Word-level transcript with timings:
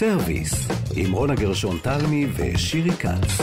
סרוויס, 0.00 0.52
עם 0.96 1.12
רונה 1.12 1.34
גרשון 1.34 1.78
תלמי 1.82 2.26
ושירי 2.36 2.90
כץ. 2.90 3.40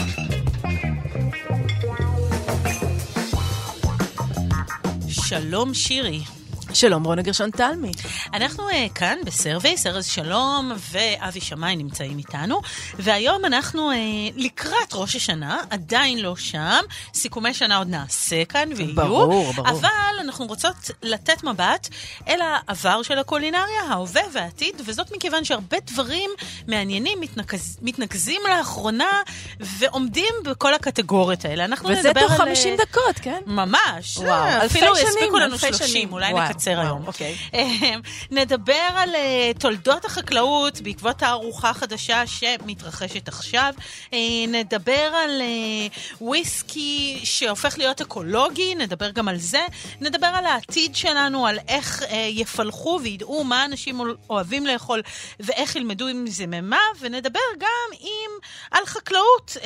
שלום 5.07 5.73
שירי. 5.73 6.36
שלום 6.77 7.03
רונה 7.03 7.21
גרשון 7.21 7.51
תלמי. 7.51 7.91
אנחנו 8.33 8.69
אה, 8.69 8.73
כאן 8.95 9.17
בסרוויס, 9.25 9.87
ארז 9.87 10.05
שלום 10.05 10.71
ואבי 10.91 11.41
שמאי 11.41 11.75
נמצאים 11.75 12.17
איתנו, 12.17 12.61
והיום 12.99 13.45
אנחנו 13.45 13.91
אה, 13.91 13.95
לקראת 14.35 14.93
ראש 14.93 15.15
השנה, 15.15 15.61
עדיין 15.69 16.19
לא 16.19 16.35
שם, 16.35 16.79
סיכומי 17.13 17.53
שנה 17.53 17.77
עוד 17.77 17.87
נעשה 17.87 18.45
כאן 18.45 18.69
ויהיו, 18.75 18.95
ברור, 18.95 19.53
ברור. 19.53 19.69
אבל 19.69 20.19
אנחנו 20.21 20.45
רוצות 20.45 20.75
לתת 21.03 21.43
מבט 21.43 21.89
אל 22.27 22.39
העבר 22.41 23.03
של 23.03 23.19
הקולינריה, 23.19 23.81
ההווה 23.89 24.21
והעתיד, 24.33 24.81
וזאת 24.85 25.11
מכיוון 25.11 25.43
שהרבה 25.43 25.77
דברים 25.85 26.29
מעניינים 26.67 27.21
מתנקז, 27.21 27.77
מתנקזים 27.81 28.41
לאחרונה 28.49 29.21
ועומדים 29.59 30.33
בכל 30.45 30.73
הקטגוריות 30.73 31.45
האלה. 31.45 31.65
אנחנו 31.65 31.89
וזה 31.89 32.09
נדבר 32.09 32.21
תוך 32.21 32.31
על... 32.31 32.37
50 32.37 32.75
דקות, 32.77 33.19
כן? 33.21 33.39
ממש. 33.45 34.17
וואו, 34.17 34.29
אה, 34.29 34.61
אלפי 34.61 34.79
אפילו 34.79 34.95
שנים, 34.95 35.07
יספיקו 35.07 35.37
לנו 35.37 35.53
אלפי 35.53 35.67
30, 35.67 35.87
שנים. 35.87 36.13
אולי 36.13 36.33
נקצר 36.33 36.66
וואו, 36.75 36.87
היום. 36.87 37.07
אוקיי. 37.07 37.35
אה, 37.53 37.95
נדבר 38.31 38.87
על 38.95 39.15
אה, 39.15 39.51
תולדות 39.59 40.05
החקלאות 40.05 40.81
בעקבות 40.81 41.15
תערוכה 41.15 41.73
חדשה 41.73 42.27
שמתרחשת 42.27 43.27
עכשיו. 43.27 43.73
אה, 44.13 44.19
נדבר 44.47 45.11
על 45.23 45.41
אה, 45.41 45.87
וויסקי 46.21 47.19
שהופך 47.23 47.77
להיות 47.77 48.01
אקולוגי, 48.01 48.75
נדבר 48.75 49.09
גם 49.09 49.27
על 49.27 49.37
זה. 49.37 49.65
נדבר 50.01 50.27
על 50.27 50.45
העתיד 50.45 50.95
שלנו, 50.95 51.47
על 51.47 51.59
איך 51.67 52.01
יפלחו 52.29 52.99
וידעו 53.03 53.43
מה 53.43 53.65
אנשים 53.65 54.01
אוהבים 54.29 54.65
לאכול 54.65 55.01
ואיך 55.39 55.75
ילמדו 55.75 56.07
עם 56.07 56.25
זה 56.27 56.47
ממה, 56.47 56.79
ונדבר 56.99 57.39
גם 57.59 57.97
עם, 57.99 58.31
על 58.71 58.85
חקלאות 58.85 59.57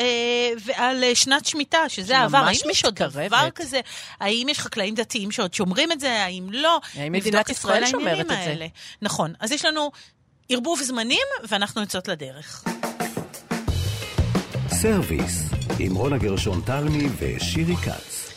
ועל 0.66 1.04
שנת 1.14 1.46
שמיטה, 1.46 1.90
שזה 1.90 2.18
העבר. 2.18 2.38
האם 2.38 2.70
יש 2.72 2.86
עוד 2.86 2.96
דבר. 2.96 3.50
כזה? 3.56 3.80
האם 4.20 4.50
יש 4.50 4.60
חקלאים 4.60 4.96
דתיים 4.96 5.32
שעוד 5.32 5.54
שומרים 5.54 5.92
את 5.92 6.00
זה? 6.00 6.24
האם 6.24 6.48
לא? 6.52 6.80
מדינת 7.12 7.50
ישראל 7.50 7.86
שומרת 7.86 8.20
את 8.20 8.38
זה? 8.46 8.68
נכון. 9.02 9.34
אז 9.40 9.52
יש 9.52 9.66
לנו 9.66 9.92
ערבוב 10.50 10.82
זמנים, 10.82 11.28
ואנחנו 11.48 11.82
יוצאות 11.82 12.08
לדרך. 12.08 12.64
סרוויס, 14.68 15.50
עם 15.80 15.96
רונה 15.96 16.18
גרשון 16.18 16.62
תלמי 16.66 17.08
ושירי 17.20 17.76
כץ. 17.76 18.32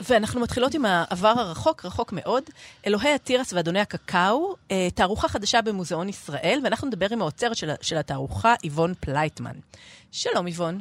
ואנחנו 0.00 0.40
מתחילות 0.40 0.74
עם 0.74 0.84
העבר 0.84 1.28
הרחוק, 1.36 1.84
רחוק 1.84 2.12
מאוד. 2.12 2.42
אלוהי 2.86 3.14
התירס 3.14 3.52
ואדוני 3.52 3.80
הקקאו, 3.80 4.54
אה, 4.70 4.88
תערוכה 4.94 5.28
חדשה 5.28 5.62
במוזיאון 5.62 6.08
ישראל, 6.08 6.60
ואנחנו 6.64 6.86
נדבר 6.88 7.06
עם 7.10 7.22
האוצרת 7.22 7.56
של, 7.56 7.70
של 7.80 7.96
התערוכה, 7.96 8.54
איבון 8.64 8.94
פלייטמן. 9.00 9.54
שלום, 10.12 10.46
איבון. 10.46 10.80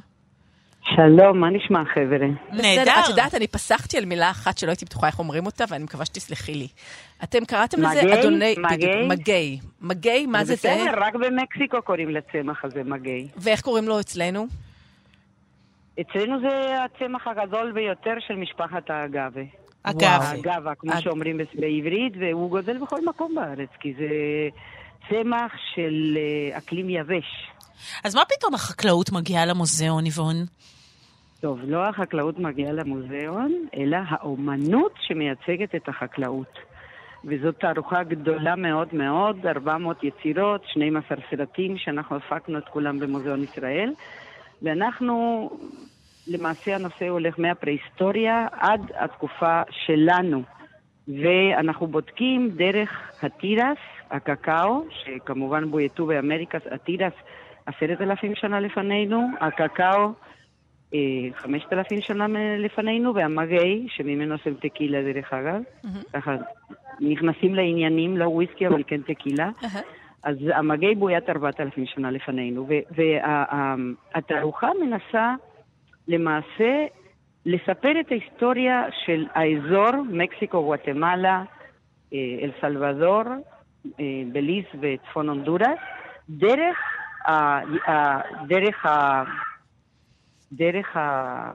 שלום, 0.83 1.39
מה 1.39 1.49
נשמע 1.49 1.83
חבר'ה? 1.93 2.27
נהדר. 2.51 2.91
את 3.03 3.09
יודעת, 3.09 3.35
אני 3.35 3.47
פסחתי 3.47 3.97
על 3.97 4.05
מילה 4.05 4.31
אחת 4.31 4.57
שלא 4.57 4.69
הייתי 4.69 4.85
בטוחה 4.85 5.07
איך 5.07 5.19
אומרים 5.19 5.45
אותה, 5.45 5.63
ואני 5.69 5.83
מקווה 5.83 6.05
שתסלחי 6.05 6.53
לי. 6.53 6.67
אתם 7.23 7.45
קראתם 7.45 7.81
לזה? 7.81 8.01
אדוני... 8.19 8.55
maguey? 8.71 9.07
maguey. 9.09 9.59
maguey, 9.81 10.25
מה 10.25 10.43
זה 10.43 10.55
זה? 10.55 10.69
בסדר, 10.81 10.93
רק 11.03 11.15
במקסיקו 11.15 11.81
קוראים 11.81 12.09
לצמח 12.09 12.65
הזה 12.65 12.83
maguey. 12.83 13.27
ואיך 13.37 13.61
קוראים 13.61 13.87
לו 13.87 13.99
אצלנו? 13.99 14.47
אצלנו 16.01 16.39
זה 16.39 16.75
הצמח 16.83 17.27
הגדול 17.27 17.71
ביותר 17.71 18.13
של 18.27 18.35
משפחת 18.35 18.89
האגווה. 18.89 19.43
אגב, 19.83 20.21
האגווה, 20.21 20.75
כמו 20.75 20.91
אג- 20.93 20.99
שאומרים 20.99 21.37
בעברית, 21.55 22.13
והוא 22.19 22.49
גודל 22.49 22.77
בכל 22.77 23.05
מקום 23.05 23.35
בארץ, 23.35 23.69
כי 23.79 23.93
זה 23.97 24.07
צמח 25.09 25.51
של 25.75 26.17
אה, 26.17 26.57
אקלים 26.57 26.89
יבש. 26.89 27.47
אז 28.03 28.15
מה 28.15 28.21
פתאום 28.25 28.53
החקלאות 28.53 29.11
מגיעה 29.11 29.45
למוזיאון, 29.45 30.05
איבון? 30.05 30.35
טוב, 31.39 31.59
לא 31.63 31.89
החקלאות 31.89 32.39
מגיעה 32.39 32.71
למוזיאון, 32.71 33.53
אלא 33.77 33.97
האומנות 34.09 34.91
שמייצגת 35.01 35.75
את 35.75 35.89
החקלאות. 35.89 36.59
וזאת 37.25 37.55
תערוכה 37.59 38.03
גדולה 38.03 38.55
מאוד 38.55 38.87
מאוד, 38.93 39.45
400 39.45 40.03
יצירות, 40.03 40.61
12 40.65 41.17
סרטים 41.29 41.77
שאנחנו 41.77 42.15
הפקנו 42.15 42.57
את 42.57 42.67
כולם 42.69 42.99
במוזיאון 42.99 43.43
ישראל. 43.43 43.93
ואנחנו, 44.61 45.49
למעשה 46.27 46.75
הנושא 46.75 47.07
הולך 47.07 47.39
מהפרה-היסטוריה 47.39 48.47
עד 48.51 48.81
התקופה 48.95 49.61
שלנו. 49.85 50.43
ואנחנו 51.07 51.87
בודקים 51.87 52.49
דרך 52.49 52.89
התירס, 53.21 53.77
הקקאו, 54.11 54.85
שכמובן 54.89 55.71
בויתו 55.71 56.05
באמריקה, 56.05 56.57
התירס 56.71 57.13
עשרת 57.69 58.01
אלפים 58.01 58.35
שנה 58.35 58.59
לפנינו, 58.59 59.27
הקקאו 59.41 60.11
אה, 60.93 60.99
חמשת 61.35 61.73
אלפים 61.73 62.01
שנה 62.01 62.27
לפנינו, 62.57 63.15
והמגי, 63.15 63.87
שממנו 63.89 64.33
עושים 64.33 64.53
טקילה 64.53 65.13
דרך 65.13 65.33
אגב, 65.33 65.61
ככה 66.13 66.35
נכנסים 66.99 67.55
לעניינים, 67.55 68.17
לא 68.17 68.25
וויסקי 68.25 68.67
אבל 68.67 68.83
כן 68.87 69.01
טקילה. 69.01 69.49
אז 70.23 70.35
המגי 70.53 70.95
בוית 70.95 71.29
ארבעת 71.29 71.59
אלפים 71.59 71.85
שנה 71.85 72.11
לפנינו, 72.11 72.67
והתערוכה 72.91 74.69
מנסה 74.81 75.33
למעשה 76.07 76.85
לספר 77.45 77.99
את 77.99 78.11
ההיסטוריה 78.11 78.83
של 79.05 79.25
האזור, 79.33 80.03
מקסיקו, 80.09 80.63
גואטמלה, 80.63 81.43
אה, 82.13 82.17
אל 82.41 82.51
סלבדור, 82.61 83.23
אה, 83.99 84.05
בליז 84.31 84.65
וצפון 84.81 85.29
הונדורס, 85.29 85.79
דרך 86.29 86.98
דרך 88.47 88.85
ה... 88.85 89.23
דרך 90.51 90.97
ה... 90.97 91.51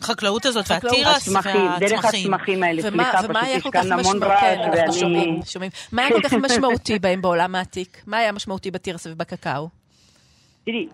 החקלאות 0.00 0.46
הזאת 0.46 0.64
והתירס 0.70 1.28
הצמחים, 1.28 1.60
דרך 1.80 2.04
והצמחים. 2.04 2.34
הצמחים 2.34 2.62
האלה. 2.62 2.82
סליחה, 2.82 3.18
פשוט 3.18 3.36
יש 3.46 3.62
כאן 3.72 3.92
המון? 3.92 4.22
רעש, 4.22 5.02
ואני... 5.02 5.40
שומעים. 5.44 5.70
מה 5.92 6.02
היה 6.02 6.10
כל 6.10 6.22
כך 6.22 6.32
משמעותי 6.32 6.98
בהם 7.02 7.22
בעולם 7.22 7.54
העתיק? 7.54 8.02
מה 8.06 8.16
היה 8.16 8.32
משמעותי 8.32 8.70
בתירס 8.70 9.06
ובקקאו? 9.06 9.68
תראי, 10.64 10.88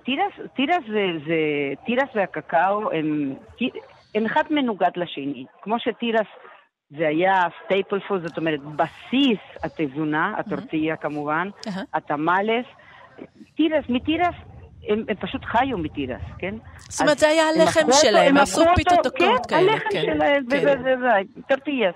תירס, 1.86 2.08
והקקאו 2.14 2.92
הם, 2.92 3.34
הם 4.14 4.26
אחד 4.26 4.42
מנוגד 4.50 4.90
לשני. 4.96 5.44
כמו 5.62 5.76
שתירס 5.78 6.26
זה 6.90 7.08
היה 7.08 7.44
staple 7.64 8.00
food, 8.08 8.26
זאת 8.26 8.38
אומרת, 8.38 8.60
בסיס 8.60 9.38
התזונה, 9.62 10.34
הטורטיה 10.38 10.96
כמובן, 10.96 11.48
אהה. 11.68 11.82
תירס, 13.56 13.84
מתירס, 13.88 14.34
הם, 14.88 15.04
הם 15.08 15.16
פשוט 15.20 15.44
חיו 15.44 15.78
מתירס, 15.78 16.22
כן? 16.38 16.54
זאת 16.78 17.00
אומרת, 17.00 17.18
זה 17.18 17.28
היה 17.28 17.42
הלחם 17.48 17.92
שלהם, 17.92 18.36
הם 18.36 18.42
עשו 18.42 18.62
פיתות 18.76 19.06
דקות 19.06 19.46
כן, 19.46 19.56
כאלה, 19.56 19.72
הלחם 19.72 19.88
כן, 19.92 20.02
שלהם, 20.02 20.44
כן. 20.50 20.56
וזה, 20.56 20.74
זה, 20.82 20.94
זה, 21.00 21.08
טורטיות. 21.48 21.94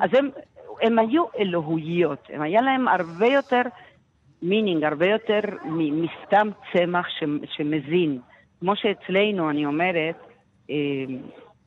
אז 0.00 0.10
הם, 0.18 0.30
הם 0.82 0.98
היו 0.98 1.24
אלוהויות, 1.38 2.28
הם 2.32 2.42
היה 2.42 2.60
להם 2.62 2.88
הרבה 2.88 3.26
יותר 3.26 3.62
meaning, 4.42 4.84
הרבה 4.84 5.06
יותר 5.06 5.40
מסתם 5.64 6.48
צמח 6.72 7.08
ש- 7.08 7.54
שמזין. 7.56 8.18
כמו 8.60 8.76
שאצלנו, 8.76 9.50
אני 9.50 9.66
אומרת, 9.66 10.16
אה, 10.70 10.74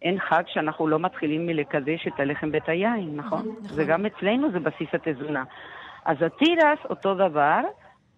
אין 0.01 0.19
חג 0.19 0.43
שאנחנו 0.47 0.87
לא 0.87 0.99
מתחילים 0.99 1.45
מלקדש 1.45 2.07
את 2.07 2.19
הלחם 2.19 2.49
ואת 2.53 2.69
היין, 2.69 3.15
נכון? 3.15 3.55
וגם 3.75 4.05
אצלנו 4.05 4.51
זה 4.51 4.59
בסיס 4.59 4.87
התזונה. 4.93 5.43
אז 6.05 6.17
התירס 6.21 6.79
אותו 6.89 7.13
דבר, 7.15 7.59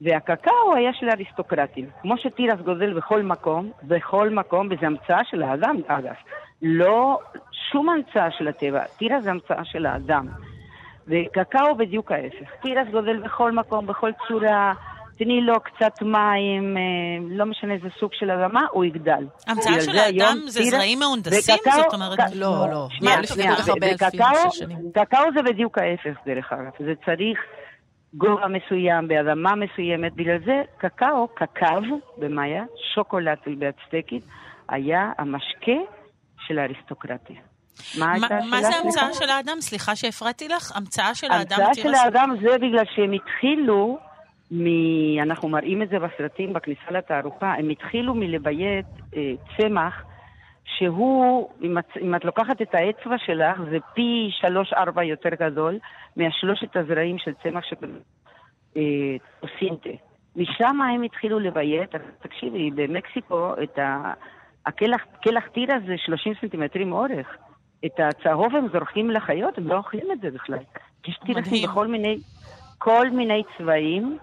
והקקאו 0.01 0.75
היה 0.75 0.93
של 0.93 1.09
האריסטוקרטים. 1.09 1.85
כמו 2.01 2.17
שתירס 2.17 2.59
גדל 2.59 2.93
בכל 2.93 3.23
מקום, 3.23 3.71
בכל 3.83 4.29
מקום, 4.29 4.67
וזו 4.71 4.85
המצאה 4.85 5.21
של 5.23 5.43
האדם, 5.43 5.75
אגב. 5.87 6.13
לא 6.61 7.19
שום 7.71 7.89
המצאה 7.89 8.31
של 8.31 8.47
הטבע, 8.47 8.83
תירס 8.97 9.23
זה 9.23 9.31
המצאה 9.31 9.65
של 9.65 9.85
האדם. 9.85 10.27
וקקאו 11.07 11.75
בדיוק 11.77 12.11
ההפך. 12.11 12.51
תירס 12.61 12.87
גודל 12.91 13.17
בכל 13.17 13.51
מקום, 13.51 13.87
בכל 13.87 14.11
צורה, 14.27 14.73
תני 15.17 15.41
לו 15.41 15.53
קצת 15.59 16.01
מים, 16.01 16.77
אה, 16.77 16.81
לא 17.29 17.45
משנה 17.45 17.73
איזה 17.73 17.87
סוג 17.99 18.11
של 18.13 18.31
אדמה, 18.31 18.61
הוא 18.71 18.85
יגדל. 18.85 19.25
המצאה 19.47 19.81
של 19.81 19.97
האדם 19.97 20.37
זה 20.47 20.63
זרעים 20.63 20.99
מהונדסים? 20.99 21.55
זאת 21.75 21.93
אומרת... 21.93 22.19
לא, 22.35 22.65
לא. 22.71 22.87
שנים. 24.51 24.77
קקאו 24.93 25.19
זה 25.35 25.41
בדיוק 25.41 25.77
ההפך, 25.77 26.19
דרך 26.25 26.53
אגב. 26.53 26.71
זה 26.79 26.93
צריך 27.05 27.39
גובה 28.13 28.47
מסוים, 28.47 29.07
באדמה 29.07 29.55
מסוימת. 29.55 30.13
בגלל 30.13 30.37
זה 30.45 30.61
קקאו, 30.77 31.27
קקאו 31.27 31.81
במאיה, 32.17 32.63
שוקולד 32.95 33.37
באצטקית, 33.57 34.23
היה 34.69 35.11
המשקה 35.17 35.81
של 36.39 36.59
האריסטוקרטיה. 36.59 37.35
מה 37.99 38.13
מה- 38.21 38.27
מה? 38.49 38.61
זה 38.61 38.75
המצאה? 38.83 39.13
של 39.13 39.29
האדם? 39.29 39.61
סליחה 39.61 39.95
שהפרעתי 39.95 40.47
לך. 40.47 40.77
המצאה 40.77 41.15
של 41.15 41.31
האדם 41.31 41.57
המצאה 41.61 41.73
של? 41.83 41.93
האדם 41.93 42.35
זה 42.41 42.57
בגלל 42.57 42.85
שהם 42.95 43.11
התחילו, 43.11 43.97
מ... 44.51 44.65
אנחנו 45.21 45.49
מראים 45.49 45.81
את 45.81 45.89
זה 45.89 45.95
בסרטים 45.99 46.53
בכניסה 46.53 46.91
לתערוכה, 46.91 47.53
הם 47.53 47.69
התחילו 47.69 48.13
מלביית 48.15 48.85
אה, 49.15 49.21
צמח 49.57 50.03
שהוא, 50.75 51.49
אם 51.61 51.77
את, 51.77 51.85
אם 52.01 52.15
את 52.15 52.25
לוקחת 52.25 52.61
את 52.61 52.75
האצבע 52.75 53.17
שלך, 53.17 53.61
זה 53.69 53.77
פי 53.93 54.29
שלוש-ארבע 54.31 55.03
יותר 55.03 55.29
גדול 55.29 55.79
מהשלושת 56.17 56.75
הזרעים 56.75 57.17
של 57.17 57.31
צמח 57.43 57.63
ש... 57.63 57.73
אה. 58.77 59.17
משם 60.35 60.81
הם 60.81 61.03
התחילו 61.03 61.39
לביית, 61.39 61.89
תקשיבי, 62.21 62.71
במקסיקו 62.71 63.53
את 63.63 63.79
ה... 63.79 64.13
הכלח, 64.65 65.01
כלח 65.23 65.47
תירס 65.47 65.83
זה 65.87 65.93
30 65.97 66.33
סנטימטרים 66.41 66.93
אורך. 66.93 67.37
את 67.85 67.99
הצהוב 67.99 68.55
הם 68.55 68.67
זורקים 68.73 69.11
לחיות, 69.11 69.57
הם 69.57 69.67
לא 69.67 69.77
אוכלים 69.77 70.11
את 70.11 70.21
זה 70.21 70.31
בכלל. 70.31 70.59
יש 71.07 71.19
תירסים 71.25 71.69
בכל 71.69 71.87
מיני, 71.87 72.17
כל 72.77 73.09
מיני 73.09 73.43
צבעים, 73.57 74.17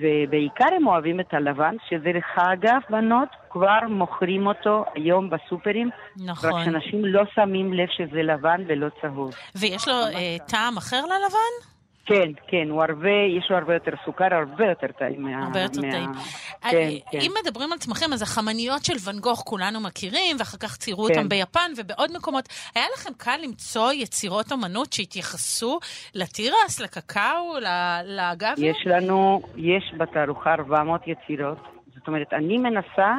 ובעיקר 0.00 0.74
הם 0.76 0.86
אוהבים 0.86 1.20
את 1.20 1.34
הלבן, 1.34 1.74
שדרך 1.88 2.24
אגב, 2.36 2.80
בנות, 2.90 3.28
כבר 3.50 3.78
מוכרים 3.88 4.46
אותו 4.46 4.84
היום 4.94 5.30
בסופרים. 5.30 5.90
נכון. 6.26 6.50
רק 6.50 6.64
שאנשים 6.64 7.04
לא 7.04 7.22
שמים 7.34 7.72
לב 7.72 7.88
שזה 7.96 8.22
לבן 8.22 8.62
ולא 8.68 8.86
צהוב. 9.02 9.30
ויש 9.56 9.88
לו 9.88 9.94
אה, 9.94 10.36
טעם 10.46 10.76
אחר 10.76 11.00
ללבן? 11.02 11.79
כן, 12.10 12.30
כן, 12.46 12.66
הוא 12.70 12.82
הרבה, 12.82 13.10
יש 13.38 13.50
לו 13.50 13.56
הרבה 13.56 13.74
יותר 13.74 13.92
סוכר, 14.04 14.34
הרבה 14.34 14.66
יותר 14.66 14.86
טעים. 14.98 15.26
הרבה 15.26 15.60
יותר 15.60 15.80
מה... 15.80 15.90
טעים. 15.90 16.12
כן, 16.60 16.76
אה, 16.76 16.90
כן. 17.12 17.18
אם 17.22 17.32
מדברים 17.42 17.72
על 17.72 17.78
צמחים, 17.78 18.12
אז 18.12 18.22
החמניות 18.22 18.84
של 18.84 18.92
ואן 19.04 19.18
גוך 19.18 19.42
כולנו 19.46 19.80
מכירים, 19.80 20.36
ואחר 20.38 20.58
כך 20.58 20.76
ציירו 20.76 21.04
כן. 21.04 21.14
אותם 21.14 21.28
ביפן 21.28 21.70
ובעוד 21.76 22.10
מקומות. 22.16 22.48
היה 22.74 22.84
לכם 22.94 23.10
קל 23.16 23.36
למצוא 23.42 23.92
יצירות 23.92 24.52
אומנות 24.52 24.92
שהתייחסו 24.92 25.78
לתירס, 26.14 26.80
לקקאו, 26.80 27.58
ל- 27.60 28.16
לאגבי? 28.16 28.66
יש 28.66 28.86
לנו, 28.86 29.42
יש 29.56 29.92
בתערוכה 29.96 30.54
400 30.54 31.00
יצירות. 31.06 31.58
זאת 31.94 32.08
אומרת, 32.08 32.32
אני 32.32 32.58
מנסה 32.58 33.14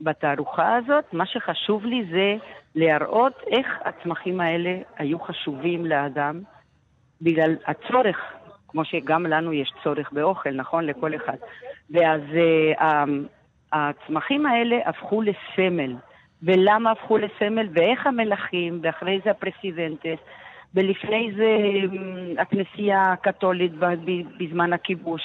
בתערוכה 0.00 0.76
הזאת, 0.76 1.04
מה 1.12 1.26
שחשוב 1.26 1.84
לי 1.84 2.04
זה 2.10 2.34
להראות 2.74 3.32
איך 3.46 3.66
הצמחים 3.84 4.40
האלה 4.40 4.70
היו 4.98 5.20
חשובים 5.20 5.86
לאדם, 5.86 6.42
בגלל 7.22 7.56
הצורך, 7.66 8.18
כמו 8.68 8.84
שגם 8.84 9.26
לנו 9.26 9.52
יש 9.52 9.72
צורך 9.82 10.12
באוכל, 10.12 10.50
נכון? 10.50 10.86
לכל 10.86 11.14
אחד. 11.14 11.36
ואז 11.90 12.20
uh, 12.20 12.82
הצמחים 13.72 14.46
האלה 14.46 14.76
הפכו 14.86 15.22
לסמל. 15.22 15.96
ולמה 16.42 16.90
הפכו 16.90 17.18
לסמל, 17.18 17.68
ואיך 17.72 18.06
המלכים, 18.06 18.80
ואחרי 18.82 19.20
זה 19.24 19.30
הפרסידנטס, 19.30 20.18
ולפני 20.74 21.32
זה 21.36 21.56
אמ, 21.56 22.38
הכנסייה 22.38 23.12
הקתולית 23.12 23.72
בזמן 24.38 24.72
הכיבוש, 24.72 25.22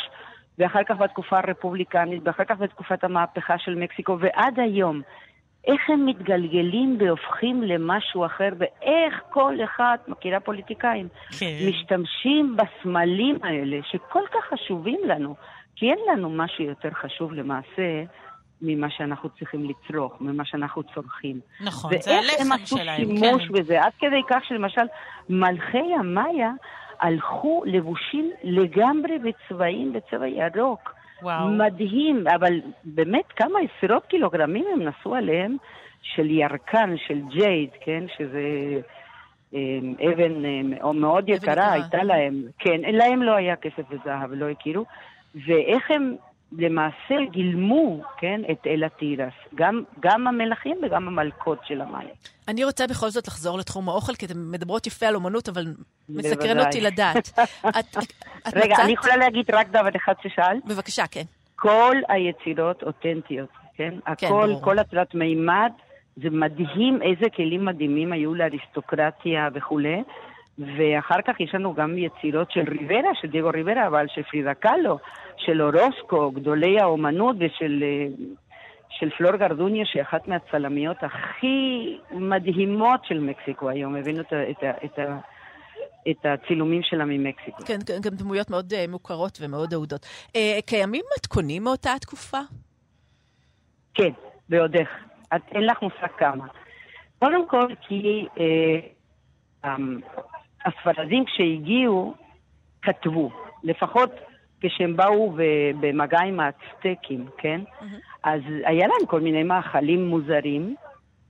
ואחר 0.59 0.83
כך 0.83 0.97
בתקופה 0.97 1.37
הרפובליקנית, 1.37 2.21
ואחר 2.25 2.43
כך 2.43 2.57
בתקופת 2.57 3.03
המהפכה 3.03 3.57
של 3.57 3.75
מקסיקו, 3.75 4.17
ועד 4.19 4.59
היום. 4.59 5.01
איך 5.67 5.89
הם 5.89 6.05
מתגלגלים 6.05 6.97
והופכים 6.99 7.63
למשהו 7.63 8.25
אחר, 8.25 8.49
ואיך 8.57 9.21
כל 9.29 9.55
אחד, 9.63 9.97
מכירה 10.07 10.39
פוליטיקאים, 10.39 11.07
כן. 11.39 11.57
משתמשים 11.69 12.57
בסמלים 12.57 13.37
האלה, 13.43 13.77
שכל 13.91 14.23
כך 14.33 14.53
חשובים 14.53 14.99
לנו, 15.07 15.35
כי 15.75 15.85
אין 15.85 15.99
לנו 16.11 16.29
משהו 16.29 16.63
יותר 16.63 16.89
חשוב 16.91 17.33
למעשה 17.33 18.03
ממה 18.61 18.89
שאנחנו 18.89 19.29
צריכים 19.29 19.69
לצרוך, 19.69 20.13
ממה 20.21 20.45
שאנחנו 20.45 20.83
צורכים. 20.83 21.39
נכון, 21.61 21.91
זה 21.99 22.11
ואיך 22.11 22.33
הם 22.39 22.51
הלחם 22.51 22.63
עשו 22.63 22.77
שלהם, 22.77 22.97
שימוש 22.97 23.47
כן. 23.47 23.53
בזה, 23.53 23.83
עד 23.83 23.91
כדי 23.99 24.21
כך 24.29 24.45
שלמשל 24.47 24.85
מלכי 25.29 25.93
המאיה 25.99 26.51
הלכו 26.99 27.63
לבושים 27.65 28.31
לגמרי 28.43 29.19
בצבעים, 29.19 29.93
בצבע 29.93 30.27
ירוק. 30.27 30.94
וואו. 31.21 31.47
מדהים, 31.47 32.27
אבל 32.27 32.61
באמת 32.83 33.25
כמה 33.35 33.59
עשרות 33.59 34.05
קילוגרמים 34.05 34.65
הם 34.73 34.81
נסעו 34.81 35.15
עליהם 35.15 35.57
של 36.01 36.29
ירקן, 36.29 36.95
של 37.07 37.21
ג'ייד, 37.29 37.69
כן? 37.81 38.03
שזה 38.17 38.41
אה, 39.53 40.09
אבן 40.11 40.45
אה, 40.45 40.61
מאוד-. 40.93 41.29
יקרה, 41.29 41.71
הייתה 41.71 42.03
להם, 42.03 42.43
כן, 42.59 42.81
להם 42.91 43.23
לא 43.23 43.35
היה 43.35 43.55
כסף 43.55 43.83
וזהב, 43.89 44.33
לא 44.33 44.49
הכירו, 44.49 44.85
ואיך 45.35 45.91
הם 45.91 46.15
למעשה 46.59 47.15
גילמו, 47.31 48.01
כן, 48.17 48.41
את 48.51 48.67
אל 48.67 48.83
התירס, 48.83 49.33
גם, 49.55 49.83
גם 49.99 50.27
המלכים 50.27 50.77
וגם 50.85 51.07
המלכות 51.07 51.59
של 51.67 51.81
המים. 51.81 52.07
אני 52.47 52.63
רוצה 52.63 52.87
בכל 52.87 53.09
זאת 53.09 53.27
לחזור 53.27 53.57
לתחום 53.57 53.89
האוכל, 53.89 54.13
כי 54.15 54.25
אתן 54.25 54.33
מדברות 54.51 54.87
יפה 54.87 55.05
על 55.05 55.15
אומנות, 55.15 55.49
אבל 55.49 55.65
מסקרן. 56.09 56.59
אותי 56.59 56.81
לדעת. 56.81 57.29
את, 57.79 57.97
את 58.47 58.53
רגע, 58.55 58.73
מצאת- 58.73 58.79
אני 58.83 58.93
יכולה 58.93 59.17
להגיד 59.17 59.45
רק 59.53 59.67
דבר 59.69 59.89
אחד 59.95 60.13
ששאלת? 60.23 60.65
בבקשה, 60.65 61.07
כן. 61.11 61.23
כל 61.55 61.95
היצירות 62.07 62.83
אותנטיות, 62.83 63.49
כן? 63.77 63.89
כן, 63.89 64.11
הכל, 64.11 64.47
ברור. 64.47 64.61
כל 64.61 64.79
התלת 64.79 65.15
מימד, 65.15 65.71
זה 66.17 66.29
מדהים 66.31 66.99
איזה 67.01 67.25
כלים 67.35 67.65
מדהימים 67.65 68.13
היו 68.13 68.33
לאריסטוקרטיה 68.35 69.49
וכולי. 69.53 70.03
ואחר 70.59 71.21
כך 71.27 71.39
יש 71.39 71.55
לנו 71.55 71.73
גם 71.73 71.97
יצירות 71.97 72.51
של 72.51 72.63
ריברה, 72.79 73.09
של 73.21 73.27
דייגו 73.27 73.49
ריברה, 73.53 73.87
אבל 73.87 74.05
של 74.07 74.23
פרידה 74.23 74.53
קאלו, 74.53 74.97
של 75.37 75.61
אורוסקו, 75.61 76.31
גדולי 76.31 76.79
האומנות 76.79 77.35
ושל 77.39 77.83
אה, 77.83 78.07
של 78.89 79.09
פלור 79.17 79.35
גרדוניה, 79.35 79.85
שהיא 79.85 80.01
אחת 80.01 80.27
מהצלמיות 80.27 80.97
הכי 81.03 81.97
מדהימות 82.11 83.05
של 83.05 83.19
מקסיקו 83.19 83.69
היום. 83.69 83.95
הבאנו 83.95 84.21
את, 84.21 84.33
את, 84.33 84.63
את, 84.85 84.99
את 86.09 86.25
הצילומים 86.25 86.81
שלה 86.83 87.05
ממקסיקו. 87.05 87.57
כן, 87.65 87.79
כן, 87.87 87.97
גם 88.01 88.15
דמויות 88.15 88.49
מאוד 88.49 88.73
uh, 88.73 88.91
מוכרות 88.91 89.37
ומאוד 89.41 89.73
אהודות. 89.73 90.05
Uh, 90.27 90.37
קיימים 90.65 91.03
מתכונים 91.17 91.63
מאותה 91.63 91.93
התקופה? 91.93 92.37
כן, 93.93 94.11
ועוד 94.49 94.75
איך. 94.75 94.89
את, 95.35 95.41
אין 95.51 95.65
לך 95.65 95.81
מושג 95.81 96.07
כמה. 96.17 96.45
קודם 97.19 97.47
כל, 97.47 97.67
כי 97.87 98.25
אמ, 99.65 99.99
הספרדים 100.65 101.25
כשהגיעו, 101.25 102.13
כתבו. 102.81 103.31
לפחות 103.63 104.09
כשהם 104.61 104.97
באו 104.97 105.35
במגע 105.79 106.19
עם 106.19 106.39
האצטקים, 106.39 107.25
כן? 107.37 107.61
אז 108.23 108.41
היה 108.63 108.87
להם 108.87 109.07
כל 109.07 109.21
מיני 109.21 109.43
מאכלים 109.43 110.07
מוזרים, 110.07 110.75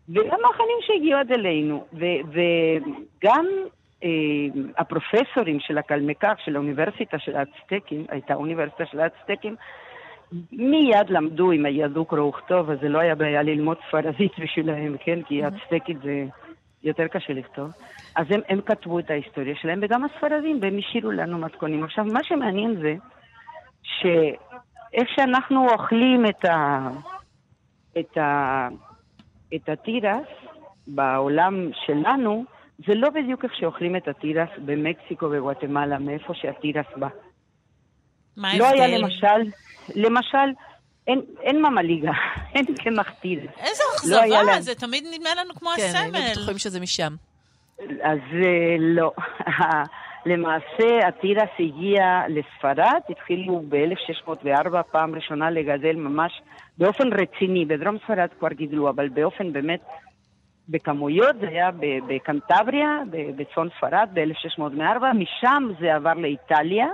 וגם 0.09 0.37
מאכלים 0.41 0.77
שהגיעו 0.81 1.19
עד 1.19 1.31
אלינו. 1.31 1.85
ו- 1.93 2.39
וגם 3.21 3.45
אה, 4.03 4.09
הפרופסורים 4.77 5.59
של 5.59 5.77
הקלמקח, 5.77 6.33
של 6.45 6.55
האוניברסיטה 6.55 7.19
של 7.19 7.35
האצטקים, 7.35 8.05
הייתה 8.09 8.33
אוניברסיטה 8.33 8.85
של 8.85 8.99
האצטקים, 8.99 9.55
מיד 10.51 11.09
למדו, 11.09 11.51
אם 11.51 11.65
ידעו 11.65 12.05
קרוא 12.05 12.29
וכתוב, 12.29 12.69
אז 12.69 12.77
זה 12.81 12.89
לא 12.89 12.99
היה 12.99 13.15
בעיה 13.15 13.43
ללמוד 13.43 13.77
ספרדית 13.87 14.31
בשבילהם, 14.43 14.95
כן? 14.99 15.21
כי 15.21 15.43
הצטקית 15.43 15.97
זה 16.03 16.25
יותר 16.85 17.07
קשה 17.07 17.33
לכתוב. 17.33 17.71
אז 18.15 18.25
הם, 18.29 18.41
הם 18.49 18.61
כתבו 18.61 18.99
את 18.99 19.11
ההיסטוריה 19.11 19.55
שלהם, 19.61 19.79
וגם 19.81 20.03
הספרדים, 20.03 20.59
והם 20.61 20.77
השאירו 20.77 21.11
לנו 21.11 21.37
מתכונים. 21.37 21.83
עכשיו, 21.83 22.05
מה 22.05 22.23
שמעניין 22.23 22.75
זה, 22.81 22.95
שאיך 23.83 25.09
שאנחנו 25.15 25.69
אוכלים 25.69 26.25
את, 26.25 26.45
ה, 26.45 26.89
את, 27.99 28.17
ה, 28.17 28.67
את 29.55 29.69
התירס 29.69 30.27
בעולם 30.87 31.69
שלנו, 31.85 32.45
זה 32.87 32.95
לא 32.95 33.09
בדיוק 33.09 33.43
איך 33.43 33.55
שאוכלים 33.55 33.95
את 33.95 34.07
התירס 34.07 34.49
במקסיקו 34.65 35.25
וגואטמלה, 35.31 35.99
מאיפה 35.99 36.33
שהתירס 36.33 36.85
בא. 36.95 37.07
מה 38.37 38.57
לא 38.57 38.65
היה 38.65 38.83
ההבדל? 38.83 39.01
למשל, 39.01 39.51
למשל, 39.95 40.53
אין, 41.07 41.21
אין 41.41 41.61
ממליגה, 41.61 42.11
אין 42.55 42.65
קמח 42.83 43.09
תירס. 43.09 43.43
איזה 43.59 43.83
לא 43.89 43.95
אכזבה, 44.19 44.43
להם. 44.43 44.61
זה 44.61 44.75
תמיד 44.75 45.03
נדמה 45.13 45.29
לנו 45.41 45.53
כמו 45.55 45.69
כן, 45.77 45.91
היינו 45.95 46.17
הסמל. 46.17 46.31
בטוחים 46.31 46.57
שזה 46.57 46.79
משם. 46.79 47.13
אז 48.03 48.19
אה, 48.33 48.75
לא. 48.79 49.11
למעשה 50.25 51.07
התירס 51.07 51.49
הגיע 51.59 52.21
לספרד, 52.29 52.99
התחילו 53.09 53.63
ב-1604 53.69 54.83
פעם 54.91 55.15
ראשונה 55.15 55.49
לגדל 55.49 55.95
ממש 55.95 56.41
באופן 56.77 57.07
רציני, 57.13 57.65
בדרום 57.65 57.97
ספרד 58.03 58.29
כבר 58.39 58.49
גידלו, 58.49 58.89
אבל 58.89 59.09
באופן 59.09 59.53
באמת, 59.53 59.79
בכמויות, 60.69 61.35
זה 61.41 61.47
היה 61.47 61.71
ב- 61.71 61.99
בקנטבריה, 62.07 62.99
ב- 63.11 63.41
בצפון 63.41 63.69
ספרד, 63.77 64.09
ב-1604, 64.13 64.81
משם 65.15 65.63
זה 65.79 65.95
עבר 65.95 66.13
לאיטליה. 66.13 66.87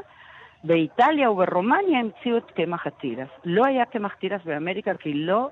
באיטליה 0.63 1.31
וברומניה 1.31 1.99
המציאו 1.99 2.37
את 2.37 2.51
קמח 2.55 2.87
התירס. 2.87 3.29
לא 3.45 3.65
היה 3.65 3.85
קמח 3.85 4.13
תירס 4.13 4.41
באמריקה 4.45 4.91
כי 4.99 5.13
לא 5.13 5.49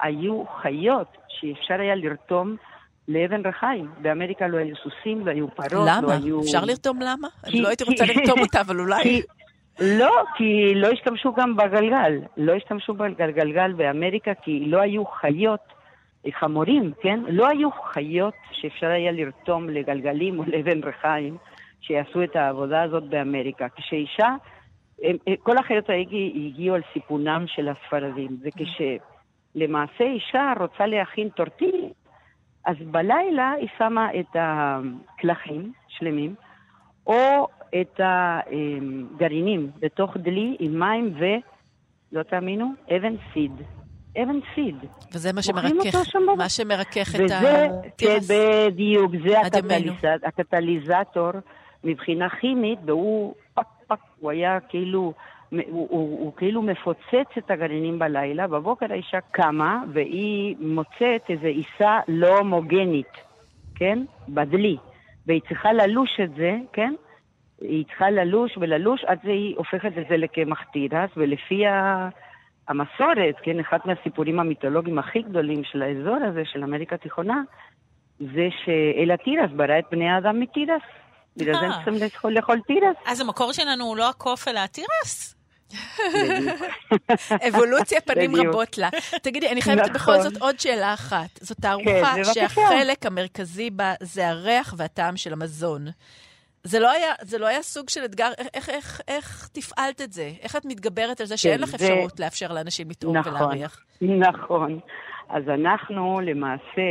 היו 0.00 0.44
חיות 0.62 1.08
שאפשר 1.28 1.74
היה 1.80 1.94
לרתום 1.94 2.56
לאבן 3.08 3.46
רחיים. 3.46 3.90
באמריקה 4.02 4.46
לא 4.48 4.56
היו 4.58 4.76
סוסים, 4.76 5.26
לא 5.26 5.30
היו 5.30 5.48
פרות, 5.48 5.72
לא 5.72 5.84
למה? 5.86 6.14
היו... 6.14 6.40
אפשר 6.40 6.64
לרתום 6.64 7.00
למה? 7.00 7.28
אני 7.44 7.52
כי- 7.52 7.60
לא 7.62 7.68
הייתי 7.68 7.84
רוצה 7.84 8.04
לרתום 8.06 8.40
אותה, 8.40 8.60
אבל 8.60 8.80
אולי... 8.80 9.02
כי, 9.02 9.22
לא, 9.80 10.12
כי 10.36 10.74
לא 10.74 10.88
השתמשו 10.88 11.32
גם 11.32 11.56
בגלגל. 11.56 12.12
לא 12.36 12.52
השתמשו 12.52 12.94
בגלגל 12.94 13.72
באמריקה 13.72 14.34
כי 14.42 14.64
לא 14.66 14.80
היו 14.80 15.04
חיות, 15.06 15.60
חמורים, 16.40 16.92
כן? 17.02 17.20
לא 17.28 17.48
היו 17.48 17.68
חיות 17.92 18.34
שאפשר 18.52 18.86
היה 18.86 19.12
לרתום 19.12 19.68
לגלגלים 19.68 20.38
או 20.38 20.44
לאבן 20.46 20.80
רחיים 20.84 21.36
שיעשו 21.80 22.22
את 22.24 22.36
העבודה 22.36 22.82
הזאת 22.82 23.02
באמריקה. 23.08 23.66
כשאישה, 23.76 24.28
הם- 25.02 25.16
כל 25.42 25.58
החיות 25.58 25.88
האלה 25.90 26.02
הגיעו 26.46 26.74
על 26.74 26.82
סיפונם 26.92 27.44
של 27.46 27.68
הספרדים. 27.68 28.36
וכשלמעשה 28.42 30.04
אישה 30.04 30.52
רוצה 30.60 30.86
להכין 30.86 31.28
טורטיליה, 31.28 31.88
אז 32.66 32.76
בלילה 32.90 33.50
היא 33.60 33.68
שמה 33.78 34.08
את 34.20 34.36
הקלחים 34.38 35.72
שלמים, 35.88 36.34
או 37.06 37.46
את 37.80 38.00
הגרעינים 38.04 39.70
בתוך 39.80 40.16
דלי 40.16 40.56
עם 40.60 40.78
מים 40.78 41.14
לא 42.12 42.22
תאמינו, 42.22 42.72
אבן 42.96 43.14
סיד. 43.32 43.52
אבן 44.22 44.38
סיד. 44.54 44.76
וזה 45.12 45.32
מה 45.32 45.42
שמרכך, 45.42 46.16
מה 46.36 46.48
שמרכך 46.48 47.14
את 47.14 47.20
וזה, 47.20 47.34
כן, 47.40 47.70
התירס. 47.86 48.30
בדיוק, 48.30 49.12
זה 49.28 49.40
עד 49.40 49.54
ימינו. 49.56 49.92
הקטליז- 49.92 50.26
הקטליזטור 50.28 51.30
מבחינה 51.84 52.28
כימית, 52.28 52.78
והוא 52.84 53.34
פק 53.54 53.66
פק, 53.86 53.98
הוא 54.18 54.30
היה 54.30 54.60
כאילו, 54.60 55.12
הוא, 55.50 55.60
הוא, 55.70 55.88
הוא 55.90 56.32
כאילו 56.36 56.62
מפוצץ 56.62 57.38
את 57.38 57.50
הגרעינים 57.50 57.98
בלילה, 57.98 58.46
בבוקר 58.46 58.86
האישה 58.90 59.18
קמה 59.30 59.82
והיא 59.92 60.56
מוצאת 60.60 61.22
איזו 61.28 61.46
עיסה 61.46 61.98
לא 62.08 62.38
הומוגנית, 62.38 63.12
כן? 63.74 63.98
בדלי, 64.28 64.76
והיא 65.26 65.40
צריכה 65.48 65.72
ללוש 65.72 66.20
את 66.24 66.34
זה, 66.34 66.56
כן? 66.72 66.94
היא 67.60 67.84
צריכה 67.84 68.10
ללוש 68.10 68.58
וללוש 68.58 69.04
עד 69.04 69.18
שהיא 69.22 69.56
הופכת 69.56 69.98
את 69.98 70.04
זה 70.08 70.16
לקמח 70.16 70.62
תירס, 70.72 71.10
ולפי 71.16 71.66
ה... 71.66 72.08
המסורת, 72.68 73.34
כן, 73.42 73.60
אחד 73.60 73.78
מהסיפורים 73.84 74.40
המיתולוגיים 74.40 74.98
הכי 74.98 75.22
גדולים 75.22 75.64
של 75.64 75.82
האזור 75.82 76.16
הזה, 76.28 76.42
של 76.44 76.62
אמריקה 76.62 76.94
התיכונה, 76.94 77.42
זה 78.18 78.48
שאל 78.64 79.10
התירס 79.10 79.50
ברא 79.56 79.78
את 79.78 79.84
בני 79.90 80.08
האדם 80.08 80.40
מתירס. 80.40 80.82
בגלל 81.38 81.54
זה 81.54 81.66
הם 81.66 81.70
אה. 81.70 81.76
צריכים 81.76 81.94
לאכול, 81.94 82.32
לאכול 82.32 82.60
תירס. 82.66 82.96
אז 83.06 83.20
המקור 83.20 83.52
שלנו 83.52 83.84
הוא 83.84 83.96
לא 83.96 84.08
הקוף 84.08 84.48
אלא 84.48 84.60
התירס? 84.60 85.34
אבולוציה 87.48 88.00
פנים. 88.00 88.36
רבות 88.36 88.78
לה. 88.78 88.88
תגידי, 89.22 89.48
אני 89.50 89.62
חייבת 89.62 89.80
נכון. 89.90 89.94
בכל 89.94 90.20
זאת 90.22 90.42
עוד 90.42 90.60
שאלה 90.60 90.94
אחת. 90.94 91.38
זו 91.40 91.54
תערוכה 91.54 91.90
כן, 91.90 92.22
בבקשה. 92.22 92.32
שהחלק 92.48 93.06
המרכזי 93.06 93.70
בה 93.70 93.94
זה 94.00 94.28
הריח 94.28 94.74
והטעם 94.76 95.16
של 95.16 95.32
המזון. 95.32 95.86
זה 96.64 96.78
לא 96.80 96.90
היה, 96.90 97.12
זה 97.22 97.38
לא 97.38 97.46
היה 97.46 97.62
סוג 97.62 97.88
של 97.88 98.04
אתגר, 98.04 98.30
איך, 98.38 98.48
איך, 98.54 98.68
איך, 98.68 99.00
איך 99.08 99.48
תפעלת 99.52 100.00
את 100.00 100.12
זה? 100.12 100.30
איך 100.42 100.56
את 100.56 100.64
מתגברת 100.64 101.20
על 101.20 101.26
זה 101.26 101.36
שאין 101.36 101.60
לך 101.60 101.70
כן, 101.70 101.78
זה- 101.78 101.84
אפשרות 101.92 102.20
לאפשר 102.20 102.52
לאנשים 102.52 102.90
לטעום 102.90 103.16
נכון, 103.16 103.32
ולהריח? 103.34 103.80
נכון. 104.02 104.78
אז 105.30 105.42
אנחנו 105.48 106.20
למעשה 106.20 106.82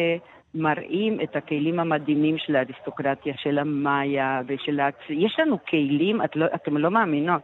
מראים 0.56 1.22
את 1.22 1.36
הכלים 1.36 1.80
המדהימים 1.80 2.38
של 2.38 2.56
האריסטוקרטיה, 2.56 3.34
של 3.38 3.60
המאיה 3.60 4.42
ושל 4.48 4.80
ה... 4.80 4.90
יש 5.10 5.40
לנו 5.40 5.58
כלים, 5.70 6.22
את 6.22 6.36
לא, 6.36 6.46
אתם 6.56 6.78
לא 6.78 6.92
מאמינות, 6.92 7.42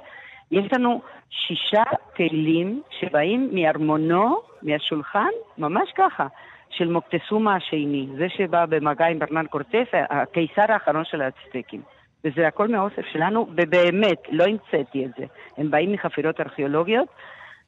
יש 0.52 0.66
לנו 0.74 1.02
שישה 1.30 1.84
כלים 2.16 2.82
שבאים 3.00 3.50
מארמונו, 3.54 4.42
מהשולחן, 4.62 5.30
ממש 5.58 5.90
ככה, 5.96 6.28
של 6.70 6.92
מוקטסומה 6.92 7.56
השני, 7.56 8.08
זה 8.18 8.30
שבא 8.30 8.66
במגע 8.66 9.06
עם 9.06 9.20
ברנן 9.20 9.46
קורטס, 9.48 9.88
הקיסר 9.94 10.66
האחרון 10.70 11.06
של 11.06 11.22
האצטקים. 11.22 11.82
וזה 12.26 12.48
הכל 12.48 12.68
מהאוסף 12.68 13.06
שלנו, 13.12 13.48
ובאמת, 13.56 14.22
לא 14.32 14.44
המצאתי 14.44 15.06
את 15.06 15.12
זה. 15.18 15.26
הם 15.58 15.72
באים 15.72 15.92
מחפירות 15.92 16.42
ארכיאולוגיות, 16.42 17.08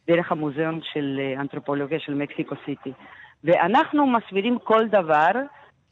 דרך 0.08 0.32
המוזיאון 0.32 0.80
של 0.94 1.20
אה, 1.20 1.42
אנתרופולוגיה 1.42 2.00
של 2.00 2.14
מקסיקו 2.14 2.56
סיטי. 2.66 2.92
ואנחנו 3.44 4.08
מסבירים 4.08 4.58
כל 4.64 4.88
דבר, 4.88 5.32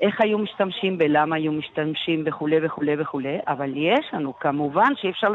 איך 0.01 0.21
היו 0.21 0.37
משתמשים, 0.37 0.97
בלמה 0.97 1.35
היו 1.35 1.51
משתמשים 1.51 2.23
וכולי 2.25 2.65
וכולי 2.65 3.01
וכולי, 3.01 3.37
אבל 3.47 3.71
יש 3.75 4.05
לנו, 4.13 4.39
כמובן 4.39 4.95
שאי 4.95 5.09
אפשר 5.09 5.27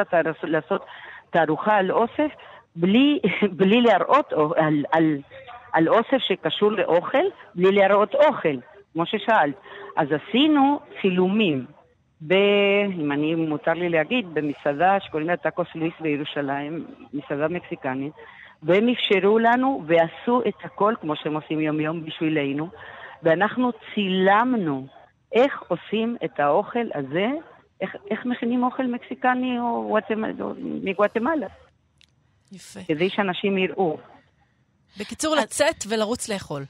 לעשות 0.42 0.84
תערוכה 1.30 1.76
על 1.76 1.92
אוסף 1.92 2.30
בלי, 2.76 3.18
בלי 3.58 3.80
להראות 3.80 4.32
או- 4.32 4.54
על, 4.56 4.84
על, 4.92 5.18
על 5.72 5.88
אוסף 5.88 6.18
שקשור 6.18 6.72
לאוכל, 6.72 7.24
בלי 7.54 7.72
להראות 7.72 8.14
אוכל, 8.14 8.56
כמו 8.92 9.06
ששאלת. 9.06 9.54
אז 9.96 10.08
עשינו 10.12 10.80
צילומים. 11.02 11.66
ב... 12.26 12.32
אם 12.98 13.12
אני, 13.12 13.34
מותר 13.34 13.72
לי 13.72 13.88
להגיד, 13.88 14.34
במסעדה 14.34 15.00
שקוראים 15.00 15.28
לה 15.28 15.36
טאקוס 15.36 15.66
לואיס 15.74 15.94
בירושלים, 16.00 16.84
מסעדה 17.14 17.48
מקסיקנית, 17.48 18.12
והם 18.62 18.88
אפשרו 18.88 19.38
לנו 19.38 19.82
ועשו 19.86 20.42
את 20.48 20.64
הכל, 20.64 20.94
כמו 21.00 21.16
שהם 21.16 21.34
עושים 21.34 21.60
יום-יום 21.60 22.04
בשבילנו, 22.04 22.68
ואנחנו 23.22 23.70
צילמנו 23.94 24.86
איך 25.32 25.62
עושים 25.68 26.16
את 26.24 26.40
האוכל 26.40 26.86
הזה, 26.94 27.26
איך, 27.80 27.96
איך 28.10 28.26
מכינים 28.26 28.64
אוכל 28.64 28.86
מקסיקני 28.86 29.58
או, 29.58 29.96
גואטמ- 29.98 30.40
או 30.42 30.52
מגואטמלה, 30.58 31.46
יפה. 32.52 32.80
כדי 32.88 33.10
שאנשים 33.10 33.58
יראו. 33.58 33.98
בקיצור, 35.00 35.34
לצאת 35.36 35.84
ולרוץ 35.88 36.28
לאכול. 36.28 36.62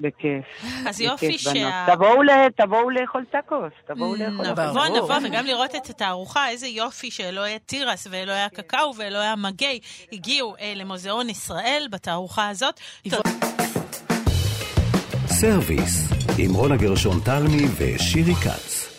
בכיף. 0.00 0.44
אז 0.86 1.00
יופי. 1.00 1.38
שה... 1.38 1.86
תבואו, 1.94 2.22
ל... 2.22 2.30
תבואו 2.56 2.90
לאכול 2.90 3.24
טאקוס, 3.30 3.72
תבואו 3.86 4.14
לאכול. 4.14 4.46
נבוא, 4.46 4.64
ברור. 4.72 4.96
נבוא, 4.96 5.14
וגם 5.24 5.46
לראות 5.46 5.76
את 5.76 5.90
התערוכה, 5.90 6.48
איזה 6.48 6.66
יופי 6.66 7.10
שאלוהי 7.10 7.54
התירס 7.54 8.06
ואלוהי 8.10 8.42
הקקאו 8.42 8.94
ואלוהי 8.96 9.26
המגי 9.26 9.80
הגיעו 10.12 10.54
אה, 10.60 10.72
למוזיאון 10.76 11.30
ישראל 11.30 11.86
בתערוכה 11.90 12.48
הזאת. 12.48 12.80
תודה. 13.10 13.30
סרוויס, 15.26 16.08
עם 16.38 16.54
רונה 16.54 16.76
גרשון 16.76 17.20
תלמי 17.24 17.64
ושירי 17.78 18.34
כץ. 18.34 18.89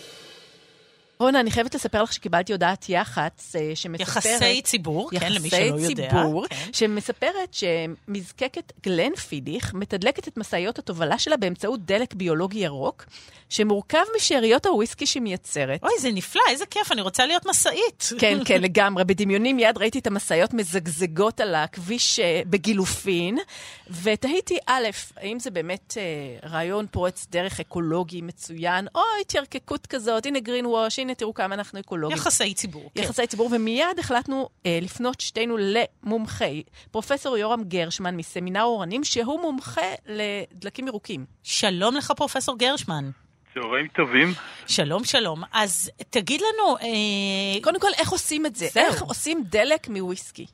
רונה, 1.21 1.39
אני 1.39 1.51
חייבת 1.51 1.75
לספר 1.75 2.03
לך 2.03 2.13
שקיבלתי 2.13 2.51
הודעת 2.51 2.89
יח"צ 2.89 3.55
אה, 3.55 3.71
שמספרת... 3.75 4.25
יחסי 4.25 4.61
ציבור, 4.61 5.09
כן, 5.11 5.33
למי 5.33 5.47
יחסי 5.47 5.67
שלא 5.67 5.79
יודע. 5.79 6.09
ציבור, 6.09 6.47
כן. 6.47 6.73
שמספרת 6.73 7.53
שמזקקת 7.53 8.73
Glenfiddich 8.83 9.73
מתדלקת 9.73 10.27
את 10.27 10.37
משאיות 10.37 10.79
התובלה 10.79 11.19
שלה 11.19 11.37
באמצעות 11.37 11.85
דלק 11.85 12.13
ביולוגי 12.13 12.59
ירוק, 12.59 13.05
שמורכב 13.51 14.03
משאריות 14.15 14.65
הוויסקי 14.65 15.05
שהיא 15.05 15.21
מייצרת. 15.21 15.83
אוי, 15.83 15.91
זה 15.99 16.11
נפלא, 16.11 16.41
איזה 16.49 16.65
כיף, 16.65 16.91
אני 16.91 17.01
רוצה 17.01 17.25
להיות 17.25 17.45
משאית. 17.45 18.09
כן, 18.19 18.37
כן, 18.47 18.61
לגמרי. 18.61 19.03
בדמיוני 19.03 19.53
מיד 19.53 19.77
ראיתי 19.77 19.99
את 19.99 20.07
המשאיות 20.07 20.53
מזגזגות 20.53 21.39
על 21.39 21.55
הכביש 21.55 22.19
אה, 22.19 22.41
בגילופין, 22.45 23.37
ותהיתי, 24.03 24.57
א', 24.67 24.89
האם 25.17 25.39
זה 25.39 25.51
באמת 25.51 25.97
אה, 25.97 26.49
רעיון 26.49 26.85
פורץ 26.91 27.27
דרך 27.29 27.59
אקולוגי 27.59 28.21
מצוין, 28.21 28.87
או 28.95 29.01
התיירקקות 29.21 29.87
כזאת, 29.87 30.25
הנה 30.25 30.39
גרין 30.39 30.65
ווש, 30.65 30.99
הנה 31.11 31.15
תראו 31.15 31.33
כמה 31.33 31.55
אנחנו 31.55 31.79
אקולוגיים. 31.79 32.17
יחסי 32.17 32.53
ציבור, 32.53 32.91
כן. 32.95 33.01
יחסי 33.01 33.27
ציבור, 33.27 33.49
ומיד 33.51 33.99
החלטנו 33.99 34.49
אה, 34.65 34.79
לפנות 34.81 35.19
שתינו 35.21 35.57
למומחי, 35.59 36.63
פרופסור 36.91 37.37
יורם 37.37 37.63
גרשמן 37.63 38.15
מסמינר 38.15 38.63
אורנים, 38.63 39.03
שהוא 39.03 39.41
מומחה 39.41 39.81
לדלקים 40.05 40.87
ירוקים. 40.87 41.25
שלום 41.43 41.95
לך, 41.95 42.11
פרופסור 42.11 42.57
גרשמן. 42.57 43.03
צהריים 43.53 43.87
טובים. 43.87 44.27
שלום, 44.67 45.03
שלום. 45.03 45.41
אז 45.53 45.91
תגיד 46.09 46.41
לנו, 46.41 46.77
אה, 46.77 47.63
קודם 47.63 47.79
כל, 47.79 47.91
איך 47.99 48.09
עושים 48.09 48.45
את 48.45 48.55
זה? 48.55 48.65
זהו. 48.65 48.83
איך 48.83 49.01
עושים 49.01 49.43
דלק 49.49 49.87
מוויסקי? 49.87 50.45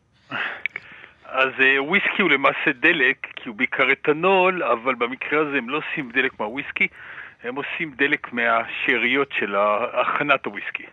אז 1.26 1.50
אה, 1.60 1.84
וויסקי 1.84 2.22
הוא 2.22 2.30
למעשה 2.30 2.72
דלק, 2.82 3.28
כי 3.36 3.50
הוא 3.50 3.56
בעיקר 3.56 3.92
אתנול, 3.92 4.64
אבל 4.64 4.96
במקרה 4.96 5.42
הזה 5.42 5.58
הם 5.58 5.70
לא 5.70 5.78
עושים 5.78 6.12
דלק 6.12 6.40
מהוויסקי, 6.40 6.88
הם 7.44 7.56
עושים 7.56 7.94
דלק 7.98 8.34
מהשאריות 8.34 9.30
של 9.40 9.56
הכנת 9.94 10.46
הוויסקי. 10.46 10.86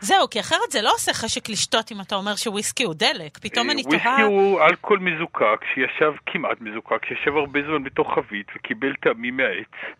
זהו, 0.00 0.30
כי 0.30 0.40
אחרת 0.40 0.70
זה 0.70 0.82
לא 0.82 0.90
עושה 0.94 1.12
חשק 1.12 1.48
לשתות 1.48 1.92
אם 1.92 2.00
אתה 2.00 2.14
אומר 2.14 2.36
שוויסקי 2.36 2.84
הוא 2.84 2.94
דלק. 2.94 3.38
פתאום 3.38 3.66
אה, 3.68 3.72
אני 3.72 3.82
וויסקי 3.82 4.04
תוהה... 4.04 4.22
הוא 4.22 4.60
אלכוהול 4.60 4.98
מזוקק, 4.98 5.64
שישב 5.74 6.12
כמעט 6.26 6.60
מזוקק, 6.60 7.04
שישב 7.08 7.36
הרבה 7.36 7.60
זמן 7.66 7.84
בתוך 7.84 8.14
חבית 8.14 8.46
וקיבל 8.56 8.94
טעמים 8.94 9.36
מהעץ. 9.36 9.96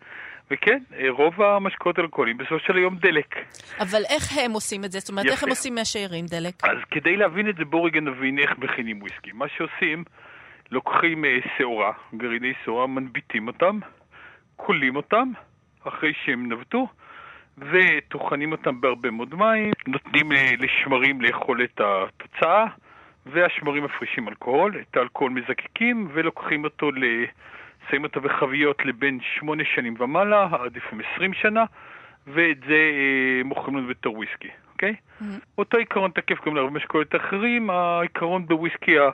וכן, 0.51 0.79
אה, 0.99 1.05
רוב 1.09 1.41
המשקאות 1.41 1.97
האלכוהוליים 1.97 2.37
בסופו 2.37 2.59
של 2.59 2.77
היום 2.77 2.97
דלק. 2.97 3.35
אבל 3.79 4.01
איך 4.09 4.37
הם 4.37 4.51
עושים 4.51 4.85
את 4.85 4.91
זה? 4.91 4.99
זאת 4.99 5.09
אומרת, 5.09 5.25
איך 5.25 5.33
יפה. 5.33 5.45
הם 5.45 5.49
עושים 5.49 5.75
מהשאירים 5.75 6.25
דלק? 6.25 6.63
אז 6.63 6.77
כדי 6.91 7.17
להבין 7.17 7.49
את 7.49 7.55
זה, 7.55 7.65
בואו 7.65 7.83
רגע 7.83 7.99
נבין 7.99 8.39
איך 8.39 8.51
מכינים 8.57 9.01
וויסקי. 9.01 9.31
מה 9.33 9.45
שעושים, 9.57 10.03
לוקחים 10.71 11.25
אה, 11.25 11.37
שעורה, 11.57 11.91
גרעיני 12.15 12.53
שעורה, 12.65 12.87
מנביטים 12.87 13.47
אותם, 13.47 13.79
כולים 14.55 14.95
אותם, 14.95 15.31
אחרי 15.89 16.13
שהם 16.25 16.51
נבטו, 16.51 16.87
וטוחנים 17.57 18.51
אותם 18.51 18.81
בהרבה 18.81 19.11
מאוד 19.11 19.35
מים, 19.35 19.71
נותנים 19.87 20.31
אה, 20.31 20.51
לשמרים 20.59 21.21
לאכול 21.21 21.63
את 21.63 21.81
התוצאה, 21.81 22.65
והשמרים 23.25 23.83
מפרישים 23.83 24.27
אלכוהול, 24.27 24.75
את 24.81 24.97
האלכוהול 24.97 25.31
מזקקים, 25.31 26.07
ולוקחים 26.13 26.63
אותו. 26.63 26.89
שמים 27.89 28.03
אותו 28.03 28.21
בחביות 28.21 28.85
לבין 28.85 29.19
שמונה 29.35 29.63
שנים 29.75 29.93
ומעלה, 29.99 30.47
עד 30.51 30.77
לפעמים 30.77 31.05
עשרים 31.13 31.33
שנה, 31.33 31.63
ואת 32.27 32.57
זה 32.67 32.73
אה, 32.73 33.43
מוכרים 33.43 33.77
לנו 33.77 33.87
בתור 33.87 34.15
וויסקי, 34.17 34.49
אוקיי? 34.73 34.95
אותו 35.57 35.77
עיקרון 35.77 36.11
תקף 36.11 36.45
גם 36.45 36.55
להרבה 36.55 36.71
משקולות 36.71 37.15
אחרים, 37.15 37.69
העיקרון 37.69 38.45
בוויסקי 38.45 38.99
ה- 38.99 39.09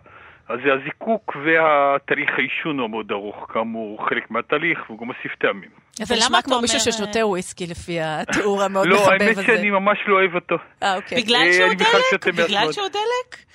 אז 0.50 0.60
זה 0.66 0.74
הזיקוק 0.74 1.36
והתהליך 1.46 2.30
העישון 2.38 2.80
הוא 2.80 2.90
מאוד 2.90 3.12
ארוך, 3.12 3.46
כאמור, 3.54 3.98
הוא 4.00 4.08
חלק 4.10 4.32
מהתהליך 4.32 4.80
והוא 4.90 5.00
גם 5.00 5.06
מוסיף 5.08 5.36
טעמים. 5.40 5.70
זה 5.96 6.14
ולמה 6.14 6.25
נשמע 6.25 6.40
אתה 6.40 6.48
כמו 6.48 6.62
מישהו 6.62 6.80
אומר, 6.80 6.92
ששותה 6.92 7.25
וויסקי 7.25 7.68
לפי 7.68 7.98
התיאור 8.02 8.64
המאוד 8.64 8.88
לא, 8.88 8.96
מחבב 8.96 9.12
האמת 9.12 9.38
הזה. 9.38 9.44
שאני 9.44 9.70
ממש 9.70 9.98
לא 10.08 10.16
אוהב 10.16 10.36
אותו. 10.36 10.56
אה, 10.84 10.96
אוקיי. 10.96 11.22
בגלל 11.22 11.38
אה, 11.48 11.54
שהוא 11.54 11.74
דלק? 11.74 12.28
בגלל. 12.28 12.72
שהוא 12.72 12.88
דלק? 12.88 13.46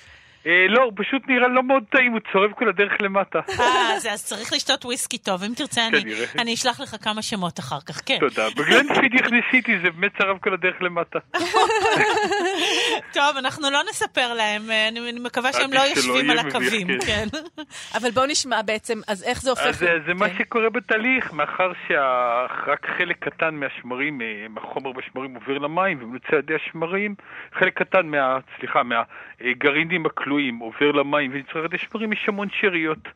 אה, 0.47 0.65
לא, 0.69 0.81
הוא 0.83 0.93
פשוט 0.95 1.21
נראה 1.27 1.47
לא 1.47 1.63
מאוד 1.63 1.83
טעים, 1.89 2.11
הוא 2.11 2.19
צורב 2.31 2.51
כל 2.51 2.69
הדרך 2.69 2.91
למטה. 3.01 3.39
אה, 3.59 3.93
אז, 3.95 4.07
אז 4.07 4.25
צריך 4.25 4.53
לשתות 4.53 4.85
וויסקי 4.85 5.17
טוב. 5.17 5.43
אם 5.43 5.53
תרצה, 5.55 5.87
אני. 5.87 6.03
אני 6.39 6.53
אשלח 6.53 6.79
לך 6.79 6.95
כמה 7.01 7.21
שמות 7.21 7.59
אחר 7.59 7.79
כך, 7.85 8.01
כן. 8.05 8.17
תודה. 8.19 8.47
בגלנפיד 8.49 9.11
ניסיתי, 9.31 9.79
זה 9.83 9.89
באמת 9.91 10.11
צרב 10.17 10.37
כל 10.37 10.53
הדרך 10.53 10.81
למטה. 10.81 11.19
טוב, 13.17 13.37
אנחנו 13.37 13.69
לא 13.69 13.79
נספר 13.89 14.33
להם, 14.33 14.71
אה, 14.71 14.87
אני, 14.87 14.99
אני 15.09 15.19
מקווה 15.19 15.53
שהם 15.53 15.73
לא 15.73 15.79
יושבים 15.79 16.29
על 16.29 16.39
הקווים, 16.39 16.87
כן. 17.07 17.27
אבל 17.97 18.11
בואו 18.11 18.25
נשמע 18.25 18.61
בעצם, 18.61 18.99
אז 19.07 19.23
איך 19.23 19.41
זה 19.41 19.49
הופך... 19.49 19.65
אז 19.65 19.85
זה, 20.05 20.13
מה 20.13 20.29
כן. 20.29 20.35
שקורה 20.37 20.69
בתהליך, 20.69 21.33
מאחר 21.33 21.71
שרק 21.87 22.85
חלק 22.97 23.17
קטן 23.19 23.55
מהשמרים, 23.55 24.21
אה, 24.21 24.45
מהחומר 24.49 24.91
בשמרים 24.91 25.35
עובר 25.35 25.57
למים 25.57 26.03
ומנוצל 26.03 26.35
על 26.35 26.39
ידי 26.39 26.53
השמרים, 26.55 27.15
חלק 27.59 27.81
קטן 27.81 28.05
מה... 28.07 28.37
סליחה, 28.59 28.81
מהגרעינים 28.83 30.05
הכלואים 30.05 30.30
עובר 30.59 30.91
למים 30.91 31.31
ונצרך 31.33 31.55
על 31.55 31.65
ידי 31.65 31.77
שמרים, 31.77 32.13
יש 32.13 32.29
המון 32.29 32.47
שאריות. 32.49 33.07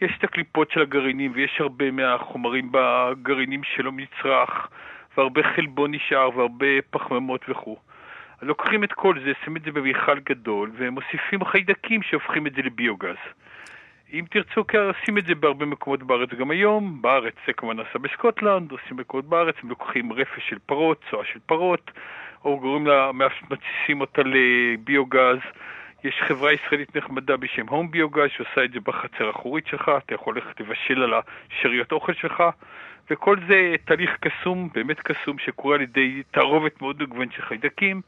יש 0.00 0.12
את 0.18 0.24
הקליפות 0.24 0.70
של 0.70 0.82
הגרעינים 0.82 1.32
ויש 1.34 1.60
הרבה 1.60 1.90
מהחומרים 1.90 2.68
בגרעינים 2.72 3.64
שלא 3.64 3.92
נצרך, 3.92 4.68
והרבה 5.16 5.42
חלבון 5.42 5.94
נשאר 5.94 6.36
והרבה 6.36 6.66
פחמימות 6.90 7.44
וכו'. 7.48 7.76
לוקחים 8.42 8.84
את 8.84 8.92
כל 8.92 9.14
זה, 9.24 9.32
שמים 9.44 9.56
את 9.56 9.62
זה 9.62 9.72
במיכל 9.72 10.18
גדול, 10.18 10.70
ומוסיפים 10.74 11.44
חיידקים 11.44 12.02
שהופכים 12.02 12.46
את 12.46 12.54
זה 12.54 12.62
לביוגז. 12.62 13.16
אם 14.12 14.24
תרצו, 14.30 14.66
כן, 14.66 14.78
עושים 14.78 15.18
את 15.18 15.26
זה 15.26 15.34
בהרבה 15.34 15.66
מקומות 15.66 16.02
בארץ 16.02 16.28
גם 16.28 16.50
היום. 16.50 17.02
בארץ 17.02 17.34
זה 17.46 17.52
כמובן 17.52 17.76
נעשה 17.76 17.98
בסקוטלנד, 17.98 18.70
עושים 18.70 18.96
מקומות 18.96 19.24
בארץ, 19.24 19.54
הם 19.62 19.68
לוקחים 19.68 20.12
רפש 20.12 20.48
של 20.48 20.58
פרות, 20.66 21.04
צואה 21.10 21.24
של 21.24 21.38
פרות, 21.46 21.90
או 22.44 22.60
גורמים 22.60 22.86
לה, 22.86 23.10
מתסיסים 23.50 24.00
אותה 24.00 24.22
לביוגז. 24.24 25.38
יש 26.04 26.22
חברה 26.28 26.52
ישראלית 26.52 26.96
נחמדה 26.96 27.36
בשם 27.36 27.68
הום 27.68 27.90
ביוגז 27.90 28.30
שעושה 28.36 28.64
את 28.64 28.72
זה 28.72 28.80
בחצר 28.80 29.26
האחורית 29.26 29.66
שלך, 29.66 29.90
אתה 30.04 30.14
יכול 30.14 30.34
ללכת 30.34 30.60
לבשל 30.60 31.02
על 31.02 31.12
השאריות 31.14 31.92
אוכל 31.92 32.12
שלך, 32.12 32.42
וכל 33.10 33.36
זה 33.48 33.74
תהליך 33.84 34.16
קסום, 34.20 34.68
באמת 34.74 35.00
קסום, 35.00 35.38
שקורה 35.38 35.74
על 35.74 35.80
ידי 35.80 36.22
תערובת 36.30 36.82
מאוד 36.82 37.02
מגוונת 37.02 37.32
של 37.32 37.42
חיידקים, 37.42 38.00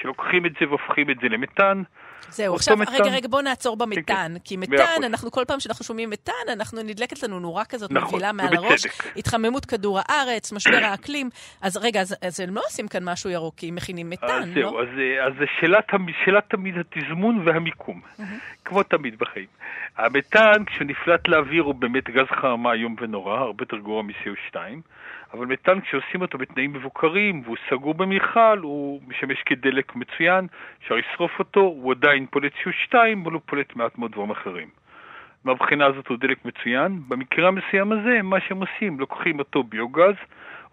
שלוקחים 0.00 0.46
את 0.46 0.52
זה 0.60 0.68
והופכים 0.68 1.10
את 1.10 1.16
זה 1.22 1.28
למתאן. 1.28 1.82
זהו, 2.28 2.54
עכשיו, 2.54 2.76
מתאן. 2.76 2.94
רגע, 2.94 3.10
רגע, 3.10 3.28
בואו 3.28 3.42
נעצור 3.42 3.76
כן, 3.76 3.78
במתאן. 3.78 4.32
כן. 4.34 4.38
כי 4.44 4.56
מאה 4.56 4.66
מתאן, 4.68 4.84
אחוז. 4.84 5.04
אנחנו 5.04 5.30
כל 5.30 5.44
פעם 5.48 5.60
שאנחנו 5.60 5.84
שומעים 5.84 6.10
מתאן, 6.10 6.34
אנחנו 6.52 6.82
נדלקת 6.82 7.22
לנו 7.22 7.40
נורה 7.40 7.64
כזאת 7.64 7.90
נכון, 7.90 8.08
מבהילה 8.08 8.32
מעל 8.32 8.56
הראש. 8.56 8.86
ובצדק. 8.86 9.16
התחממות 9.16 9.64
כדור 9.66 9.98
הארץ, 10.04 10.52
משבר 10.52 10.84
האקלים. 10.84 11.30
אז 11.62 11.76
רגע, 11.76 12.00
אז, 12.00 12.16
אז 12.22 12.40
הם 12.40 12.54
לא 12.54 12.62
עושים 12.66 12.88
כאן 12.88 13.04
משהו 13.04 13.30
ירוק, 13.30 13.54
כי 13.56 13.68
הם 13.68 13.74
מכינים 13.74 14.10
מתאן, 14.10 14.42
אז 14.42 14.48
זהו, 14.54 14.72
לא? 14.72 14.82
אז, 14.82 14.88
אה, 14.98 15.26
אז 15.26 15.32
זה 15.38 15.44
שאלת, 15.60 15.86
שאלת 16.24 16.44
תמיד 16.48 16.74
התזמון 16.78 17.42
והמיקום, 17.48 18.00
כמו 18.64 18.82
תמיד 18.82 19.18
בחיים. 19.18 19.46
המתאן, 19.96 20.64
כשהוא 20.66 20.86
נפלט 20.86 21.28
לאוויר, 21.28 21.62
הוא 21.62 21.74
באמת 21.74 22.10
גז 22.10 22.26
חממה 22.40 22.72
איום 22.72 22.96
ונורא, 23.00 23.38
הרבה 23.38 23.62
יותר 23.62 23.76
גרוע 23.76 24.02
מ-CO2, 24.02 24.56
אבל 25.34 25.46
מתאן, 25.46 25.80
כשעושים 25.80 26.22
אותו 26.22 26.38
בתנאים 26.38 26.72
מבוקרים, 26.72 27.42
והוא 27.44 27.56
סגור 27.70 27.94
במיכל, 27.94 28.58
הוא 28.62 29.00
משמש 29.08 29.42
כדלק 29.46 29.96
מצוין, 29.96 30.46
אפשר 30.82 30.94
לשרוף 30.94 31.38
אותו, 31.38 31.60
הוא 31.60 31.92
עדיין 31.92 32.26
פולט 32.26 32.52
CO2, 32.52 32.94
אבל 33.24 33.32
הוא 33.32 33.40
פולט 33.46 33.76
מעט 33.76 33.98
מאוד 33.98 34.12
דברים 34.12 34.30
אחרים. 34.30 34.68
מהבחינה 35.44 35.86
הזאת 35.86 36.06
הוא 36.06 36.16
דלק 36.20 36.44
מצוין. 36.44 37.00
במקרה 37.08 37.48
המסוים 37.48 37.92
הזה, 37.92 38.22
מה 38.22 38.40
שהם 38.40 38.60
עושים, 38.60 39.00
לוקחים 39.00 39.38
אותו 39.38 39.62
ביוגז, 39.62 40.14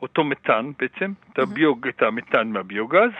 אותו 0.01 0.23
מתאן 0.23 0.71
בעצם, 0.79 1.11
את, 1.33 1.39
הביוג, 1.39 1.87
את 1.87 2.01
המתאן 2.01 2.51
מהביוגז, 2.51 3.11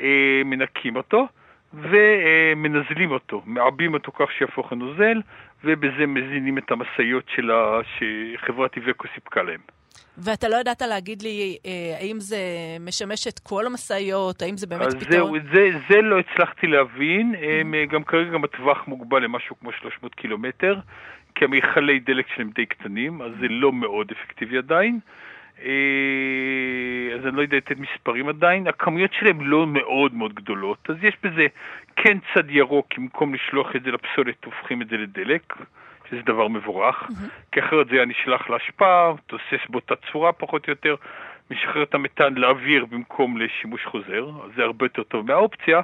אה, 0.00 0.42
מנקים 0.44 0.96
אותו 0.96 1.28
ומנזלים 1.74 3.10
אותו, 3.10 3.42
מעבים 3.46 3.94
אותו 3.94 4.12
כך 4.12 4.32
שיהפוך 4.32 4.72
לנוזל, 4.72 5.20
ובזה 5.64 6.06
מזינים 6.06 6.58
את 6.58 6.70
המשאיות 6.70 7.24
של 7.28 7.50
שחברת 7.82 8.76
איבקו 8.76 9.08
סיפקה 9.14 9.42
להם. 9.42 9.79
ואתה 10.18 10.48
לא 10.48 10.56
ידעת 10.56 10.82
להגיד 10.82 11.22
לי 11.22 11.58
אה, 11.66 11.96
האם 12.00 12.20
זה 12.20 12.38
משמש 12.80 13.26
את 13.26 13.38
כל 13.38 13.66
המשאיות, 13.66 14.42
האם 14.42 14.56
זה 14.56 14.66
באמת 14.66 14.86
אז 14.86 14.94
פתרון? 14.94 15.10
זהו, 15.10 15.36
זה, 15.54 15.70
זה 15.90 16.00
לא 16.02 16.18
הצלחתי 16.18 16.66
להבין, 16.66 17.34
אה, 17.42 17.86
גם 17.86 18.04
כרגע 18.04 18.30
גם 18.30 18.44
הטווח 18.44 18.88
מוגבל 18.88 19.22
למשהו 19.22 19.56
כמו 19.60 19.72
300 19.72 20.14
קילומטר, 20.14 20.80
כי 21.34 21.44
המכלי 21.44 22.00
דלק 22.00 22.26
שלהם 22.34 22.50
די 22.54 22.66
קטנים, 22.66 23.22
אז 23.22 23.32
זה 23.40 23.46
לא 23.48 23.72
מאוד 23.72 24.10
אפקטיבי 24.10 24.58
עדיין. 24.58 24.98
אה, 25.64 27.14
אז 27.14 27.26
אני 27.26 27.36
לא 27.36 27.42
יודע 27.42 27.56
לתת 27.56 27.76
מספרים 27.78 28.28
עדיין, 28.28 28.66
הכמויות 28.66 29.12
שלהם 29.12 29.40
לא 29.40 29.66
מאוד 29.66 30.14
מאוד 30.14 30.34
גדולות, 30.34 30.78
אז 30.90 30.96
יש 31.02 31.16
בזה 31.22 31.46
כן 31.96 32.18
צד 32.34 32.50
ירוק, 32.50 32.86
במקום 32.98 33.34
לשלוח 33.34 33.76
את 33.76 33.82
זה 33.82 33.90
לפסולת, 33.90 34.44
הופכים 34.44 34.82
את 34.82 34.88
זה 34.88 34.96
לדלק, 34.96 35.54
שזה 36.10 36.20
דבר 36.26 36.48
מבורך, 36.48 36.96
כי 37.52 37.60
אחרת 37.60 37.86
זה 37.86 37.96
היה 37.96 38.04
נשלח 38.04 38.50
להשפעה, 38.50 39.12
תוסס 39.26 39.64
באותה 39.68 39.94
צורה 40.12 40.32
פחות 40.32 40.66
או 40.66 40.72
יותר, 40.72 40.94
משחרר 41.50 41.82
את 41.82 41.94
המתאן 41.94 42.34
לאוויר 42.34 42.84
במקום 42.84 43.38
לשימוש 43.38 43.84
חוזר, 43.84 44.24
אז 44.44 44.50
זה 44.56 44.62
הרבה 44.62 44.84
יותר 44.84 45.02
טוב 45.02 45.26
מהאופציה, 45.26 45.80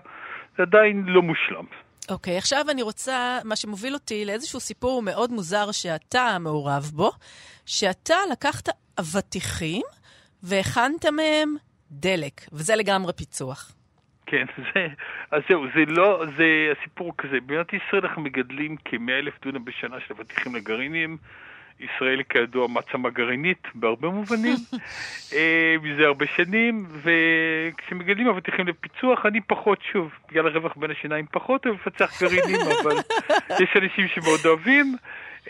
זה 0.56 0.62
עדיין 0.62 1.04
לא 1.06 1.22
מושלם. 1.22 1.64
אוקיי, 2.10 2.38
עכשיו 2.38 2.64
אני 2.70 2.82
רוצה, 2.82 3.38
מה 3.44 3.56
שמוביל 3.56 3.94
אותי 3.94 4.24
לאיזשהו 4.24 4.60
סיפור 4.60 5.02
מאוד 5.02 5.32
מוזר 5.32 5.72
שאתה 5.72 6.36
מעורב 6.40 6.90
בו, 6.94 7.10
שאתה 7.66 8.14
לקחת 8.32 8.68
אבטיחים 9.00 9.82
והכנת 10.42 11.06
מהם 11.06 11.54
דלק, 11.90 12.40
וזה 12.52 12.76
לגמרי 12.76 13.12
פיצוח. 13.12 13.72
כן, 14.26 14.46
זה, 14.74 14.88
אז 15.30 15.42
זהו, 15.48 15.66
זה 15.74 15.84
לא, 15.86 16.24
זה, 16.36 16.72
הסיפור 16.78 17.12
כזה, 17.18 17.40
במדינת 17.40 17.72
ישראל 17.72 18.06
אנחנו 18.06 18.22
מגדלים 18.22 18.76
כ-100 18.84 19.10
אלף 19.10 19.34
דונם 19.42 19.64
בשנה 19.64 19.96
של 20.00 20.14
אבטיחים 20.14 20.54
לגרעינים. 20.54 21.16
ישראל 21.80 22.22
כידוע 22.22 22.68
מעצמה 22.68 23.10
גרעינית 23.10 23.68
בהרבה 23.74 24.08
מובנים, 24.08 24.56
אה, 25.34 25.76
מזה 25.82 26.06
הרבה 26.06 26.26
שנים, 26.36 26.86
וכשמגדלים 27.02 28.28
אבטיחים 28.28 28.68
לפיצוח, 28.68 29.26
אני 29.26 29.40
פחות, 29.40 29.78
שוב, 29.92 30.10
בגלל 30.30 30.46
הרווח 30.46 30.76
בין 30.76 30.90
השיניים 30.90 31.26
פחות 31.30 31.66
אוהב 31.66 31.76
לפצח 31.76 32.22
גרעינים, 32.22 32.60
אבל 32.82 32.96
יש 33.60 33.76
אנשים 33.76 34.08
שמאוד 34.08 34.40
אוהבים. 34.46 34.96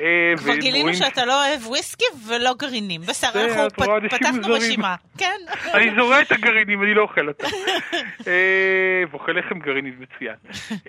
אה, 0.00 0.32
כבר 0.36 0.54
גילינו 0.56 0.94
שאתה 0.94 1.24
לא 1.24 1.46
אוהב 1.46 1.66
וויסקי 1.66 2.04
ולא 2.28 2.54
גרעינים. 2.58 3.00
בסדר, 3.00 3.44
אנחנו 3.44 3.70
פתחנו. 4.10 4.52
רשימה. 4.54 4.94
כן. 5.18 5.40
אני 5.74 5.90
זורע 5.96 6.22
את 6.22 6.32
הגרעינים, 6.32 6.82
אני 6.82 6.94
לא 6.94 7.02
אוכל 7.02 7.28
אותם. 7.28 7.46
אה, 8.28 9.02
ואוכל 9.10 9.32
לחם 9.32 9.58
גרעינית 9.58 9.94
מצוין. 10.00 10.36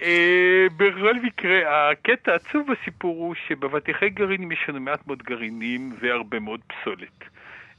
אה, 0.02 0.66
בכל 0.78 1.14
מקרה, 1.24 1.90
הקטע 1.92 2.32
העצוב 2.32 2.68
בסיפור 2.72 3.18
הוא 3.18 3.36
שבאבטיחי 3.48 4.10
גרעינים 4.10 4.52
יש 4.52 4.60
לנו 4.68 4.80
מעט 4.80 5.08
מאוד 5.08 5.24
גרעינים 5.24 5.96
והרבה 6.02 6.40
מאוד 6.40 6.60
פסולת. 6.68 7.24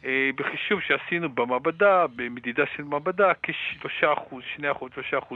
אה, 0.04 0.30
בחישוב 0.36 0.80
שעשינו 0.80 1.28
במעבדה, 1.28 2.06
במדידה 2.16 2.64
של 2.76 2.82
מעבדה, 2.82 3.32
כ-3%, 3.42 4.34
2%, 4.58 4.62
3% 5.20 5.34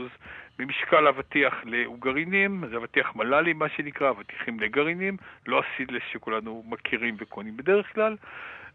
ממשקל 0.58 1.08
אבטיח 1.08 1.54
לגרעינים, 1.64 2.64
זה 2.70 2.76
אבטיח 2.76 3.16
מל"לי 3.16 3.52
מה 3.52 3.68
שנקרא, 3.68 4.10
אבטיחים 4.10 4.60
לגרעינים, 4.60 5.16
לא 5.46 5.62
הסידלס 5.62 6.02
שכולנו 6.12 6.64
מכירים 6.68 7.16
וקונים 7.18 7.56
בדרך 7.56 7.94
כלל, 7.94 8.16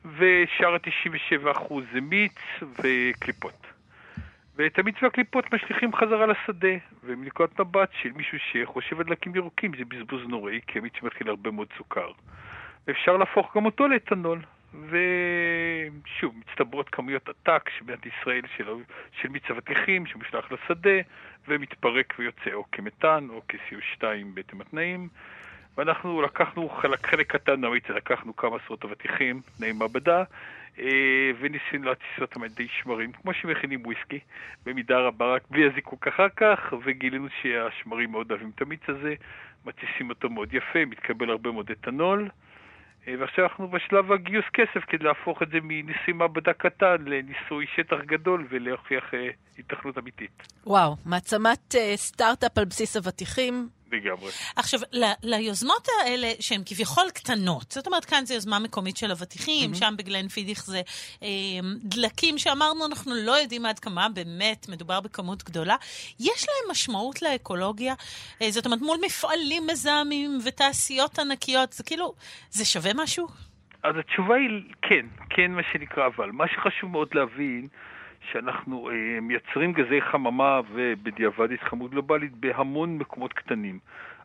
ושאר 0.05 0.73
ה-97% 0.73 1.73
זה 1.93 2.01
מיץ 2.01 2.39
וקליפות. 2.61 3.67
ואת 4.55 4.79
המיץ 4.79 4.95
והקליפות 5.01 5.53
משליכים 5.53 5.95
חזרה 5.95 6.25
לשדה, 6.25 6.75
ומנקודת 7.03 7.59
מבט 7.59 7.89
של 8.01 8.11
מישהו 8.15 8.37
שחושב 8.51 8.99
על 8.99 9.05
דלקים 9.05 9.35
ירוקים 9.35 9.71
זה 9.77 9.85
בזבוז 9.85 10.21
נוראי, 10.27 10.59
כי 10.67 10.79
המיץ 10.79 10.93
מכיל 11.03 11.29
הרבה 11.29 11.51
מאוד 11.51 11.67
סוכר. 11.77 12.11
אפשר 12.89 13.17
להפוך 13.17 13.57
גם 13.57 13.65
אותו 13.65 13.87
לאתנול. 13.87 14.39
ושוב, 14.85 16.35
מצטברות 16.37 16.89
כמויות 16.89 17.29
עתק 17.29 17.69
שבמדינת 17.77 18.05
ישראל 18.05 18.41
של, 18.57 18.65
של 19.21 19.29
מיץ 19.29 19.43
אבטיחים 19.51 20.05
שמושלך 20.05 20.51
לשדה 20.51 20.99
ומתפרק 21.47 22.13
ויוצא 22.19 22.53
או 22.53 22.63
כמתאן 22.71 23.27
או 23.29 23.41
כ-CO2 23.47 24.03
בהתאם 24.33 24.61
התנאים. 24.61 25.07
ואנחנו 25.77 26.21
לקחנו 26.21 26.69
חלק, 26.69 27.05
חלק 27.05 27.31
קטן 27.31 27.61
מהמיץ, 27.61 27.89
לקחנו 27.89 28.35
כמה 28.35 28.57
עשרות 28.63 28.85
אבטיחים, 28.85 29.41
תנאי 29.57 29.71
מעבדה, 29.71 30.23
אה, 30.79 31.31
וניסינו 31.39 31.85
להטיס 31.85 32.21
אותם 32.21 32.43
על 32.43 32.49
ידי 32.49 32.67
שמרים, 32.67 33.11
כמו 33.11 33.33
שמכינים 33.33 33.85
וויסקי, 33.85 34.19
במידה 34.65 34.99
רבה 34.99 35.33
רק 35.33 35.41
בלי 35.49 35.65
הזיקוק 35.65 36.07
אחר 36.07 36.29
כך, 36.35 36.73
וגילינו 36.85 37.27
שהשמרים 37.41 38.11
מאוד 38.11 38.31
אוהבים 38.31 38.51
את 38.55 38.61
המיץ 38.61 38.81
הזה, 38.87 39.13
מתסיסים 39.65 40.09
אותו 40.09 40.29
מאוד 40.29 40.53
יפה, 40.53 40.85
מתקבל 40.85 41.29
הרבה 41.29 41.51
מאוד 41.51 41.71
אתנול. 41.71 42.29
אה, 43.07 43.13
ועכשיו 43.19 43.43
אנחנו 43.45 43.67
בשלב 43.67 44.11
הגיוס 44.11 44.45
כסף 44.53 44.85
כדי 44.87 45.03
להפוך 45.03 45.41
את 45.43 45.49
זה 45.49 45.57
מניסוי 45.63 46.13
מעבדה 46.13 46.53
קטן 46.53 46.95
לניסוי 47.05 47.65
שטח 47.75 47.97
גדול 48.05 48.47
ולהוכיח 48.49 49.13
אה, 49.13 49.29
התכנות 49.59 49.97
אמיתית. 49.97 50.43
וואו, 50.65 50.95
מעצמת 51.05 51.75
אה, 51.75 51.93
סטארט-אפ 51.95 52.57
על 52.57 52.65
בסיס 52.65 52.97
אבטיחים, 52.97 53.69
לגמרי. 53.91 54.31
עכשיו, 54.55 54.79
ל- 54.91 55.11
ליוזמות 55.23 55.87
האלה, 56.01 56.31
שהן 56.39 56.61
כביכול 56.65 57.03
קטנות, 57.13 57.71
זאת 57.71 57.87
אומרת, 57.87 58.05
כאן 58.05 58.25
זו 58.25 58.33
יוזמה 58.33 58.59
מקומית 58.59 58.97
של 58.97 59.11
אבטיחים, 59.11 59.75
שם 59.75 59.93
בגלן 59.97 60.27
פידיך 60.27 60.65
זה 60.65 60.81
אה, 61.23 61.27
דלקים 61.83 62.37
שאמרנו, 62.37 62.85
אנחנו 62.85 63.11
לא 63.15 63.31
יודעים 63.31 63.65
עד 63.65 63.79
כמה 63.79 64.09
באמת 64.09 64.65
מדובר 64.69 64.99
בכמות 64.99 65.43
גדולה. 65.43 65.75
יש 66.19 66.45
להם 66.47 66.71
משמעות 66.71 67.21
לאקולוגיה? 67.21 67.93
אה, 68.41 68.51
זאת 68.51 68.65
אומרת, 68.65 68.81
מול 68.81 68.97
מפעלים 69.05 69.67
מזהמים 69.67 70.39
ותעשיות 70.45 71.19
ענקיות, 71.19 71.73
זה 71.73 71.83
כאילו, 71.83 72.13
זה 72.49 72.65
שווה 72.65 72.91
משהו? 72.95 73.27
אז 73.83 73.95
התשובה 73.99 74.35
היא 74.35 74.73
כן, 74.81 75.05
כן 75.29 75.51
מה 75.51 75.61
שנקרא 75.73 76.07
אבל. 76.07 76.31
מה 76.31 76.45
שחשוב 76.47 76.89
מאוד 76.91 77.07
להבין, 77.13 77.67
שאנחנו 78.31 78.89
אה, 78.89 79.19
מייצרים 79.21 79.73
גזי 79.73 80.01
חממה 80.01 80.61
ובדיעבד 80.73 81.51
התחממות 81.51 81.91
גלובלית 81.91 82.31
בהמון 82.35 82.97
מקומות 82.97 83.33
קטנים. 83.33 83.79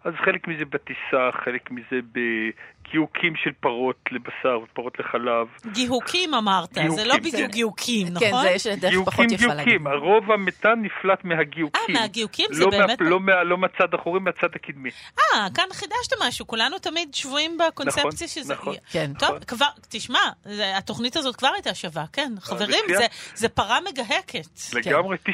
אז 0.04 0.12
חלק 0.24 0.48
מזה 0.48 0.64
בטיסה, 0.64 1.22
חלק 1.44 1.70
מזה 1.70 1.96
בגיהוקים 2.12 3.32
של 3.36 3.50
פרות 3.60 3.96
לבשר 4.12 4.58
ופרות 4.64 4.98
לחלב. 4.98 5.46
גיהוקים 5.72 6.34
אמרת, 6.34 6.74
זה 6.74 7.04
לא 7.04 7.16
גיהוקים. 7.16 7.32
בדיוק 7.32 7.50
גיהוקים, 7.52 8.06
כן, 8.06 8.26
נכון? 8.28 8.42
זה 8.42 8.50
יש 8.50 8.66
דרך 8.66 8.90
גיהוקים, 8.90 9.12
פחות 9.12 9.26
יפה 9.32 9.46
להגיד. 9.46 9.64
גיהוקים. 9.64 9.86
הרוב 9.86 10.30
המתאן 10.32 10.82
נפלט 10.82 11.24
מהגיהוקים. 11.24 11.96
אה, 11.96 12.00
מהגיהוקים? 12.00 12.46
זה 12.50 12.64
לא 12.64 12.70
באמת- 12.70 13.00
מה, 13.00 13.08
לא, 13.10 13.20
מה, 13.20 13.44
לא 13.44 13.58
מהצד 13.58 13.88
האחורי, 13.92 14.20
מהצד 14.20 14.48
הקדמי. 14.54 14.90
אה, 15.18 15.46
כאן 15.54 15.64
חידשת 15.72 16.12
משהו, 16.26 16.46
כולנו 16.46 16.78
תמיד 16.78 17.14
שבויים 17.14 17.58
בקונספציה 17.58 18.04
נכון, 18.04 18.26
שזה... 18.28 18.54
נכון. 18.54 18.74
כן. 18.90 19.10
טוב, 19.18 19.28
נכון. 19.28 19.40
כבר, 19.40 19.66
תשמע, 19.88 20.18
זה, 20.44 20.76
התוכנית 20.78 21.16
הזאת 21.16 21.36
כבר 21.36 21.48
הייתה 21.54 21.74
שווה, 21.74 22.04
כן. 22.12 22.32
חברים, 22.40 22.80
מצוין. 22.84 22.98
זה, 22.98 23.06
זה 23.34 23.48
פרה 23.48 23.78
מגהקת. 23.80 24.46
לגמרי, 24.74 25.16
90% 25.16 25.28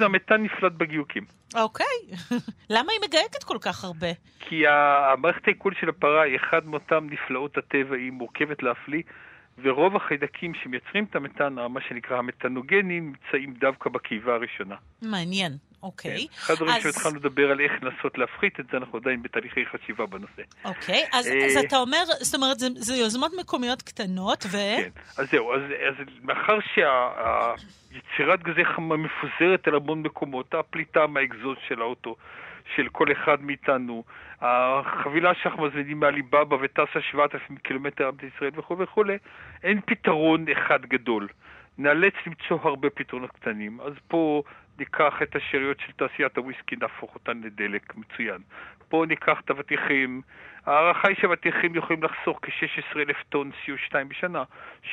מהמתאן 0.00 0.42
נפלט 0.42 0.72
בגיהוקים. 0.76 1.22
אוקיי. 1.54 1.86
למה 2.70 2.92
היא 2.92 3.00
מגהקת 3.08 3.44
כל 3.44 3.58
כך 3.60 3.84
הרבה? 3.84 4.05
כי 4.40 4.66
ה- 4.66 5.12
המערכת 5.12 5.46
העיכול 5.48 5.74
של 5.80 5.88
הפרה 5.88 6.22
היא 6.22 6.36
אחד 6.36 6.66
מאותן 6.66 6.98
נפלאות 7.10 7.58
הטבע, 7.58 7.96
היא 7.96 8.12
מורכבת 8.12 8.62
להפליא, 8.62 9.02
ורוב 9.62 9.96
החיידקים 9.96 10.52
שמייצרים 10.62 11.04
את 11.10 11.16
המתאן, 11.16 11.54
מה 11.54 11.80
שנקרא 11.88 12.16
המתנוגנים, 12.18 13.12
נמצאים 13.12 13.54
דווקא 13.54 13.90
בקיבה 13.90 14.34
הראשונה. 14.34 14.74
מעניין, 15.02 15.52
אוקיי. 15.82 16.18
כן. 16.18 16.34
אחד 16.38 16.52
הדברים 16.54 16.72
אז- 16.76 16.82
שהתחלנו 16.82 17.16
לדבר 17.16 17.50
על 17.50 17.60
איך 17.60 17.72
לנסות 17.82 18.18
להפחית 18.18 18.60
את 18.60 18.64
זה, 18.70 18.76
אנחנו 18.76 18.98
עדיין 18.98 19.22
בתהליכי 19.22 19.60
חשיבה 19.66 20.06
בנושא. 20.06 20.42
אוקיי, 20.64 21.04
אז, 21.12 21.26
אה, 21.28 21.46
אז 21.46 21.56
אתה 21.66 21.76
אומר, 21.76 22.02
זאת 22.20 22.34
אומרת, 22.34 22.58
זה, 22.58 22.66
זה 22.74 22.94
יוזמות 22.96 23.32
מקומיות 23.40 23.82
קטנות, 23.82 24.44
ו... 24.46 24.50
כן, 24.52 24.90
אז 25.18 25.30
זהו, 25.30 25.54
אז, 25.54 25.60
אז 25.88 26.06
מאחר 26.22 26.58
שהיצירת 26.74 28.42
גזי 28.42 28.64
חממה 28.64 28.96
מפוזרת 28.96 29.68
על 29.68 29.74
המון 29.74 30.02
מקומות, 30.02 30.54
הפליטה 30.54 31.06
מהאגזוז 31.06 31.56
של 31.68 31.80
האוטו, 31.80 32.16
של 32.74 32.88
כל 32.88 33.12
אחד 33.12 33.42
מאיתנו, 33.42 34.04
החבילה 34.40 35.34
שאנחנו 35.34 35.62
מזמינים 35.62 36.00
מעליבאבא 36.00 36.56
וטסה 36.60 37.00
7,000 37.00 37.56
קילומטר 37.56 38.08
עד 38.08 38.22
ישראל 38.24 38.50
וכו' 38.54 38.78
וכו', 38.78 39.04
אין 39.62 39.80
פתרון 39.86 40.44
אחד 40.52 40.86
גדול. 40.86 41.28
נאלץ 41.78 42.14
למצוא 42.26 42.58
הרבה 42.62 42.90
פתרונות 42.90 43.30
קטנים. 43.30 43.80
אז 43.80 43.92
פה 44.08 44.42
ניקח 44.78 45.22
את 45.22 45.36
השאריות 45.36 45.80
של 45.80 45.92
תעשיית 45.92 46.36
הוויסקי, 46.36 46.76
נהפוך 46.76 47.14
אותן 47.14 47.40
לדלק 47.44 47.96
מצוין. 47.96 48.38
פה 48.88 49.04
ניקח 49.08 49.40
את 49.44 49.50
האבטיחים, 49.50 50.22
ההערכה 50.66 51.08
היא 51.08 51.16
שהאבטיחים 51.20 51.74
יכולים 51.74 52.02
לחסוך 52.02 52.38
כ-16 52.42 52.96
אלף 52.96 53.16
טון 53.28 53.50
CO2 53.64 53.94
בשנה. 54.08 54.42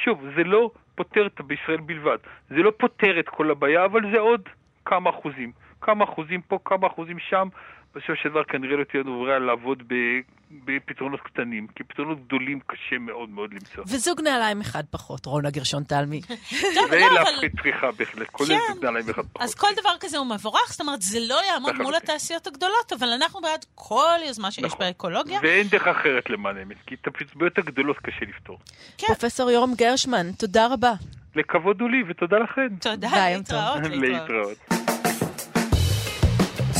שוב, 0.04 0.24
זה 0.36 0.44
לא 0.44 0.72
פותר 0.96 1.28
בישראל 1.40 1.82
בלבד. 1.82 2.18
זה 2.50 2.64
לא 2.64 2.72
פותר 2.78 3.20
את 3.20 3.30
כל 3.30 3.52
הבעיה, 3.52 3.86
אבל 3.86 4.12
זה 4.12 4.20
עוד 4.20 4.50
כמה 4.86 5.10
אחוזים. 5.10 5.52
כמה 5.84 6.04
אחוזים 6.06 6.42
פה, 6.42 6.60
כמה 6.66 6.88
אחוזים 6.88 7.18
שם. 7.30 7.48
בסופו 7.96 8.14
של 8.24 8.30
דבר 8.30 8.44
כנראה 8.44 8.78
לא 8.78 8.84
תהיה 8.84 9.04
לנו 9.04 9.20
ברירה 9.20 9.40
לעבוד 9.40 9.84
ב- 9.88 10.20
בפתרונות 10.66 11.20
קטנים, 11.22 11.68
כי 11.76 11.84
פתרונות 11.84 12.28
גדולים 12.28 12.60
קשה 12.68 12.98
מאוד 13.00 13.30
מאוד 13.30 13.54
למצוא. 13.54 13.84
וזוג 13.88 14.22
נעליים 14.22 14.62
אחד 14.62 14.84
פחות, 14.92 15.26
רונה 15.26 15.50
גרשון 15.50 15.84
תלמי. 15.84 16.22
טוב, 16.76 16.94
לא. 16.94 17.06
ולהפחית 17.12 17.52
צריכה 17.64 17.92
בהחלט, 17.92 18.28
כולל 18.32 18.48
כן. 18.50 18.74
זוג 18.74 18.86
נעליים 18.86 19.10
אחד 19.10 19.22
פחות. 19.34 19.42
אז 19.42 19.56
כל 19.56 19.68
דבר 19.82 19.90
כזה 20.00 20.18
הוא 20.18 20.28
מבורך, 20.28 20.72
זאת 20.72 20.82
אומרת, 20.82 21.02
זה 21.02 21.20
לא 21.30 21.40
יעמוד 21.54 21.76
מול. 21.76 21.96
התעשיות 21.96 22.48
הגדולות, 22.48 22.94
אבל 23.00 23.08
אנחנו 23.08 23.42
בעד 23.42 23.66
כל 23.76 24.18
יוזמה 24.28 24.52
שיש 24.52 24.64
נכון. 24.64 24.80
באקולוגיה. 24.80 25.40
ואין 25.44 25.68
דרך 25.68 25.88
אחרת 25.88 26.30
למען 26.30 26.58
האמת, 26.58 26.78
כי 26.86 26.96
את 26.96 27.08
הבעיות 27.36 27.58
הגדולות 27.58 27.98
קשה 27.98 28.26
לפתור. 28.26 28.60
כן. 28.98 29.08
פרופסור 29.08 29.52
יורם 29.52 29.74
גרשמן, 29.76 30.32
תודה 30.32 30.68
רבה. 30.74 30.94
לכבוד 31.36 31.82
הוא 31.82 31.90
לי 31.90 32.04
ותודה 32.08 32.38
לכם. 32.38 32.68
תודה. 32.82 33.10
להתראות. 33.30 33.82
להתראות. 33.92 34.93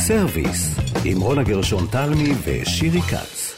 סרוויס, 0.06 0.76
עם 1.04 1.20
רונה 1.20 1.42
גרשון 1.42 1.86
תלמי 1.90 2.28
ושירי 2.44 3.00
כץ. 3.02 3.54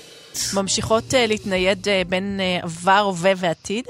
ממשיכות 0.55 1.15
אה, 1.15 1.27
להתנייד 1.27 1.89
אה, 1.89 2.03
בין 2.09 2.41
אה, 2.41 2.59
עבר, 2.63 2.99
הווה 2.99 3.33
ועתיד, 3.37 3.85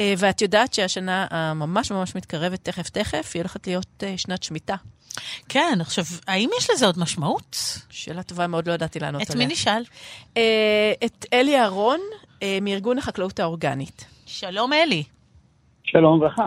אה, 0.00 0.14
ואת 0.18 0.42
יודעת 0.42 0.74
שהשנה 0.74 1.26
הממש 1.30 1.90
ממש 1.92 2.14
מתקרבת 2.14 2.64
תכף 2.64 2.88
תכף, 2.88 3.30
היא 3.34 3.40
הולכת 3.42 3.66
להיות 3.66 3.86
אה, 4.02 4.14
שנת 4.16 4.42
שמיטה. 4.42 4.74
כן, 5.48 5.78
עכשיו, 5.80 6.04
האם 6.26 6.50
יש 6.58 6.70
לזה 6.70 6.86
עוד 6.86 6.98
משמעות? 6.98 7.78
שאלה 7.90 8.22
טובה 8.22 8.46
מאוד, 8.46 8.68
לא 8.68 8.72
ידעתי 8.72 9.00
לענות 9.00 9.22
את 9.22 9.30
עליה. 9.30 9.46
מי 9.46 9.52
נשאל? 9.52 9.82
אה, 10.36 10.92
את 11.04 11.26
אלי 11.32 11.58
אהרון, 11.58 12.00
אה, 12.42 12.58
מארגון 12.62 12.98
החקלאות 12.98 13.40
האורגנית. 13.40 14.04
שלום, 14.26 14.72
אלי. 14.72 15.02
שלום 15.84 16.18
וברכה. 16.18 16.46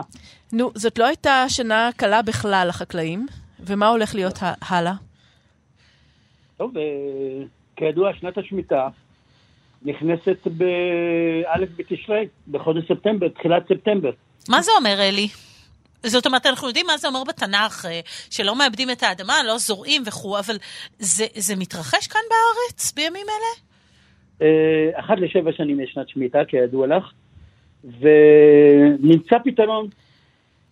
נו, 0.52 0.70
זאת 0.74 0.98
לא 0.98 1.06
הייתה 1.06 1.44
שנה 1.48 1.90
קלה 1.96 2.22
בכלל 2.22 2.68
לחקלאים, 2.68 3.26
ומה 3.60 3.88
הולך 3.88 4.14
להיות 4.14 4.42
ה- 4.42 4.52
הלאה? 4.62 4.92
טוב, 6.62 6.78
אה, 6.78 6.82
כידוע, 7.76 8.10
שנת 8.20 8.38
השמיטה 8.38 8.88
נכנסת 9.82 10.46
באלף 10.46 11.68
בתשרי, 11.76 12.28
בחודש 12.50 12.84
ספטמבר, 12.88 13.28
תחילת 13.28 13.62
ספטמבר. 13.68 14.10
מה 14.48 14.62
זה 14.62 14.70
אומר, 14.78 15.08
אלי? 15.08 15.28
זאת 16.06 16.26
אומרת, 16.26 16.46
אנחנו 16.46 16.68
יודעים 16.68 16.86
מה 16.86 16.96
זה 16.96 17.08
אומר 17.08 17.24
בתנ"ך, 17.28 17.86
אה, 17.86 18.00
שלא 18.30 18.58
מאבדים 18.58 18.90
את 18.90 19.02
האדמה, 19.02 19.34
לא 19.46 19.58
זורעים 19.58 20.02
וכו', 20.06 20.38
אבל 20.38 20.54
זה, 20.98 21.24
זה 21.34 21.56
מתרחש 21.56 22.06
כאן 22.06 22.20
בארץ 22.30 22.92
בימים 22.92 23.26
אלה? 23.28 23.52
אה, 24.42 25.00
אחת 25.00 25.18
לשבע 25.18 25.52
שנים 25.52 25.80
יש 25.80 25.90
שנת 25.94 26.08
שמיטה, 26.08 26.44
כידוע 26.48 26.86
לך, 26.86 27.12
ונמצא 28.00 29.36
פתרון. 29.44 29.88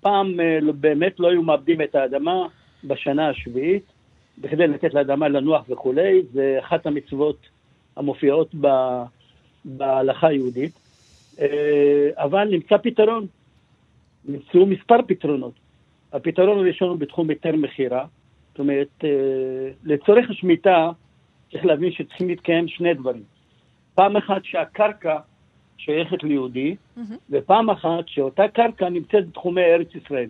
פעם 0.00 0.40
לא- 0.62 0.72
באמת 0.72 1.20
לא 1.20 1.30
היו 1.30 1.42
מאבדים 1.42 1.82
את 1.82 1.94
האדמה 1.94 2.46
בשנה 2.84 3.28
השביעית, 3.28 3.99
בכדי 4.38 4.66
לתת 4.66 4.94
לאדמה 4.94 5.28
לנוח 5.28 5.64
וכולי, 5.68 6.22
זה 6.32 6.56
אחת 6.60 6.86
המצוות 6.86 7.36
המופיעות 7.96 8.54
ב- 8.60 9.02
בהלכה 9.64 10.26
היהודית, 10.26 10.72
אה, 11.40 12.10
אבל 12.16 12.48
נמצא 12.50 12.76
פתרון. 12.76 13.26
נמצאו 14.24 14.66
מספר 14.66 14.96
פתרונות. 15.06 15.52
הפתרון 16.12 16.58
הראשון 16.58 16.88
הוא 16.88 16.98
בתחום 16.98 17.30
היתר 17.30 17.56
מכירה, 17.56 18.06
זאת 18.50 18.58
אומרת, 18.58 19.04
אה, 19.04 19.08
לצורך 19.84 20.30
השמיטה 20.30 20.90
צריך 21.50 21.64
להבין 21.64 21.92
שצריכים 21.92 22.28
להתקיים 22.28 22.68
שני 22.68 22.94
דברים. 22.94 23.22
פעם 23.94 24.16
אחת 24.16 24.44
שהקרקע 24.44 25.18
שייכת 25.78 26.22
ליהודי, 26.22 26.76
ופעם 27.30 27.70
אחת 27.70 28.04
שאותה 28.06 28.48
קרקע 28.48 28.88
נמצאת 28.88 29.28
בתחומי 29.28 29.62
ארץ 29.62 29.94
ישראל. 29.94 30.28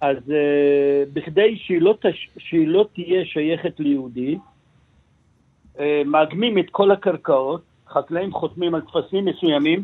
אז 0.00 0.16
uh, 0.16 0.32
בכדי 1.12 1.56
שהיא 1.56 1.80
לא, 1.80 1.94
תש... 2.00 2.28
שהיא 2.38 2.68
לא 2.68 2.86
תהיה 2.94 3.24
שייכת 3.24 3.80
ליהודי, 3.80 4.38
uh, 5.76 5.80
מאגמים 6.06 6.58
את 6.58 6.70
כל 6.70 6.90
הקרקעות, 6.90 7.62
חקלאים 7.88 8.32
חותמים 8.32 8.74
על 8.74 8.80
טפסים 8.80 9.24
מסוימים, 9.24 9.82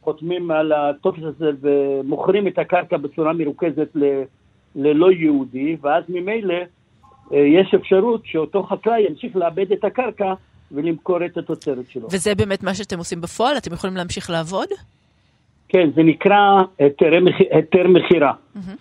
חותמים 0.00 0.50
על 0.50 0.72
הטופס 0.72 1.22
הזה 1.22 1.50
ומוכרים 1.60 2.48
את 2.48 2.58
הקרקע 2.58 2.96
בצורה 2.96 3.32
מרוכזת 3.32 3.88
ל... 3.94 4.22
ללא 4.76 5.12
יהודי, 5.12 5.76
ואז 5.80 6.04
ממילא 6.08 6.54
uh, 6.54 7.36
יש 7.36 7.74
אפשרות 7.74 8.20
שאותו 8.24 8.62
חקלאי 8.62 9.06
ימשיך 9.08 9.36
לאבד 9.36 9.72
את 9.72 9.84
הקרקע 9.84 10.34
ולמכור 10.72 11.26
את 11.26 11.36
התוצרת 11.36 11.90
שלו. 11.90 12.08
וזה 12.10 12.34
באמת 12.34 12.62
מה 12.62 12.74
שאתם 12.74 12.98
עושים 12.98 13.20
בפועל? 13.20 13.56
אתם 13.56 13.72
יכולים 13.72 13.96
להמשיך 13.96 14.30
לעבוד? 14.30 14.68
כן, 15.74 15.90
זה 15.94 16.02
נקרא 16.02 16.62
היתרי 16.78 17.20
מח- 17.20 17.40
היתר 17.50 17.88
מכירה. 17.88 18.32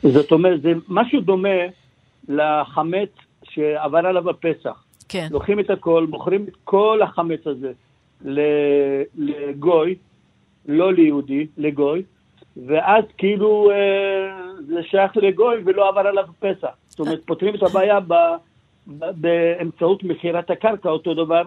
זאת 0.04 0.32
אומרת, 0.32 0.62
זה 0.62 0.72
משהו 0.90 1.22
דומה 1.22 1.50
לחמץ 2.30 3.10
שעבר 3.44 3.98
עליו 3.98 4.30
הפסח. 4.30 4.84
כן. 5.10 5.28
לוקחים 5.32 5.60
את 5.60 5.70
הכל, 5.70 6.06
מוכרים 6.10 6.46
את 6.48 6.56
כל 6.64 7.00
החמץ 7.04 7.48
הזה 7.48 7.72
לגוי, 9.16 9.96
לא 10.68 10.94
ליהודי, 10.94 11.48
לגוי, 11.58 12.04
ואז 12.68 13.04
כאילו 13.18 13.72
אה, 13.72 13.76
זה 14.68 14.84
שייך 14.84 15.18
לגוי 15.18 15.56
ולא 15.66 15.90
עבר 15.90 16.08
עליו 16.08 16.26
פסח. 16.40 16.70
זאת 16.88 17.00
אומרת, 17.00 17.20
פותרים 17.26 17.56
את 17.56 17.64
הבעיה 17.64 18.00
ב- 18.00 18.14
ב- 19.00 19.12
באמצעות 19.22 20.04
מכירת 20.04 20.50
הקרקע, 20.50 20.90
אותו 20.90 21.14
דבר 21.14 21.42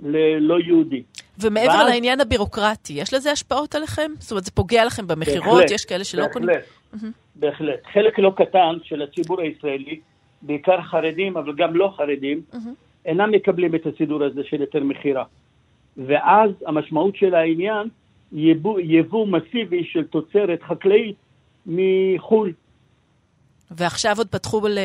ללא 0.00 0.60
יהודי. 0.60 1.02
ומעבר 1.40 1.68
ואז- 1.68 1.88
לעניין 1.88 2.20
הבירוקרטי, 2.20 2.92
יש 2.92 3.14
לזה 3.14 3.32
השפעות 3.32 3.74
עליכם? 3.74 4.10
זאת 4.18 4.30
אומרת, 4.30 4.44
זה 4.44 4.50
פוגע 4.50 4.84
לכם 4.84 5.06
במכירות? 5.06 5.54
בהחלט, 5.54 5.70
יש 5.70 5.84
כאלה 5.84 6.04
שלא 6.04 6.26
קונים? 6.32 6.48
בהחלט, 6.48 7.12
בהחלט. 7.36 7.80
חלק 7.92 8.18
לא 8.18 8.32
קטן 8.36 8.76
של 8.82 9.02
הציבור 9.02 9.40
הישראלי, 9.40 10.00
בעיקר 10.42 10.82
חרדים, 10.82 11.36
אבל 11.36 11.52
גם 11.56 11.76
לא 11.76 11.94
חרדים, 11.96 12.42
אינם 13.06 13.30
מקבלים 13.30 13.74
את 13.74 13.86
הסידור 13.86 14.24
הזה 14.24 14.40
של 14.44 14.60
היתר 14.60 14.84
מכירה. 14.84 15.24
ואז 15.96 16.50
המשמעות 16.66 17.16
של 17.16 17.34
העניין, 17.34 17.88
יבוא, 18.32 18.80
יבוא 18.80 19.26
מסיבי 19.26 19.84
של 19.84 20.04
תוצרת 20.04 20.62
חקלאית 20.62 21.16
מחו"ל. 21.66 22.52
ועכשיו 23.70 24.14
עוד 24.18 24.28
פתחו 24.28 24.68
ל... 24.68 24.78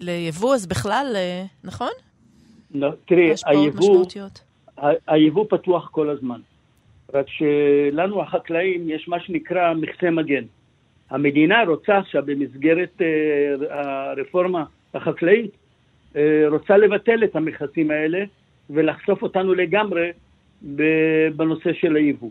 ליבוא, 0.00 0.54
אז 0.54 0.66
בכלל, 0.66 1.12
אה, 1.14 1.44
נכון? 1.64 1.90
לא, 2.74 2.90
תראי, 3.06 3.32
היבוא, 3.46 4.04
היבוא 5.06 5.46
פתוח 5.48 5.88
כל 5.92 6.10
הזמן. 6.10 6.40
רק 7.14 7.26
שלנו 7.28 8.22
החקלאים 8.22 8.90
יש 8.90 9.08
מה 9.08 9.20
שנקרא 9.20 9.74
מכסה 9.74 10.10
מגן. 10.10 10.44
המדינה 11.10 11.64
רוצה 11.68 11.98
עכשיו 11.98 12.22
במסגרת 12.26 13.00
uh, 13.00 13.04
הרפורמה 13.70 14.64
החקלאית, 14.94 15.50
uh, 16.12 16.16
רוצה 16.50 16.76
לבטל 16.76 17.24
את 17.24 17.36
המכסים 17.36 17.90
האלה 17.90 18.24
ולחשוף 18.70 19.22
אותנו 19.22 19.54
לגמרי 19.54 20.10
בנושא 21.36 21.72
של 21.72 21.96
היבוא. 21.96 22.30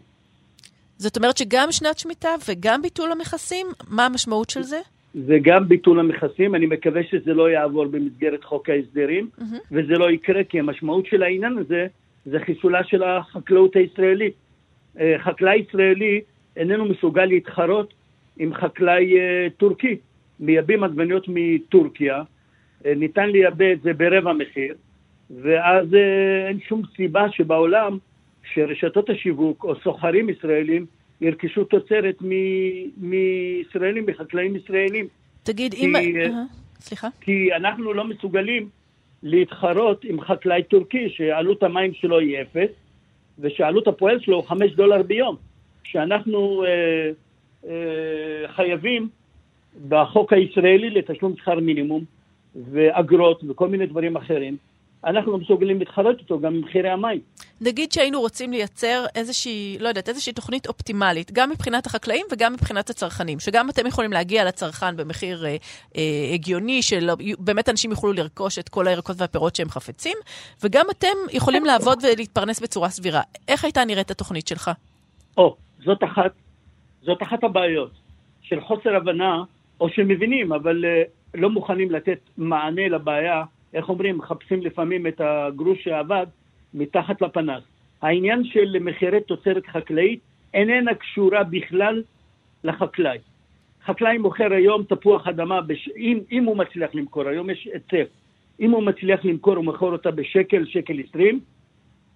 זאת 0.98 1.18
אומרת 1.18 1.38
שגם 1.38 1.72
שנת 1.72 2.00
שמיטה 2.00 2.30
וגם 2.50 2.82
ביטול 2.82 3.12
המכסים, 3.12 3.68
מה 3.90 4.06
המשמעות 4.06 4.50
של 4.50 4.62
זה? 4.62 4.80
זה 5.14 5.38
גם 5.42 5.68
ביטול 5.68 6.00
המכסים, 6.00 6.56
אני 6.56 6.66
מקווה 6.66 7.02
שזה 7.04 7.34
לא 7.34 7.50
יעבור 7.50 7.86
במסגרת 7.86 8.44
חוק 8.44 8.70
ההסדרים, 8.70 9.30
mm-hmm. 9.40 9.44
וזה 9.72 9.94
לא 9.94 10.12
יקרה, 10.12 10.44
כי 10.44 10.60
המשמעות 10.60 11.06
של 11.06 11.24
העניין 11.24 11.58
הזה 11.58 11.88
זה 12.26 12.40
חיסולה 12.40 12.84
של 12.84 13.04
החקלאות 13.04 13.76
הישראלית. 13.76 14.34
אה, 15.00 15.16
חקלאי 15.20 15.56
ישראלי 15.56 16.22
איננו 16.58 16.86
מסוגל 16.86 17.26
להתחרות 17.26 17.94
עם 18.38 18.54
חקלאי 18.54 19.20
אה, 19.20 19.48
טורקי. 19.58 19.98
מייבאים 20.40 20.84
עגבניות 20.84 21.26
מטורקיה, 21.28 22.24
אה, 22.86 22.94
ניתן 22.96 23.30
לייבא 23.30 23.72
את 23.72 23.82
זה 23.82 23.94
ברבע 23.94 24.34
מחיר, 24.34 24.76
ואז 25.42 25.88
אין 26.48 26.60
שום 26.68 26.82
סיבה 26.96 27.32
שבעולם 27.32 27.98
שרשתות 28.54 29.10
השיווק 29.10 29.64
או 29.64 29.76
סוחרים 29.76 30.30
ישראלים 30.30 30.86
ירכשו 31.22 31.64
תוצרת 31.64 32.16
מישראלים, 32.98 34.06
מחקלאים 34.06 34.56
ישראלים. 34.56 35.08
תגיד, 35.44 35.74
אם... 35.74 35.94
סליחה? 36.80 37.08
כי 37.22 37.54
אנחנו 37.54 37.94
לא 37.94 38.04
מסוגלים 38.04 38.70
להתחרות 39.24 40.04
עם 40.04 40.22
חקלאי 40.22 40.64
טורקי 40.64 41.10
שעלות 41.10 41.64
המים 41.64 41.94
שלו 41.94 42.20
היא 42.20 42.42
אפס, 42.42 42.70
ושעלות 43.40 43.88
הפועל 43.88 44.20
שלו 44.20 44.36
הוא 44.36 44.44
חמש 44.44 44.72
דולר 44.72 45.02
ביום. 45.02 45.36
שאנחנו 45.84 46.64
אה, 46.64 47.12
אה, 47.68 48.48
חייבים 48.48 49.10
בחוק 49.90 50.34
הישראלי 50.34 50.90
לתשלום 50.90 51.36
שכר 51.38 51.60
מינימום 51.60 52.04
ואגרות 52.56 53.44
וכל 53.50 53.68
מיני 53.68 53.86
דברים 53.86 54.16
אחרים, 54.16 54.58
אנחנו 55.06 55.38
מסוגלים 55.38 55.80
להתחרט 55.80 56.20
אותו 56.20 56.40
גם 56.40 56.54
במחירי 56.54 56.90
המים. 56.90 57.20
נגיד 57.66 57.92
שהיינו 57.92 58.20
רוצים 58.20 58.52
לייצר 58.52 59.06
איזושהי, 59.16 59.78
לא 59.80 59.88
יודעת, 59.88 60.10
איזושהי 60.10 60.34
תוכנית 60.34 60.68
אופטימלית, 60.68 61.32
גם 61.32 61.50
מבחינת 61.50 61.86
החקלאים 61.86 62.26
וגם 62.32 62.54
מבחינת 62.54 62.90
הצרכנים, 62.90 63.40
שגם 63.40 63.70
אתם 63.70 63.88
יכולים 63.88 64.14
להגיע 64.14 64.46
לצרכן 64.46 64.98
במחיר 64.98 65.46
אה, 65.46 65.56
אה, 65.98 66.02
הגיוני, 66.34 66.82
שבאמת 66.82 67.70
אנשים 67.70 67.92
יוכלו 67.92 68.14
לרכוש 68.14 68.60
את 68.60 68.70
כל 68.70 68.88
הירקות 68.88 69.16
והפירות 69.20 69.56
שהם 69.56 69.70
חפצים, 69.70 70.18
וגם 70.64 70.86
אתם 70.92 71.18
יכולים 71.32 71.66
לעבוד 71.66 72.00
ולהתפרנס 72.04 72.60
בצורה 72.60 72.90
סבירה. 72.90 73.22
איך 73.48 73.64
הייתה 73.64 73.86
נראית 73.86 74.12
התוכנית 74.12 74.48
שלך? 74.48 74.72
או, 75.38 75.56
זאת 75.86 76.04
אחת, 76.04 76.32
זאת 77.02 77.24
אחת 77.24 77.44
הבעיות 77.44 77.92
של 78.42 78.62
חוסר 78.62 78.96
הבנה, 78.96 79.44
או 79.80 79.90
שמבינים, 79.90 80.54
אבל 80.54 80.86
אה, 80.86 81.04
לא 81.34 81.50
מוכנים 81.50 81.92
לתת 81.92 82.20
מענה 82.38 82.88
לבעיה 82.88 83.44
איך 83.74 83.90
אומרים, 83.90 84.18
מחפשים 84.18 84.62
לפעמים 84.62 85.08
את 85.08 85.22
הגרוש 85.24 85.84
שעבד 85.84 86.26
מתחת 86.74 87.22
לפנס. 87.22 87.64
העניין 88.02 88.44
של 88.44 88.78
מחירי 88.82 89.22
תוצרת 89.22 89.68
חקלאית 89.68 90.20
איננה 90.54 90.96
קשורה 90.96 91.44
בכלל 91.44 92.04
לחקלאי. 92.64 93.18
חקלאי 93.86 94.18
מוכר 94.18 94.54
היום 94.54 94.84
תפוח 94.84 95.28
אדמה, 95.28 95.62
בש... 95.62 95.90
אם, 95.98 96.20
אם 96.32 96.44
הוא 96.44 96.58
מצליח 96.58 96.96
למכור, 96.96 97.28
היום 97.28 97.50
יש 97.50 97.68
היצף, 97.74 98.12
אם 98.60 98.72
הוא 98.72 98.84
מצליח 98.84 99.26
למכור, 99.26 99.56
הוא 99.56 99.66
מוכר 99.66 99.86
אותה 99.86 100.12
בשקל, 100.12 100.66
שקל 100.66 101.00
עשרים, 101.00 101.40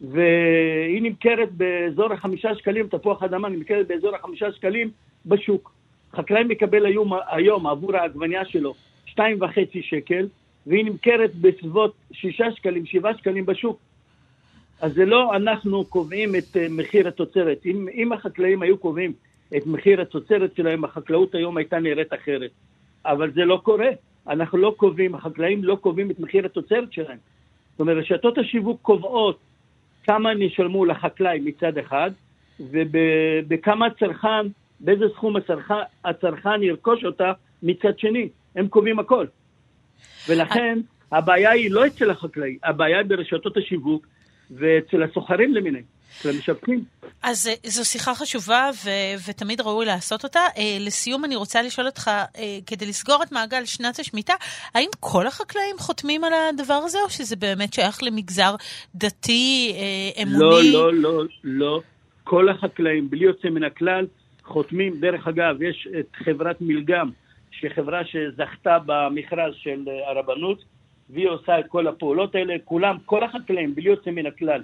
והיא 0.01 1.01
נמכרת 1.01 1.51
באזור 1.51 2.13
החמישה 2.13 2.55
שקלים, 2.55 2.87
תפוח 2.87 3.23
אדמה 3.23 3.49
נמכרת 3.49 3.87
באזור 3.87 4.15
החמישה 4.15 4.51
שקלים 4.51 4.89
בשוק. 5.25 5.71
חקלאי 6.15 6.43
מקבל 6.43 6.85
היום, 6.85 7.13
היום 7.27 7.67
עבור 7.67 7.95
העגבניה 7.95 8.45
שלו 8.45 8.73
שתיים 9.05 9.41
וחצי 9.41 9.81
שקל, 9.81 10.27
והיא 10.67 10.85
נמכרת 10.85 11.35
בסביבות 11.35 11.93
שישה 12.11 12.51
שקלים, 12.51 12.85
שבעה 12.85 13.17
שקלים 13.17 13.45
בשוק. 13.45 13.79
אז 14.81 14.93
זה 14.93 15.05
לא 15.05 15.35
אנחנו 15.35 15.85
קובעים 15.85 16.35
את 16.35 16.57
אה, 16.57 16.67
מחיר 16.69 17.07
התוצרת. 17.07 17.65
אם, 17.65 17.87
אם 17.93 18.13
החקלאים 18.13 18.61
היו 18.61 18.77
קובעים 18.77 19.13
את 19.57 19.65
מחיר 19.65 20.01
התוצרת 20.01 20.55
שלהם, 20.55 20.83
החקלאות 20.83 21.35
היום 21.35 21.57
הייתה 21.57 21.79
נראית 21.79 22.13
אחרת. 22.13 22.51
אבל 23.05 23.31
זה 23.31 23.45
לא 23.45 23.61
קורה. 23.63 23.89
אנחנו 24.27 24.57
לא 24.57 24.73
קובעים, 24.77 25.15
החקלאים 25.15 25.63
לא 25.63 25.75
קובעים 25.75 26.11
את 26.11 26.19
מחיר 26.19 26.45
התוצרת 26.45 26.93
שלהם. 26.93 27.17
זאת 27.71 27.79
אומרת, 27.79 27.97
רשתות 27.97 28.37
השיווק 28.37 28.81
קובעות 28.81 29.39
כמה 30.03 30.29
הם 30.29 30.41
ישלמו 30.41 30.85
לחקלאי 30.85 31.39
מצד 31.39 31.77
אחד, 31.77 32.11
ובכמה 32.59 33.85
הצרכן, 33.85 34.47
באיזה 34.79 35.05
סכום 35.15 35.35
הצרכן, 35.35 35.73
הצרכן 36.05 36.63
ירכוש 36.63 37.05
אותה 37.05 37.31
מצד 37.63 37.99
שני. 37.99 38.29
הם 38.55 38.67
קובעים 38.67 38.99
הכל. 38.99 39.25
ולכן 40.29 40.79
הבעיה 41.11 41.51
היא 41.51 41.71
לא 41.71 41.87
אצל 41.87 42.09
החקלאי, 42.09 42.57
הבעיה 42.63 42.97
היא 42.97 43.05
ברשתות 43.05 43.57
השיווק 43.57 44.07
ואצל 44.51 45.03
הסוחרים 45.03 45.53
למיניהם. 45.53 45.83
אז 47.23 47.47
אה, 47.47 47.69
זו 47.69 47.86
שיחה 47.86 48.15
חשובה 48.15 48.69
ו- 48.86 49.29
ותמיד 49.29 49.62
ראוי 49.62 49.86
לעשות 49.86 50.23
אותה. 50.23 50.39
אה, 50.57 50.77
לסיום 50.79 51.25
אני 51.25 51.36
רוצה 51.36 51.62
לשאול 51.62 51.88
אותך, 51.88 52.07
אה, 52.07 52.57
כדי 52.65 52.86
לסגור 52.86 53.23
את 53.23 53.31
מעגל 53.31 53.65
שנת 53.65 53.99
השמיטה, 53.99 54.33
האם 54.75 54.89
כל 54.99 55.27
החקלאים 55.27 55.75
חותמים 55.77 56.23
על 56.23 56.33
הדבר 56.33 56.73
הזה, 56.73 56.97
או 57.03 57.10
שזה 57.10 57.36
באמת 57.36 57.73
שייך 57.73 58.03
למגזר 58.03 58.55
דתי, 58.95 59.73
אה, 59.75 60.23
אמוני? 60.23 60.39
לא, 60.39 60.63
לא, 60.63 60.93
לא, 60.93 61.23
לא. 61.43 61.81
כל 62.23 62.49
החקלאים, 62.49 63.10
בלי 63.10 63.25
יוצא 63.25 63.49
מן 63.49 63.63
הכלל, 63.63 64.05
חותמים. 64.43 64.99
דרך 64.99 65.27
אגב, 65.27 65.62
יש 65.62 65.88
את 65.99 66.15
חברת 66.15 66.62
מלגם, 66.62 67.10
שהיא 67.51 67.71
חברה 67.75 68.01
שזכתה 68.05 68.77
במכרז 68.86 69.53
של 69.57 69.83
אה, 69.88 70.12
הרבנות, 70.12 70.63
והיא 71.09 71.27
עושה 71.27 71.59
את 71.59 71.65
כל 71.67 71.87
הפעולות 71.87 72.35
האלה. 72.35 72.55
כולם, 72.65 72.97
כל 73.05 73.23
החקלאים, 73.23 73.75
בלי 73.75 73.89
יוצא 73.89 74.11
מן 74.11 74.25
הכלל, 74.25 74.63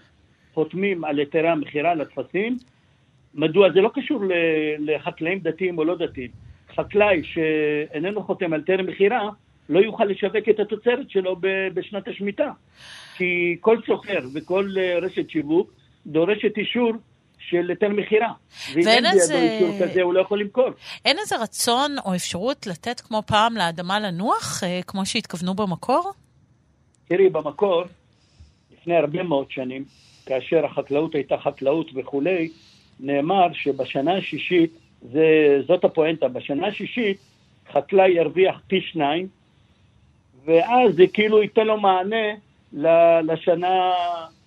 חותמים 0.54 1.04
על 1.04 1.20
היתרי 1.20 1.50
המכירה 1.50 1.96
לטפסים. 1.96 2.58
מדוע? 3.34 3.72
זה 3.74 3.82
לא 3.82 3.92
קשור 3.94 4.24
לחקלאים 4.80 5.40
דתיים 5.40 5.78
או 5.78 5.84
לא 5.84 5.98
דתיים. 5.98 6.30
חקלאי 6.76 7.22
שאיננו 7.24 8.24
חותם 8.24 8.54
על 8.54 8.64
היתר 8.68 8.84
מכירה, 8.84 9.30
לא 9.70 9.80
יוכל 9.80 10.06
לשווק 10.06 10.50
את 10.50 10.60
התוצרת 10.60 11.10
שלו 11.10 11.36
בשנת 11.74 12.08
השמיטה. 12.08 12.52
כי 13.18 13.58
כל 13.62 13.78
סוחר 13.86 14.20
וכל 14.34 14.70
אה, 14.78 15.00
רשת 15.02 15.30
שיווק 15.30 15.72
דורשת 16.06 16.58
אישור 16.58 16.92
של 17.40 17.70
היתר 17.70 17.90
מכירה. 17.90 18.34
ואם 18.74 18.88
אין 18.88 19.04
בידו 19.04 19.34
אישור 19.34 19.70
כזה, 19.82 20.02
הוא 20.02 20.14
לא 20.14 20.22
יכול 20.22 20.40
למכור. 20.40 20.70
אין 21.06 21.18
איזה 21.20 21.36
רצון 21.38 21.96
או 22.06 22.16
אפשרות 22.16 22.68
לתת 22.68 23.00
כמו 23.00 23.24
פעם 23.28 23.58
לאדמה 23.58 24.00
לנוח, 24.00 24.64
אה, 24.64 24.80
כמו 24.88 25.06
שהתכוונו 25.06 25.54
במקור? 25.54 26.14
תראי, 27.08 27.30
במקור, 27.30 27.84
לפני 28.74 28.96
הרבה 28.96 29.24
מאוד 29.24 29.52
שנים, 29.52 29.86
כאשר 30.26 30.66
החקלאות 30.66 31.16
הייתה 31.16 31.38
חקלאות 31.38 31.92
וכולי, 31.96 32.50
נאמר 33.00 33.48
שבשנה 33.54 34.18
השישית, 34.18 34.72
זה, 35.02 35.62
זאת 35.68 35.84
הפואנטה, 35.84 36.28
בשנה 36.28 36.68
השישית 36.68 37.18
חקלאי 37.72 38.12
ירוויח 38.12 38.62
פי 38.68 38.82
שניים, 38.82 39.28
ואז 40.46 40.96
זה 40.96 41.04
כאילו 41.14 41.42
ייתן 41.42 41.68
לו 41.68 41.78
מענה 41.78 42.26
לשנה, 43.24 43.92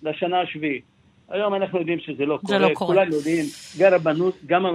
לשנה 0.03 0.41
השביעית. 0.41 0.83
היום 1.29 1.53
אנחנו 1.53 1.79
יודעים 1.79 1.99
שזה 1.99 2.25
לא 2.25 2.39
קורה, 2.41 2.59
לא 2.59 2.73
קורה. 2.73 2.87
כולנו 2.87 3.15
יודעים, 3.15 3.45
גם 3.79 3.93
הרבנות, 3.93 4.35
גם 4.45 4.65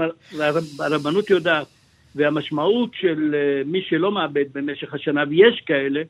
הרבנות 0.78 1.30
יודעת, 1.30 1.66
והמשמעות 2.14 2.90
של 2.94 3.34
אה, 3.34 3.62
מי 3.64 3.82
שלא 3.82 4.12
מאבד 4.12 4.44
במשך 4.52 4.94
השנה, 4.94 5.24
ויש 5.28 5.62
כאלה, 5.66 6.02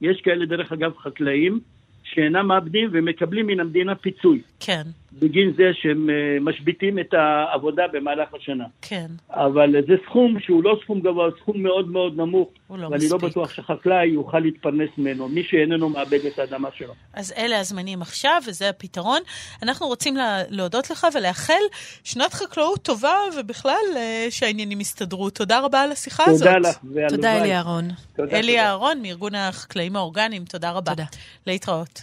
יש 0.00 0.20
כאלה 0.20 0.46
דרך 0.46 0.72
אגב 0.72 0.92
חקלאים, 0.98 1.60
שאינם 2.04 2.46
מאבדים 2.46 2.90
ומקבלים 2.92 3.46
מן 3.46 3.60
המדינה 3.60 3.94
פיצוי. 3.94 4.42
כן. 4.60 4.82
בגין 5.12 5.52
זה 5.56 5.64
שהם 5.72 6.10
אה, 6.10 6.14
משביתים 6.40 6.98
את 6.98 7.14
העבודה 7.14 7.82
במהלך 7.92 8.34
השנה. 8.34 8.64
כן. 8.82 9.06
אבל 9.30 9.74
זה 9.88 9.94
סכום 10.06 10.40
שהוא 10.40 10.64
לא 10.64 10.78
סכום 10.84 11.00
גבוה, 11.00 11.28
סכום 11.40 11.62
מאוד 11.62 11.88
מאוד 11.88 12.16
נמוך. 12.16 12.48
הוא 12.66 12.78
לא 12.78 12.86
ואני 12.86 12.96
מספיק. 12.96 13.22
לא 13.22 13.28
בטוח 13.28 13.50
שחקלאי 13.50 14.06
יוכל 14.06 14.38
להתפרנס 14.38 14.88
ממנו, 14.98 15.28
מי 15.28 15.42
שאיננו 15.42 15.88
מאבד 15.88 16.26
את 16.26 16.38
האדמה 16.38 16.68
שלו. 16.76 16.94
אז 17.14 17.34
אלה 17.36 17.60
הזמנים 17.60 18.02
עכשיו, 18.02 18.42
וזה 18.46 18.68
הפתרון. 18.68 19.20
אנחנו 19.62 19.86
רוצים 19.86 20.16
לה, 20.16 20.38
להודות 20.48 20.90
לך 20.90 21.06
ולאחל 21.14 21.62
שנת 22.04 22.32
חקלאות 22.32 22.82
טובה, 22.82 23.14
ובכלל 23.38 23.84
אה, 23.96 24.26
שהעניינים 24.30 24.80
יסתדרו. 24.80 25.30
תודה 25.30 25.60
רבה 25.60 25.82
על 25.82 25.92
השיחה 25.92 26.24
הזאת. 26.26 26.46
תודה 26.46 26.58
לך, 26.58 26.78
והלוואי. 26.84 27.08
תודה, 27.08 27.40
אלי 27.40 27.54
אהרון. 27.54 27.88
תודה, 28.16 28.36
אלי 28.36 28.52
תודה. 28.52 28.66
אהרון 28.66 29.02
מארגון 29.02 29.34
החקלאים 29.34 29.96
האורגניים, 29.96 30.44
תודה 30.44 30.70
רבה. 30.70 30.90
תודה. 30.90 31.04
להתראות. 31.46 32.02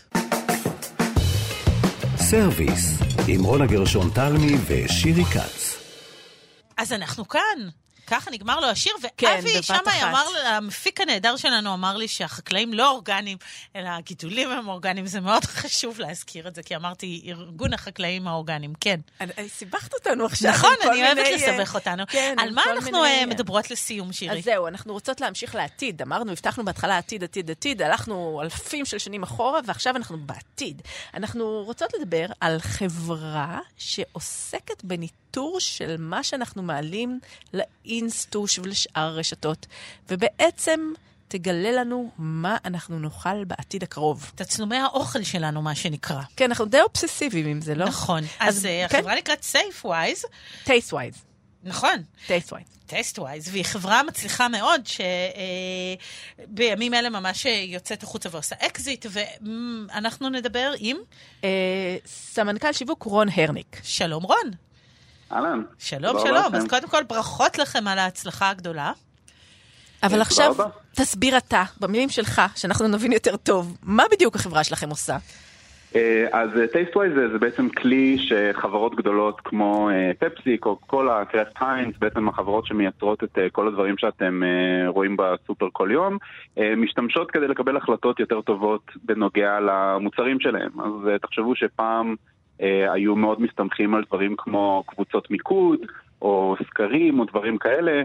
סרוויס, 2.30 3.00
עם 3.28 3.44
רונה 3.44 3.66
גרשון 3.66 4.10
תלמי 4.14 4.56
ושירי 4.68 5.26
כץ. 5.26 5.78
אז 6.78 6.94
אנחנו 6.94 7.28
כאן. 7.28 7.70
ככה 8.08 8.32
נגמר 8.32 8.60
לו 8.60 8.68
השיר, 8.68 8.94
כן, 9.18 9.28
ואבי 9.38 9.54
בבת 9.54 9.64
שמאי. 9.64 10.04
אמר, 10.04 10.26
המפיק 10.46 11.02
הנהדר 11.02 11.36
שלנו 11.36 11.74
אמר 11.74 11.98
לי 11.98 12.08
שהחקלאים 12.08 12.74
לא 12.74 12.90
אורגניים, 12.92 13.38
אלא 13.76 13.90
הגידולים 13.90 14.50
הם 14.50 14.68
אורגניים. 14.68 15.06
זה 15.08 15.20
מאוד 15.22 15.46
חשוב 15.60 16.00
להזכיר 16.00 16.48
את 16.48 16.56
זה, 16.56 16.64
כי 16.64 16.76
אמרתי, 16.76 17.22
ארגון 17.28 17.74
החקלאים 17.74 18.28
האורגניים, 18.28 18.74
כן. 18.80 19.00
אני- 19.22 19.50
סיבכת 19.50 19.94
אותנו 19.94 20.26
עכשיו. 20.26 20.52
נכון, 20.52 20.74
אני 20.82 21.04
אוהבת 21.06 21.18
מיני, 21.18 21.46
אה, 21.46 21.58
לסבך 21.58 21.76
אותנו. 21.76 22.04
כן, 22.08 22.36
על 22.40 22.52
מה 22.54 22.64
אנחנו 22.72 22.86
מיני, 22.92 22.98
אה, 23.04 23.20
אה, 23.20 23.26
מדברות 23.26 23.72
לסיום, 23.72 24.14
שירי? 24.14 24.38
אז 24.38 24.44
זהו, 24.44 24.68
אנחנו 24.68 24.94
רוצות 24.94 25.22
להמשיך 25.22 25.56
לעתיד. 25.56 26.02
אמרנו, 26.02 26.32
הבטחנו 26.32 26.66
בהתחלה 26.66 26.98
עתיד, 26.98 27.24
עתיד, 27.24 27.52
עתיד, 27.52 27.82
הלכנו 27.82 28.42
אלפים 28.44 28.86
של 28.86 28.98
שנים 28.98 29.24
אחורה, 29.24 29.60
ועכשיו 29.66 29.96
אנחנו 29.96 30.18
בעתיד. 30.18 30.82
אנחנו 31.14 31.64
רוצות 31.66 31.90
לדבר 32.00 32.26
על 32.40 32.58
חברה 32.60 33.60
שעוסקת 33.78 34.84
בניטור 35.38 35.60
של 35.60 35.96
מה 36.00 36.24
שאנחנו 36.24 36.64
מעלים 36.64 37.20
לאינסטוש 37.54 38.60
ולשאר 38.60 39.02
הרשתות, 39.02 39.66
ובעצם 40.10 40.80
תגלה 41.28 41.72
לנו 41.72 42.12
מה 42.18 42.58
אנחנו 42.66 43.00
נאכל 43.00 43.44
בעתיד 43.44 43.84
הקרוב. 43.84 44.32
תצלומי 44.36 44.78
האוכל 44.78 45.24
שלנו, 45.24 45.62
מה 45.62 45.76
שנקרא. 45.76 46.22
כן, 46.36 46.46
אנחנו 46.46 46.66
די 46.66 46.82
אובססיביים 46.82 47.48
עם 47.48 47.62
זה, 47.62 47.76
לא? 47.76 47.86
נכון. 47.86 48.24
אז 48.40 48.58
אז 48.58 48.66
אה, 48.66 48.86
כן. 48.90 48.98
החברה 48.98 49.16
נקראת 49.16 49.46
Tastewise, 49.54 49.86
wise. 50.92 51.14
נכון. 51.64 52.04
wise. 52.30 52.68
Tastewise, 52.86 53.50
והיא 53.52 53.66
חברה 53.66 54.04
מצליחה 54.04 54.48
מאוד, 54.48 54.82
שבימים 56.48 56.94
אלה 56.94 57.10
ממש 57.10 57.46
יוצאת 57.46 58.04
החוצה 58.04 58.30
ועושה 58.32 58.56
אקזיט, 58.60 59.06
ואנחנו 59.10 60.30
נדבר 60.30 60.74
עם 60.78 60.98
אה, 61.44 61.98
סמנכ"ל 62.06 62.74
שיווק 62.74 63.04
רון 63.04 63.28
הרניק. 63.36 63.82
שלום 63.84 64.24
רון. 64.24 64.67
אהלן. 65.32 65.62
שלום, 65.80 66.20
שלום. 66.20 66.36
רבה 66.38 66.58
אז 66.58 66.66
לכם. 66.66 66.70
קודם 66.70 66.88
כל, 66.88 67.04
ברכות 67.04 67.58
לכם 67.58 67.88
על 67.88 68.00
ההצלחה 68.00 68.50
הגדולה. 68.50 68.92
אבל 70.04 70.22
עכשיו, 70.22 70.52
רבה. 70.52 70.66
תסביר 70.96 71.38
אתה, 71.38 71.64
במילים 71.82 72.10
שלך, 72.10 72.42
שאנחנו 72.56 72.88
נבין 72.88 73.12
יותר 73.12 73.38
טוב, 73.38 73.78
מה 73.84 74.04
בדיוק 74.12 74.36
החברה 74.36 74.64
שלכם 74.64 74.90
עושה? 74.90 75.18
אה, 75.96 76.26
אז 76.32 76.50
טייסטווייז 76.72 77.14
זה, 77.16 77.30
זה 77.32 77.40
בעצם 77.40 77.70
כלי 77.70 78.18
שחברות 78.20 78.96
גדולות 78.96 79.42
כמו 79.44 79.90
אה, 79.90 80.12
פפסי, 80.20 80.58
קוקה 80.58 80.86
קולה, 80.86 81.26
קרפט 81.26 81.56
היינס, 81.60 81.96
בעצם 82.00 82.30
החברות 82.30 82.66
שמייצרות 82.66 83.24
את 83.24 83.38
אה, 83.38 83.50
כל 83.50 83.68
הדברים 83.68 83.98
שאתם 83.98 84.44
אה, 84.44 84.90
רואים 84.90 85.18
בסופר 85.18 85.68
כל 85.74 85.90
יום, 85.92 86.18
אה, 86.58 86.76
משתמשות 86.76 87.32
כדי 87.32 87.48
לקבל 87.48 87.78
החלטות 87.78 88.20
יותר 88.20 88.42
טובות 88.42 88.92
בנוגע 89.04 89.60
למוצרים 89.60 90.40
שלהם. 90.40 90.72
אז 90.80 91.08
אה, 91.08 91.20
תחשבו 91.20 91.56
שפעם 91.56 92.10
אה, 92.10 92.37
היו 92.60 93.16
מאוד 93.16 93.42
מסתמכים 93.42 93.96
על 93.96 94.04
דברים 94.08 94.36
כמו 94.38 94.84
קבוצות 94.88 95.32
מיקוד, 95.32 95.80
או 96.22 96.56
סקרים, 96.70 97.20
או 97.20 97.26
דברים 97.26 97.58
כאלה. 97.58 98.04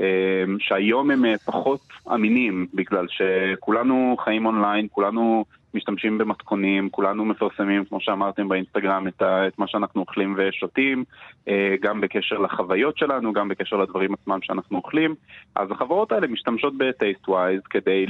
אה, 0.00 0.44
שהיום 0.58 1.10
הם 1.10 1.24
אה, 1.24 1.38
פחות 1.38 1.80
אמינים, 2.14 2.66
בגלל 2.74 3.06
שכולנו 3.08 4.16
חיים 4.24 4.46
אונליין, 4.46 4.86
כולנו 4.90 5.44
משתמשים 5.74 6.18
במתכונים, 6.18 6.90
כולנו 6.90 7.24
מפרסמים, 7.24 7.84
כמו 7.84 8.00
שאמרתם 8.00 8.48
באינסטגרם, 8.48 9.08
את, 9.08 9.22
את 9.22 9.58
מה 9.58 9.68
שאנחנו 9.68 10.00
אוכלים 10.00 10.34
ושותים, 10.38 11.04
אה, 11.48 11.74
גם 11.80 12.00
בקשר 12.00 12.38
לחוויות 12.38 12.98
שלנו, 12.98 13.32
גם 13.32 13.48
בקשר 13.48 13.76
לדברים 13.76 14.14
עצמם 14.14 14.38
שאנחנו 14.42 14.76
אוכלים. 14.76 15.14
אז 15.56 15.70
החברות 15.70 16.12
האלה 16.12 16.26
משתמשות 16.26 16.78
ב-TasteWise 16.78 17.68
כדי 17.70 18.06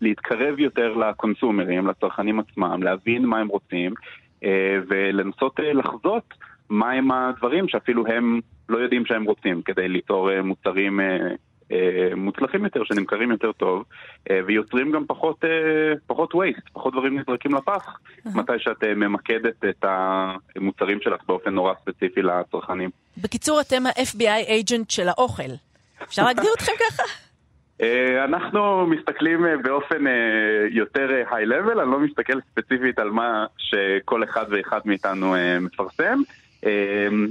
להתקרב 0.00 0.58
יותר 0.58 0.94
לקונסומרים, 0.94 1.86
לצרכנים 1.86 2.40
עצמם, 2.40 2.82
להבין 2.82 3.26
מה 3.26 3.38
הם 3.38 3.48
רוצים, 3.48 3.92
אה, 3.92 4.27
ולנסות 4.88 5.60
אה, 5.60 5.72
לחזות 5.72 6.34
מהם 6.70 7.10
הדברים 7.10 7.68
שאפילו 7.68 8.06
הם 8.06 8.40
לא 8.68 8.78
יודעים 8.78 9.06
שהם 9.06 9.24
רוצים, 9.24 9.62
כדי 9.62 9.88
ליצור 9.88 10.30
אה, 10.30 10.42
מוצרים 10.42 11.00
אה, 11.00 11.16
אה, 11.72 12.14
מוצלחים 12.16 12.64
יותר, 12.64 12.84
שנמכרים 12.84 13.30
יותר 13.30 13.52
טוב, 13.52 13.84
אה, 14.30 14.40
ויוצרים 14.46 14.92
גם 14.92 15.04
פחות, 15.06 15.44
אה, 15.44 15.48
פחות 16.06 16.34
waste, 16.34 16.70
פחות 16.72 16.92
דברים 16.92 17.18
נזרקים 17.18 17.54
לפח, 17.54 17.98
מתי 18.24 18.52
שאת 18.58 18.84
אה, 18.84 18.94
ממקדת 18.94 19.64
את 19.64 19.84
המוצרים 20.56 20.98
שלך 21.00 21.20
באופן 21.26 21.50
נורא 21.50 21.74
ספציפי 21.82 22.22
לצרכנים. 22.22 22.90
בקיצור, 23.22 23.60
אתם 23.60 23.86
ה-FBI 23.86 24.48
agent 24.48 24.84
של 24.88 25.08
האוכל. 25.08 25.50
אפשר 26.02 26.24
להגדיר 26.24 26.50
אתכם 26.56 26.72
ככה? 26.88 27.27
אה, 27.82 28.24
אנחנו 28.24 28.86
מסתכלים 28.86 29.46
אה, 29.46 29.56
באופן 29.56 30.06
אה, 30.06 30.12
יותר 30.70 31.08
high-level, 31.30 31.80
אני 31.82 31.90
לא 31.90 32.00
מסתכל 32.00 32.40
ספציפית 32.50 32.98
על 32.98 33.10
מה 33.10 33.46
שכל 33.58 34.24
אחד 34.24 34.44
ואחד 34.50 34.80
מאיתנו 34.84 35.34
מפרסם, 35.60 36.18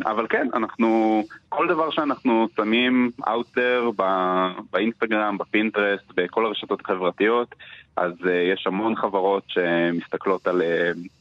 אבל 0.06 0.28
כן, 0.30 0.48
אנחנו, 0.54 1.24
כל 1.50 1.68
דבר 1.68 1.92
שאנחנו 1.92 2.48
שמים 2.56 3.12
out 3.22 3.58
there 3.58 4.04
באינסטגרם, 4.72 5.38
בפינטרסט, 5.38 6.04
בכל 6.16 6.46
הרשתות 6.46 6.82
החברתיות, 6.82 7.56
אז 7.96 8.12
יש 8.54 8.68
המון 8.68 8.96
חברות 8.96 9.44
שמסתכלות 9.48 10.48
על, 10.48 10.62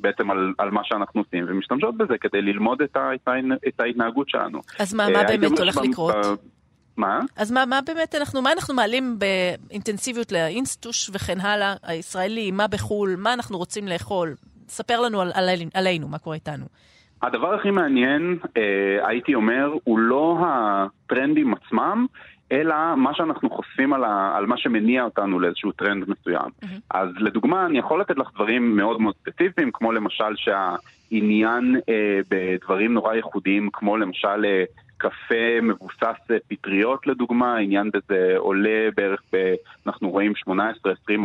בעצם 0.01 0.31
על, 0.31 0.53
על 0.59 0.71
מה 0.71 0.81
שאנחנו 0.85 1.21
עושים 1.21 1.45
ומשתמשות 1.49 1.97
בזה 1.97 2.19
כדי 2.19 2.43
ללמוד 2.43 2.83
את, 2.83 3.81
ההתנהגות 3.81 4.29
שלנו. 4.29 4.61
אז 4.79 4.95
מה, 4.95 5.09
מה 5.11 5.25
באמת 5.25 5.59
הולך 5.59 5.77
לקרות? 5.77 6.15
מה? 6.97 7.21
אז 7.37 7.53
מה, 7.53 7.67
מה 7.67 7.81
באמת 7.87 8.15
אנחנו, 8.15 8.43
מה 8.43 8.53
אנחנו 8.53 8.75
מעלים 8.75 9.19
באינטנסיביות 9.19 10.33
לאינסטוש 10.33 11.11
וכן 11.13 11.41
הלאה, 11.41 11.75
הישראלי, 11.83 12.51
מה 12.51 12.67
בחו"ל, 12.67 13.15
מה 13.19 13.33
אנחנו 13.33 13.59
רוצים 13.59 13.89
לאכול? 13.89 14.35
ספר 14.69 15.01
לנו 15.01 15.21
על, 15.21 15.31
על, 15.35 15.49
עלינו, 15.75 16.09
מה 16.09 16.19
קורה 16.19 16.37
איתנו. 16.37 16.65
הדבר 17.23 17.55
הכי 17.55 17.71
מעניין, 17.71 18.39
אה, 18.57 19.09
הייתי 19.09 19.35
אומר, 19.35 19.73
הוא 19.85 19.99
לא 19.99 20.39
הטרנדים 20.41 21.55
עצמם, 21.55 22.07
אלא 22.53 22.75
מה 22.97 23.15
שאנחנו 23.15 23.51
חושפים 23.51 23.93
על, 23.93 24.05
ה, 24.05 24.33
על 24.37 24.47
מה 24.47 24.59
שמניע 24.59 25.03
אותנו 25.03 25.41
לאיזשהו 25.41 25.73
טרנד 25.73 26.05
מסוים. 26.09 26.51
אז 26.91 27.09
לדוגמה, 27.19 27.67
אני 27.67 27.79
יכול 27.79 28.01
לתת 28.01 28.19
לך 28.19 28.29
דברים 28.35 28.77
מאוד 28.77 29.01
מאוד 29.01 29.15
ספציפיים, 29.23 29.71
כמו 29.73 29.93
למשל 29.93 30.37
שהעניין 30.37 31.77
אה, 31.89 32.21
בדברים 32.31 32.95
נורא 32.95 33.15
ייחודיים, 33.15 33.71
כמו 33.73 33.97
למשל 33.97 34.45
אה, 34.45 34.65
קפה 34.97 35.61
מבוסס 35.63 36.31
אה, 36.31 36.37
פטריות 36.49 37.07
לדוגמה, 37.07 37.55
העניין 37.55 37.91
בזה 37.91 38.35
עולה 38.37 38.89
בערך, 38.97 39.23
ב, 39.33 39.55
אנחנו 39.87 40.11
רואים 40.11 40.33
18-20 40.49 40.51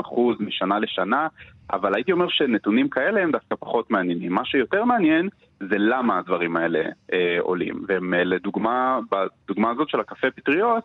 אחוז 0.02 0.38
משנה 0.40 0.80
לשנה, 0.80 1.28
אבל 1.72 1.96
הייתי 1.96 2.12
אומר 2.12 2.30
שנתונים 2.30 2.90
כאלה 2.90 3.22
הם 3.22 3.32
דווקא 3.32 3.56
פחות 3.60 3.92
מעניינים. 3.92 4.34
מה 4.34 4.46
שיותר 4.46 4.86
מעניין 4.86 5.30
זה 5.60 5.78
למה 5.78 6.18
הדברים 6.20 6.58
האלה 6.58 6.80
אה, 7.14 7.38
עולים. 7.40 7.86
ולדוגמה, 7.88 9.00
בדוגמה 9.12 9.70
הזאת 9.72 9.90
של 9.90 10.00
הקפה 10.00 10.32
פטריות, 10.32 10.84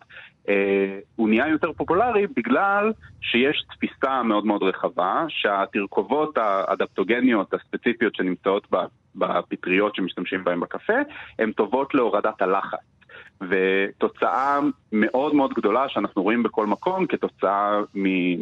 אה, 0.48 0.98
הוא 1.16 1.28
נהיה 1.28 1.48
יותר 1.48 1.72
פופולרי 1.72 2.26
בגלל 2.36 2.92
שיש 3.20 3.64
תפיסה 3.70 4.22
מאוד 4.22 4.46
מאוד 4.46 4.62
רחבה 4.62 5.24
שהתרכובות 5.28 6.38
האדפטוגניות 6.38 7.54
הספציפיות 7.54 8.14
שנמצאות 8.14 8.66
ב- 8.72 8.86
בפטריות 9.16 9.94
שמשתמשים 9.94 10.44
בהן 10.44 10.60
בקפה, 10.60 10.92
הן 11.38 11.52
טובות 11.52 11.94
להורדת 11.94 12.42
הלחץ. 12.42 12.78
ותוצאה 13.40 14.58
מאוד 14.92 15.34
מאוד 15.34 15.52
גדולה 15.54 15.88
שאנחנו 15.88 16.22
רואים 16.22 16.42
בכל 16.42 16.66
מקום 16.66 17.06
כתוצאה 17.06 17.80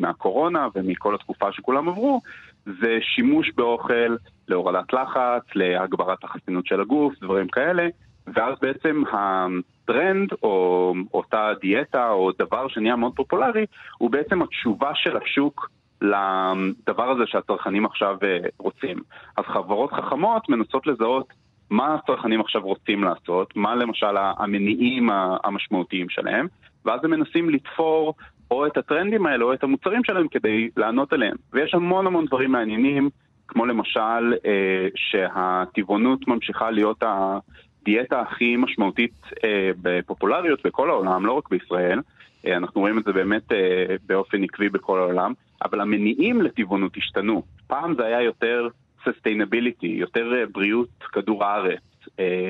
מהקורונה 0.00 0.68
ומכל 0.74 1.14
התקופה 1.14 1.52
שכולם 1.52 1.88
עברו, 1.88 2.20
זה 2.66 2.98
שימוש 3.00 3.50
באוכל 3.56 4.16
להורדת 4.48 4.92
לחץ, 4.92 5.42
להגברת 5.54 6.24
החסינות 6.24 6.66
של 6.66 6.80
הגוף, 6.80 7.14
דברים 7.20 7.48
כאלה, 7.48 7.88
ואז 8.26 8.54
בעצם 8.62 9.02
הטרנד 9.12 10.28
או 10.42 10.94
אותה 11.14 11.50
דיאטה 11.60 12.10
או 12.10 12.30
דבר 12.38 12.68
שנהיה 12.68 12.96
מאוד 12.96 13.12
פופולרי, 13.16 13.66
הוא 13.98 14.10
בעצם 14.10 14.42
התשובה 14.42 14.90
של 14.94 15.16
השוק 15.16 15.70
לדבר 16.04 17.10
הזה 17.10 17.22
שהצרכנים 17.26 17.86
עכשיו 17.86 18.16
אה, 18.22 18.38
רוצים. 18.58 18.98
אז 19.36 19.44
חברות 19.44 19.92
חכמות 19.92 20.48
מנסות 20.48 20.86
לזהות 20.86 21.32
מה 21.70 21.94
הצרכנים 21.94 22.40
עכשיו 22.40 22.62
רוצים 22.62 23.04
לעשות, 23.04 23.56
מה 23.56 23.74
למשל 23.74 24.16
המניעים 24.16 25.08
המשמעותיים 25.44 26.08
שלהם, 26.08 26.46
ואז 26.84 27.00
הם 27.04 27.10
מנסים 27.10 27.50
לתפור 27.50 28.14
או 28.50 28.66
את 28.66 28.76
הטרנדים 28.76 29.26
האלה 29.26 29.44
או 29.44 29.52
את 29.52 29.64
המוצרים 29.64 30.04
שלהם 30.04 30.28
כדי 30.28 30.68
לענות 30.76 31.12
עליהם. 31.12 31.36
ויש 31.52 31.74
המון 31.74 32.06
המון 32.06 32.26
דברים 32.26 32.52
מעניינים, 32.52 33.10
כמו 33.48 33.66
למשל 33.66 34.34
אה, 34.46 34.88
שהטבעונות 34.96 36.28
ממשיכה 36.28 36.70
להיות 36.70 37.02
הדיאטה 37.02 38.20
הכי 38.20 38.56
משמעותית 38.56 39.14
אה, 39.44 39.70
בפופולריות 39.82 40.66
בכל 40.66 40.90
העולם, 40.90 41.26
לא 41.26 41.32
רק 41.32 41.48
בישראל. 41.50 42.00
אה, 42.46 42.56
אנחנו 42.56 42.80
רואים 42.80 42.98
את 42.98 43.04
זה 43.04 43.12
באמת 43.12 43.52
אה, 43.52 43.96
באופן 44.06 44.44
עקבי 44.44 44.68
בכל 44.68 44.98
העולם, 44.98 45.32
אבל 45.64 45.80
המניעים 45.80 46.42
לטבעונות 46.42 46.96
השתנו. 46.96 47.42
פעם 47.66 47.94
זה 47.94 48.04
היה 48.04 48.22
יותר 48.22 48.68
sustainability, 49.04 49.86
יותר 49.86 50.34
אה, 50.34 50.46
בריאות 50.52 50.88
כדור 51.12 51.44
הארץ, 51.44 51.80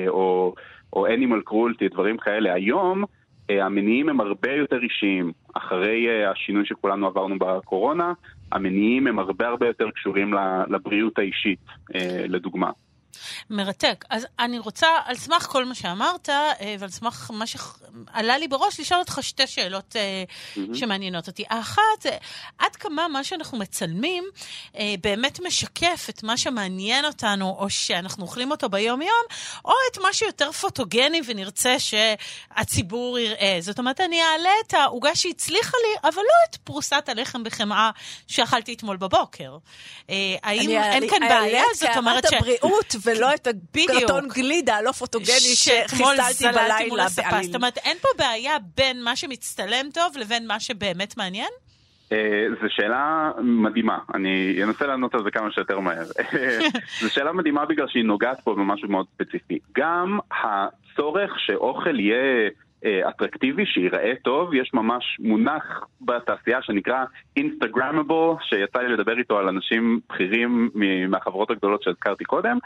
או, 0.07 0.55
או 0.93 1.07
animal 1.07 1.49
cruelty, 1.51 1.93
דברים 1.93 2.17
כאלה. 2.17 2.53
היום 2.53 3.03
המניעים 3.49 4.09
הם 4.09 4.19
הרבה 4.19 4.51
יותר 4.51 4.79
אישיים. 4.83 5.31
אחרי 5.53 6.25
השינוי 6.25 6.65
שכולנו 6.65 7.07
עברנו 7.07 7.39
בקורונה, 7.39 8.13
המניעים 8.51 9.07
הם 9.07 9.19
הרבה 9.19 9.47
הרבה 9.47 9.67
יותר 9.67 9.91
קשורים 9.91 10.33
לבריאות 10.69 11.19
האישית, 11.19 11.59
לדוגמה. 12.27 12.71
מרתק. 13.49 14.05
אז 14.09 14.27
אני 14.39 14.59
רוצה, 14.59 14.87
על 15.05 15.15
סמך 15.15 15.43
כל 15.43 15.65
מה 15.65 15.75
שאמרת, 15.75 16.29
אה, 16.29 16.75
ועל 16.79 16.89
סמך 16.89 17.31
מה 17.33 17.45
שעלה 17.47 18.37
לי 18.37 18.47
בראש, 18.47 18.79
לשאול 18.79 18.99
אותך 18.99 19.19
שתי 19.21 19.47
שאלות 19.47 19.95
mm-hmm. 19.95 20.59
שמעניינות 20.73 21.27
אותי. 21.27 21.43
האחת, 21.49 22.05
עד 22.57 22.75
כמה 22.75 23.07
מה 23.07 23.23
שאנחנו 23.23 23.57
מצלמים 23.57 24.23
אה, 24.77 24.95
באמת 25.01 25.39
משקף 25.39 26.07
את 26.09 26.23
מה 26.23 26.37
שמעניין 26.37 27.05
אותנו, 27.05 27.55
או 27.59 27.69
שאנחנו 27.69 28.23
אוכלים 28.23 28.51
אותו 28.51 28.69
ביום-יום, 28.69 29.23
או 29.65 29.73
את 29.91 29.97
מה 29.97 30.13
שיותר 30.13 30.51
פוטוגני 30.51 31.21
ונרצה 31.25 31.75
שהציבור 31.79 33.19
יראה. 33.19 33.57
זאת 33.59 33.79
אומרת, 33.79 34.01
אני 34.01 34.21
אעלה 34.21 34.49
את 34.67 34.73
העוגה 34.73 35.15
שהצליחה 35.15 35.77
לי, 35.77 36.09
אבל 36.09 36.21
לא 36.21 36.49
את 36.49 36.55
פרוסת 36.55 37.09
הלחם 37.09 37.43
בחמאה 37.43 37.89
שאכלתי 38.27 38.73
אתמול 38.73 38.97
בבוקר. 38.97 39.57
האם 40.43 40.69
אין 40.69 41.09
כאן 41.09 41.19
בעיה? 41.29 41.63
זאת 41.75 41.97
אומרת 41.97 42.23
ש... 42.29 42.33
הבריאות 42.33 42.95
ולא 43.05 43.33
את 43.33 43.47
הקרטון 43.47 44.27
גלידה 44.27 44.75
הלא 44.75 44.91
פוטוגני 44.91 45.55
שחיסלתי 45.55 46.45
בלילה 46.53 47.07
בעליל. 47.29 47.43
זאת 47.43 47.55
אומרת, 47.55 47.77
אין 47.77 47.97
פה 48.01 48.07
בעיה 48.17 48.53
בין 48.77 49.03
מה 49.03 49.15
שמצטלם 49.15 49.89
טוב 49.93 50.17
לבין 50.17 50.47
מה 50.47 50.59
שבאמת 50.59 51.17
מעניין? 51.17 51.49
אה, 52.11 52.47
זו 52.61 52.67
שאלה 52.69 53.31
מדהימה, 53.43 53.97
אני 54.13 54.63
אנסה 54.63 54.85
לענות 54.87 55.15
על 55.15 55.23
זה 55.23 55.31
כמה 55.31 55.51
שיותר 55.51 55.79
מהר. 55.79 56.05
זו 57.01 57.09
שאלה 57.09 57.31
מדהימה 57.33 57.65
בגלל 57.65 57.87
שהיא 57.87 58.03
נוגעת 58.03 58.39
פה 58.43 58.53
במשהו 58.53 58.89
מאוד 58.89 59.05
ספציפי. 59.13 59.59
גם 59.77 60.19
הצורך 60.31 61.39
שאוכל 61.39 61.99
יהיה 61.99 62.49
אטרקטיבי, 63.09 63.65
שייראה 63.65 64.13
טוב, 64.23 64.53
יש 64.53 64.73
ממש 64.73 65.17
מונח 65.19 65.87
בתעשייה 66.01 66.61
שנקרא 66.61 67.05
אינסטגרמבו, 67.37 68.37
שיצא 68.41 68.79
לי 68.79 68.93
לדבר 68.93 69.17
איתו 69.17 69.37
על 69.37 69.47
אנשים 69.47 69.99
בכירים 70.09 70.69
מהחברות 71.09 71.51
הגדולות 71.51 71.83
שהזכרתי 71.83 72.23
קודם. 72.23 72.57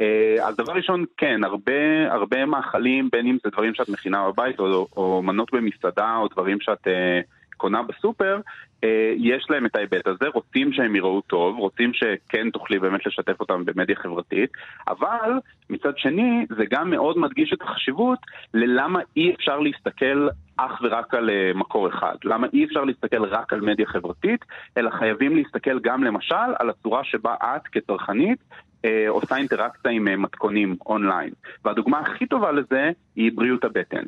אה, 0.00 0.36
אז 0.42 0.56
דבר 0.56 0.72
ראשון, 0.72 1.04
כן, 1.16 1.44
הרבה, 1.44 2.12
הרבה 2.12 2.46
מאכלים, 2.46 3.08
בין 3.12 3.26
אם 3.26 3.36
זה 3.44 3.50
דברים 3.50 3.74
שאת 3.74 3.88
מכינה 3.88 4.28
בבית 4.28 4.58
או, 4.58 4.86
או 4.96 5.22
מנות 5.22 5.52
במסעדה 5.52 6.16
או 6.16 6.28
דברים 6.28 6.60
שאת... 6.60 6.88
קונה 7.58 7.82
בסופר, 7.82 8.40
אה, 8.84 9.12
יש 9.16 9.46
להם 9.50 9.66
את 9.66 9.76
ההיבט 9.76 10.06
הזה, 10.06 10.24
רוצים 10.34 10.72
שהם 10.72 10.96
יראו 10.96 11.20
טוב, 11.20 11.58
רוצים 11.58 11.92
שכן 11.92 12.50
תוכלי 12.50 12.78
באמת 12.78 13.06
לשתף 13.06 13.40
אותם 13.40 13.64
במדיה 13.64 13.96
חברתית, 13.96 14.50
אבל 14.88 15.32
מצד 15.70 15.98
שני 15.98 16.46
זה 16.56 16.64
גם 16.70 16.90
מאוד 16.90 17.18
מדגיש 17.18 17.52
את 17.52 17.62
החשיבות 17.62 18.18
ללמה 18.54 19.00
אי 19.16 19.34
אפשר 19.34 19.58
להסתכל 19.58 20.28
אך 20.56 20.80
ורק 20.82 21.14
על 21.14 21.30
אה, 21.30 21.50
מקור 21.54 21.88
אחד. 21.88 22.14
למה 22.24 22.46
אי 22.52 22.64
אפשר 22.64 22.84
להסתכל 22.84 23.24
רק 23.24 23.52
על 23.52 23.60
מדיה 23.60 23.86
חברתית, 23.86 24.44
אלא 24.76 24.90
חייבים 24.90 25.36
להסתכל 25.36 25.80
גם 25.80 26.04
למשל 26.04 26.34
על 26.58 26.70
הצורה 26.70 27.04
שבה 27.04 27.34
את 27.34 27.68
כצרכנית 27.72 28.38
אה, 28.84 29.04
עושה 29.08 29.36
אינטראקציה 29.36 29.90
עם 29.90 30.22
מתכונים 30.22 30.76
אונליין. 30.86 31.30
והדוגמה 31.64 31.98
הכי 31.98 32.26
טובה 32.26 32.52
לזה 32.52 32.90
היא 33.16 33.32
בריאות 33.34 33.64
הבטן. 33.64 34.02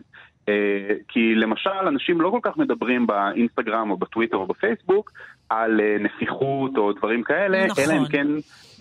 אה, 0.50 0.94
כי 1.08 1.34
למשל, 1.34 1.70
אנשים 1.88 2.20
לא 2.20 2.30
כל 2.30 2.40
כך 2.42 2.56
מדברים 2.56 3.06
באינסטגרם 3.06 3.90
או 3.90 3.96
בטוויטר 3.96 4.36
או 4.36 4.46
בפייסבוק 4.46 5.12
על 5.50 5.80
אה, 5.80 5.96
נסיכות 6.00 6.76
או 6.76 6.92
דברים 6.92 7.22
כאלה, 7.22 7.66
נכון. 7.66 7.84
אלא 7.84 7.98
אם 7.98 8.06
כן... 8.08 8.26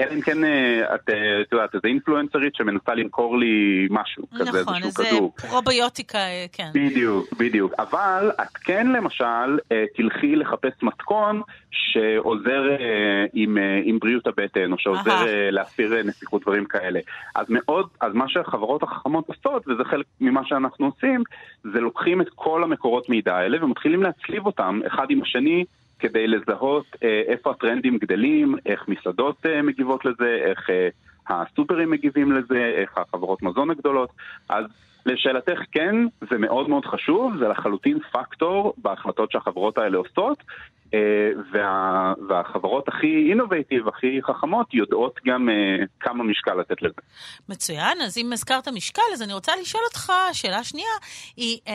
אלא 0.02 0.14
אם 0.14 0.22
כן 0.22 0.44
אה, 0.44 0.96
את, 0.96 1.10
את 1.42 1.52
יודעת, 1.52 1.76
איזה 1.76 1.88
אינפלואנסרית 1.88 2.56
שמנסה 2.56 2.94
למכור 2.96 3.38
לי 3.38 3.88
משהו 3.90 4.24
נכון, 4.32 4.48
כזה, 4.48 4.60
איזשהו 4.60 4.94
כדור. 4.94 5.08
נכון, 5.10 5.32
איזה 5.44 5.48
פרוביוטיקה, 5.50 6.20
כן. 6.52 6.70
בדיוק, 6.74 7.34
בדיוק. 7.38 7.74
אבל 7.80 8.32
את 8.42 8.58
כן 8.58 8.88
למשל 8.88 9.60
תלכי 9.96 10.36
לחפש 10.36 10.84
מתכון 10.84 11.42
שעוזר 11.72 12.62
עם, 13.34 13.58
עם 13.84 14.00
בריאות 14.00 14.28
הבטן, 14.28 14.72
או 14.72 14.78
שעוזר 14.80 15.26
להסיר 15.52 16.04
נסיכות, 16.04 16.42
דברים 16.42 16.66
כאלה. 16.66 17.00
אז 17.36 17.46
מאוד, 17.50 17.88
אז 18.02 18.14
מה 18.14 18.26
שהחברות 18.28 18.84
החכמות 18.84 19.28
עושות, 19.28 19.68
וזה 19.68 19.84
חלק 19.84 20.06
ממה 20.22 20.42
שאנחנו 20.46 20.86
עושים, 20.86 21.24
זה 21.64 21.80
לוקחים 21.80 22.22
את 22.22 22.28
כל 22.36 22.64
המקורות 22.64 23.10
מידע 23.10 23.36
האלה 23.36 23.66
ומתחילים 23.66 24.04
להצליב 24.04 24.46
אותם 24.46 24.80
אחד 24.88 25.06
עם 25.10 25.22
השני 25.22 25.66
כדי 26.00 26.28
לזהות 26.28 26.86
אה, 27.04 27.22
איפה 27.28 27.52
הטרנדים 27.52 27.98
גדלים, 27.98 28.56
איך 28.66 28.88
מסעדות 28.88 29.46
אה, 29.46 29.62
מגיבות 29.62 30.06
לזה, 30.06 30.38
איך 30.46 30.70
אה, 30.70 30.90
הסופרים 31.30 31.92
מגיבים 31.92 32.32
לזה, 32.32 32.74
איך 32.76 32.98
החברות 32.98 33.44
מזון 33.44 33.72
הגדולות. 33.72 34.10
אז 34.50 34.66
לשאלתך, 35.06 35.60
כן, 35.72 35.96
זה 36.30 36.38
מאוד 36.38 36.70
מאוד 36.70 36.86
חשוב, 36.86 37.38
זה 37.40 37.48
לחלוטין 37.48 38.00
פקטור 38.12 38.74
בהחלטות 38.78 39.32
שהחברות 39.32 39.78
האלה 39.78 39.98
עושות, 39.98 40.44
וה, 41.54 42.14
והחברות 42.30 42.88
הכי 42.88 43.30
אינובייטיב, 43.30 43.88
הכי 43.88 44.20
חכמות, 44.28 44.74
יודעות 44.74 45.20
גם 45.26 45.50
uh, 45.50 45.86
כמה 46.00 46.24
משקל 46.24 46.54
לתת 46.54 46.82
לזה. 46.82 47.02
מצוין, 47.50 48.02
אז 48.02 48.18
אם 48.18 48.34
הזכרת 48.34 48.68
משקל, 48.68 49.02
אז 49.14 49.22
אני 49.22 49.34
רוצה 49.34 49.52
לשאול 49.62 49.84
אותך, 49.88 50.14
שאלה 50.34 50.64
שנייה, 50.64 50.92
היא, 51.38 51.60
um, 51.66 51.70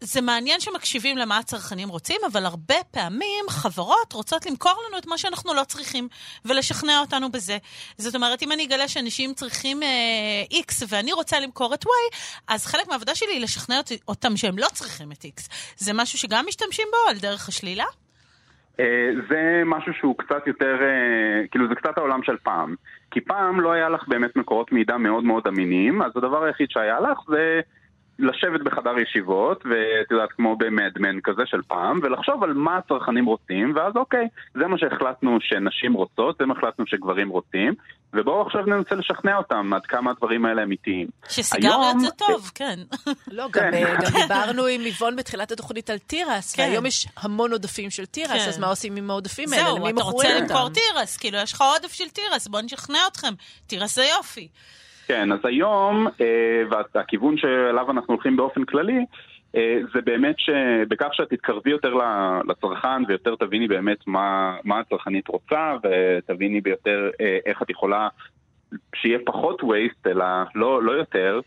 זה 0.00 0.20
מעניין 0.20 0.60
שמקשיבים 0.60 1.18
למה 1.18 1.38
הצרכנים 1.38 1.88
רוצים, 1.88 2.20
אבל 2.32 2.46
הרבה 2.46 2.74
פעמים 2.90 3.44
חברות 3.48 4.12
רוצות 4.12 4.46
למכור 4.46 4.82
לנו 4.88 4.98
את 4.98 5.06
מה 5.06 5.18
שאנחנו 5.18 5.54
לא 5.54 5.64
צריכים, 5.64 6.08
ולשכנע 6.44 7.00
אותנו 7.00 7.32
בזה. 7.32 7.58
זאת 7.98 8.14
אומרת, 8.14 8.42
אם 8.42 8.52
אני 8.52 8.64
אגלה 8.64 8.88
שאנשים 8.88 9.34
צריכים 9.34 9.82
uh, 9.82 10.54
X 10.54 10.84
ואני 10.88 11.12
רוצה 11.12 11.40
למכור 11.40 11.74
את 11.74 11.84
Y, 11.84 12.16
אז 12.48 12.66
חלק 12.66 12.88
מהעבודה 12.88 13.14
שלי 13.14 13.32
היא 13.32 13.40
לשכנע 13.40 13.80
אותם 14.08 14.36
שהם 14.36 14.58
לא 14.58 14.66
צריכים 14.72 15.12
את 15.12 15.24
X. 15.24 15.48
זה 15.76 15.92
משהו 15.92 16.18
שגם 16.18 16.44
משתמשים 16.48 16.86
בו 16.90 17.10
על 17.10 17.18
דרך 17.18 17.48
השלילה? 17.48 17.84
אה, 18.80 19.10
זה 19.28 19.62
משהו 19.66 19.92
שהוא 19.92 20.18
קצת 20.18 20.46
יותר, 20.46 20.78
אה, 20.82 21.46
כאילו 21.50 21.68
זה 21.68 21.74
קצת 21.74 21.98
העולם 21.98 22.22
של 22.22 22.36
פעם. 22.42 22.74
כי 23.10 23.20
פעם 23.20 23.60
לא 23.60 23.72
היה 23.72 23.88
לך 23.88 24.08
באמת 24.08 24.36
מקורות 24.36 24.72
מידע 24.72 24.96
מאוד 24.96 25.24
מאוד 25.24 25.46
אמינים, 25.48 26.02
אז 26.02 26.12
הדבר 26.16 26.44
היחיד 26.44 26.70
שהיה 26.70 27.00
לך 27.00 27.18
זה 27.28 27.60
לשבת 28.18 28.60
בחדר 28.60 28.98
ישיבות, 28.98 29.66
ואת 29.66 30.10
יודעת, 30.10 30.32
כמו 30.32 30.56
במדמן 30.56 31.20
כזה 31.24 31.42
של 31.46 31.62
פעם, 31.62 32.00
ולחשוב 32.02 32.42
על 32.44 32.52
מה 32.52 32.76
הצרכנים 32.76 33.26
רוצים, 33.26 33.72
ואז 33.76 33.96
אוקיי, 33.96 34.28
זה 34.54 34.66
מה 34.66 34.78
שהחלטנו 34.78 35.38
שנשים 35.40 35.92
רוצות, 35.92 36.36
זה 36.38 36.46
מה 36.46 36.54
שהחלטנו 36.54 36.86
שגברים 36.86 37.28
רוצים, 37.28 37.74
ובואו 38.12 38.42
עכשיו 38.42 38.66
ננסה 38.66 38.94
לשכנע 38.94 39.36
אותם 39.36 39.72
עד 39.74 39.86
כמה 39.86 40.10
הדברים 40.10 40.44
האלה 40.44 40.62
אמיתיים. 40.62 41.06
שסיגריות 41.28 42.00
זה 42.00 42.10
טוב, 42.10 42.50
כן. 42.54 42.78
לא, 43.26 43.44
גם, 43.52 43.70
כן. 43.70 43.94
גם 44.02 44.20
דיברנו 44.22 44.66
עם 44.66 44.80
איבון 44.80 45.16
בתחילת 45.16 45.52
התוכנית 45.52 45.90
על 45.90 45.98
תירס, 45.98 46.54
כן. 46.54 46.62
והיום 46.62 46.86
יש 46.86 47.08
המון 47.16 47.52
עודפים 47.52 47.90
של 47.90 48.06
תירס, 48.06 48.30
כן. 48.30 48.48
אז 48.48 48.58
מה 48.58 48.66
עושים 48.66 48.96
עם 48.96 49.10
העודפים 49.10 49.52
האלה? 49.52 49.64
זהו, 49.64 49.88
אתה 49.88 50.02
רוצה 50.02 50.40
למכור 50.40 50.68
תירס, 50.68 51.16
כאילו 51.16 51.38
יש 51.38 51.52
לך 51.52 51.60
עודף 51.60 51.92
של 51.92 52.08
תירס, 52.08 52.48
בוא 52.48 52.60
נשכנע 52.60 52.98
אתכם, 53.12 53.34
תירס 53.66 53.94
זה 53.94 54.04
יופי. 54.04 54.48
כן, 55.06 55.32
אז 55.32 55.38
היום, 55.44 56.06
אה, 56.20 56.62
והכיוון 56.94 57.36
שאליו 57.36 57.90
אנחנו 57.90 58.14
הולכים 58.14 58.36
באופן 58.36 58.64
כללי, 58.64 59.04
אה, 59.56 59.78
זה 59.94 60.00
באמת 60.00 60.34
שבכך 60.38 61.08
שאת 61.12 61.30
תתקרבי 61.30 61.70
יותר 61.70 61.94
לצרכן 62.48 63.04
ויותר 63.08 63.34
תביני 63.34 63.68
באמת 63.68 63.98
מה, 64.06 64.56
מה 64.64 64.78
הצרכנית 64.78 65.28
רוצה 65.28 65.76
ותביני 65.82 66.60
ביותר 66.60 67.10
אה, 67.20 67.38
איך 67.46 67.62
את 67.62 67.70
יכולה 67.70 68.08
שיהיה 68.94 69.18
פחות 69.26 69.60
waste 69.60 70.10
אלא 70.10 70.24
לא, 70.54 70.82
לא 70.82 70.92
יותר, 70.92 71.40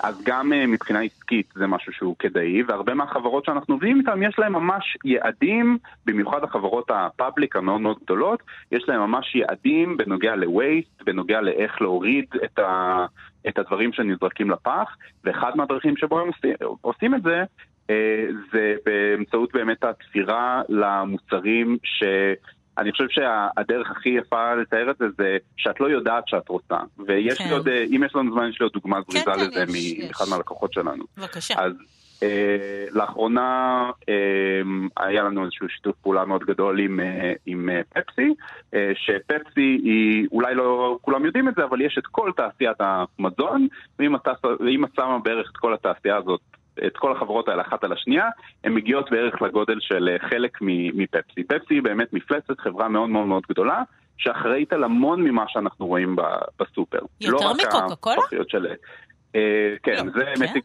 אז 0.00 0.22
גם 0.24 0.52
אה, 0.52 0.66
מבחינה 0.66 1.00
עסקית 1.00 1.52
זה 1.54 1.66
משהו 1.66 1.92
שהוא 1.92 2.16
כדאי, 2.18 2.62
והרבה 2.62 2.94
מהחברות 2.94 3.44
שאנחנו 3.44 3.74
עובדים 3.74 4.00
איתן 4.00 4.22
יש 4.22 4.38
להן 4.38 4.52
ממש 4.52 4.96
יעדים, 5.04 5.78
במיוחד 6.06 6.44
החברות 6.44 6.90
הפאבליק 6.90 7.56
המאוד 7.56 7.80
מאוד 7.80 7.96
גדולות, 8.04 8.42
יש 8.72 8.84
להן 8.88 8.98
ממש 9.00 9.34
יעדים 9.34 9.96
בנוגע 9.96 10.36
ל-waste, 10.36 11.04
בנוגע 11.04 11.40
לאיך 11.40 11.82
להוריד 11.82 12.24
את, 12.44 12.58
ה, 12.58 13.06
את 13.48 13.58
הדברים 13.58 13.92
שנזרקים 13.92 14.50
לפח, 14.50 14.96
ואחד 15.24 15.56
מהדרכים 15.56 15.96
שבו 15.96 16.20
הם 16.20 16.28
עושים, 16.28 16.54
עושים 16.80 17.14
את 17.14 17.22
זה, 17.22 17.44
אה, 17.90 18.26
זה 18.52 18.74
באמצעות 18.86 19.52
באמת 19.52 19.84
התפירה 19.84 20.62
למוצרים 20.68 21.76
ש... 21.82 22.04
אני 22.78 22.92
חושב 22.92 23.08
שהדרך 23.08 23.90
הכי 23.90 24.08
יפה 24.08 24.54
לתאר 24.54 24.90
את 24.90 24.98
זה 24.98 25.06
זה 25.18 25.36
שאת 25.56 25.80
לא 25.80 25.86
יודעת 25.90 26.28
שאת 26.28 26.48
רוצה. 26.48 26.76
ויש 27.06 27.38
כן. 27.38 27.44
לי 27.44 27.50
עוד, 27.50 27.68
אה, 27.68 27.84
אם 27.96 28.02
יש 28.06 28.14
לנו 28.14 28.32
זמן, 28.32 28.48
יש 28.48 28.60
לי 28.60 28.64
עוד 28.64 28.72
דוגמה 28.72 28.98
זריזה 29.08 29.24
כן, 29.24 29.32
כן, 29.34 29.62
לזה 29.62 29.64
מאחד. 30.08 30.24
מהלקוחות 30.30 30.72
שלנו. 30.72 31.04
בבקשה. 31.16 31.54
אז 31.58 31.72
אה, 32.22 32.86
לאחרונה 32.90 33.90
אה, 34.08 34.14
היה 34.96 35.22
לנו 35.22 35.44
איזשהו 35.44 35.68
שיתוף 35.68 35.96
פעולה 36.02 36.24
מאוד 36.24 36.44
גדול 36.44 36.80
עם, 36.80 37.00
אה, 37.00 37.32
עם 37.46 37.70
אה, 37.70 37.80
פפסי, 37.94 38.34
אה, 38.74 38.92
שפפסי 38.94 39.80
היא, 39.84 40.26
אולי 40.32 40.54
לא 40.54 40.98
כולם 41.02 41.24
יודעים 41.24 41.48
את 41.48 41.54
זה, 41.54 41.64
אבל 41.64 41.80
יש 41.80 41.98
את 41.98 42.06
כל 42.06 42.30
תעשיית 42.36 42.76
המזון, 42.80 43.68
ואם 43.98 44.84
את 44.84 44.90
שמה 44.96 45.18
בערך 45.18 45.50
את 45.52 45.56
כל 45.56 45.74
התעשייה 45.74 46.16
הזאת 46.16 46.40
את 46.86 46.96
כל 46.96 47.12
החברות 47.12 47.48
האלה 47.48 47.62
אחת 47.62 47.84
על 47.84 47.92
השנייה, 47.92 48.28
הן 48.64 48.72
מגיעות 48.72 49.10
בערך 49.10 49.42
לגודל 49.42 49.80
של 49.80 50.08
אה, 50.08 50.28
חלק 50.28 50.58
מפפסי. 50.60 51.44
פפסי 51.44 51.74
היא 51.74 51.82
באמת 51.82 52.12
מפלצת, 52.12 52.60
חברה 52.60 52.88
מאוד 52.88 53.08
מאוד 53.08 53.26
מאוד 53.26 53.42
גדולה, 53.50 53.82
שאחראית 54.18 54.72
על 54.72 54.84
המון 54.84 55.22
ממה 55.22 55.44
שאנחנו 55.48 55.86
רואים 55.86 56.16
בסופר. 56.60 56.98
יותר 57.20 57.46
לא 57.46 57.54
מקוקה 57.54 57.96
קולה? 57.96 58.22
של... 58.48 58.66
אה, 59.34 59.74
כן, 59.82 60.06
לא, 60.06 60.12
זה 60.12 60.46
כן? 60.46 60.60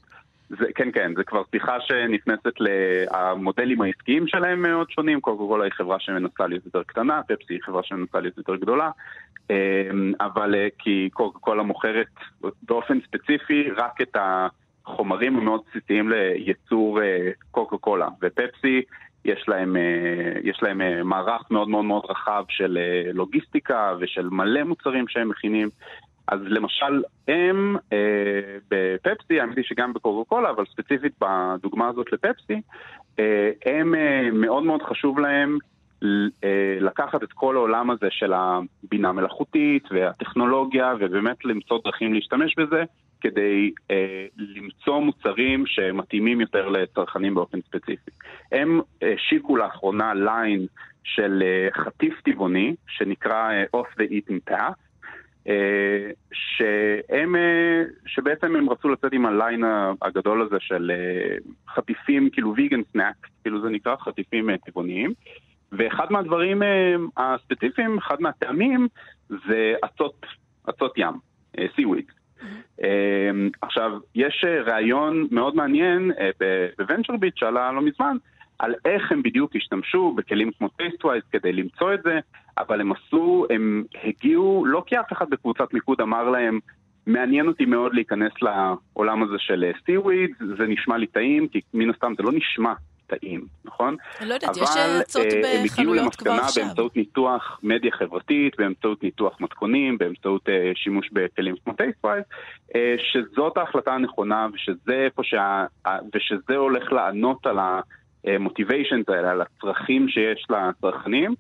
זה, 0.59 0.66
כן, 0.76 0.89
כן, 0.93 1.14
זה 1.16 1.24
כבר 1.24 1.41
שיחה 1.51 1.78
שנכנסת 1.82 2.53
למודלים 2.59 3.82
העסקיים 3.82 4.28
שלהם 4.28 4.61
מאוד 4.61 4.91
שונים, 4.91 5.22
קוקה 5.22 5.43
קולה 5.47 5.64
היא 5.64 5.72
חברה 5.72 5.99
שמנסה 5.99 6.47
להיות 6.47 6.66
יותר 6.66 6.84
קטנה, 6.84 7.22
פפסי 7.28 7.53
היא 7.53 7.59
חברה 7.64 7.84
שמנסה 7.84 8.20
להיות 8.20 8.38
יותר 8.38 8.55
גדולה, 8.55 8.89
אמ, 9.49 9.55
אבל 10.22 10.55
אה, 10.55 10.68
כי 10.80 11.09
קוקה 11.14 11.39
קולה 11.39 11.64
מוכרת 11.64 12.07
באופן 12.64 12.99
ספציפי 13.07 13.70
רק 13.78 14.01
את 14.01 14.16
החומרים 14.86 15.38
המאוד 15.38 15.62
בסיסיים 15.70 16.10
לייצור 16.10 17.02
אה, 17.02 17.30
קוקה 17.52 17.78
קולה, 17.78 18.08
ופפסי 18.22 18.82
יש 19.26 19.46
להם, 19.48 19.78
אה, 19.78 20.40
יש 20.44 20.60
להם 20.64 21.08
מערך 21.08 21.52
מאוד 21.52 21.70
מאוד 21.70 21.86
מאוד 21.86 22.04
רחב 22.10 22.44
של 22.50 22.78
לוגיסטיקה 23.14 23.94
ושל 24.00 24.30
מלא 24.30 24.64
מוצרים 24.64 25.08
שהם 25.08 25.30
מכינים. 25.30 25.70
אז 26.28 26.40
למשל, 26.44 27.04
הם 27.28 27.76
אה, 27.94 28.58
בפפסי, 28.72 29.40
האמת 29.40 29.58
היא 29.58 29.66
שגם 29.66 29.94
בקוקה 29.94 30.30
קולה, 30.30 30.50
אבל 30.50 30.66
ספציפית 30.66 31.14
בדוגמה 31.22 31.88
הזאת 31.88 32.14
לפפסי, 32.14 32.62
אה, 33.20 33.52
הם 33.66 33.96
אה, 33.96 34.30
מאוד 34.34 34.64
מאוד 34.64 34.82
חשוב 34.82 35.20
להם 35.20 35.54
אה, 35.54 35.73
לקחת 36.82 37.24
את 37.24 37.34
כל 37.34 37.56
העולם 37.56 37.89
הזה 37.89 38.08
של 38.10 38.34
הבינה 38.34 39.12
מלאכותית 39.12 39.84
והטכנולוגיה, 39.91 40.93
ובאמת 40.99 41.45
למצוא 41.45 41.80
דרכים 41.84 42.14
להשתמש 42.14 42.56
בזה, 42.58 42.84
כדי 43.22 43.72
אה, 43.91 44.26
למצוא 44.38 44.99
מוצרים 44.99 45.66
שמתאימים 45.66 46.41
יותר 46.41 46.70
לצרכנים 46.70 47.36
באופן 47.36 47.62
ספציפי. 47.62 48.12
הם 48.51 48.82
השיקו 49.01 49.58
אה, 49.58 49.62
לאחרונה 49.62 50.14
ליין 50.14 50.66
של 51.04 51.43
אה, 51.45 51.84
חטיף 51.84 52.22
טבעוני, 52.22 52.76
שנקרא 52.88 53.51
אה, 53.51 53.82
Off 53.82 53.99
the 53.99 54.04
Eaten 54.04 54.52
Path, 54.51 54.84
אה, 55.47 56.10
שהם, 56.34 57.36
אה, 57.36 57.84
שבעצם 58.06 58.56
הם 58.56 58.70
רצו 58.70 58.89
לצאת 58.89 59.14
עם 59.14 59.26
הליין 59.26 59.64
הגדול 60.01 60.41
הזה 60.41 60.56
של 60.60 60.91
אה, 60.91 61.36
חטיפים, 61.74 62.30
כאילו 62.30 62.56
vegan 62.56 62.82
snacks, 62.91 63.30
כאילו 63.41 63.62
זה 63.62 63.70
נקרא 63.70 63.95
חטיפים 63.95 64.58
טבעוניים. 64.58 65.14
ואחד 65.78 66.12
מהדברים 66.12 66.62
הספציפיים, 67.18 67.98
אחד 67.98 68.22
מהטעמים, 68.22 68.88
זה 69.30 69.74
אצות, 69.86 70.26
אצות 70.70 70.94
ים, 70.98 71.14
seaweed. 71.76 72.06
Mm-hmm. 72.10 72.84
עכשיו, 73.62 73.92
יש 74.16 74.46
ראיון 74.66 75.28
מאוד 75.32 75.56
מעניין 75.56 76.12
ב 76.78 77.18
VentureBeat 77.18 77.38
שעלה 77.38 77.72
לא 77.72 77.82
מזמן, 77.82 78.18
על 78.60 78.76
איך 78.86 79.12
הם 79.12 79.24
בדיוק 79.24 79.56
השתמשו 79.56 80.14
בכלים 80.18 80.52
כמו 80.58 80.70
Tastewise 80.70 81.24
כדי 81.32 81.54
למצוא 81.54 81.94
את 81.94 82.04
זה, 82.04 82.20
אבל 82.58 82.82
הם 82.82 82.92
עשו, 82.92 83.46
הם 83.50 83.84
הגיעו, 84.04 84.66
לא 84.66 84.84
כי 84.88 85.00
אף 85.00 85.14
אחד 85.14 85.30
בקבוצת 85.30 85.74
מיקוד 85.74 86.02
אמר 86.02 86.30
להם, 86.30 86.60
מעניין 87.08 87.48
אותי 87.48 87.66
מאוד 87.66 87.94
להיכנס 87.94 88.32
לעולם 88.42 89.24
הזה 89.24 89.36
של 89.38 89.72
seaweed, 89.86 90.30
זה 90.58 90.68
נשמע 90.68 90.98
לי 90.98 91.08
טעים, 91.08 91.48
כי 91.48 91.62
מן 91.74 91.90
הסתם 91.90 92.14
זה 92.18 92.24
לא 92.24 92.32
נשמע 92.32 92.74
טעים, 93.20 93.45
נכון? 93.66 93.97
אני 94.20 94.30
לא 94.30 94.34
יודעת, 94.34 94.57
יש 94.57 94.70
אצות 95.02 95.28
בחנויות 95.66 96.16
כבר 96.16 96.32
עכשיו. 96.32 96.36
אבל 96.36 96.39
הם 96.39 96.43
הגיעו 96.43 96.64
למסקנה 96.64 96.66
באמצעות 96.66 96.95
ניתוח 96.95 97.59
מדיה 97.64 97.91
חברתית, 97.91 98.57
באמצעות 98.57 99.03
ניתוח 99.03 99.41
מתכונים, 99.41 99.97
באמצעות 99.97 100.49
אה, 100.50 100.52
שימוש 100.76 101.09
בכלים 101.14 101.55
כמו 101.64 101.74
Tastewise, 101.74 102.24
אה, 102.70 102.76
שזאת 102.97 103.57
ההחלטה 103.57 103.93
הנכונה 103.93 104.47
ושזה 104.53 105.05
איפה 105.05 105.24
שה... 105.24 105.66
ושזה 106.16 106.55
הולך 106.55 106.91
לענות 106.91 107.45
על. 107.45 107.57
ה 108.26 108.33
motivations 108.33 109.10
האלה, 109.09 109.32
על 109.32 109.41
הצרכים 109.41 110.09
שיש 110.09 110.47
לצרכנים, 110.49 111.36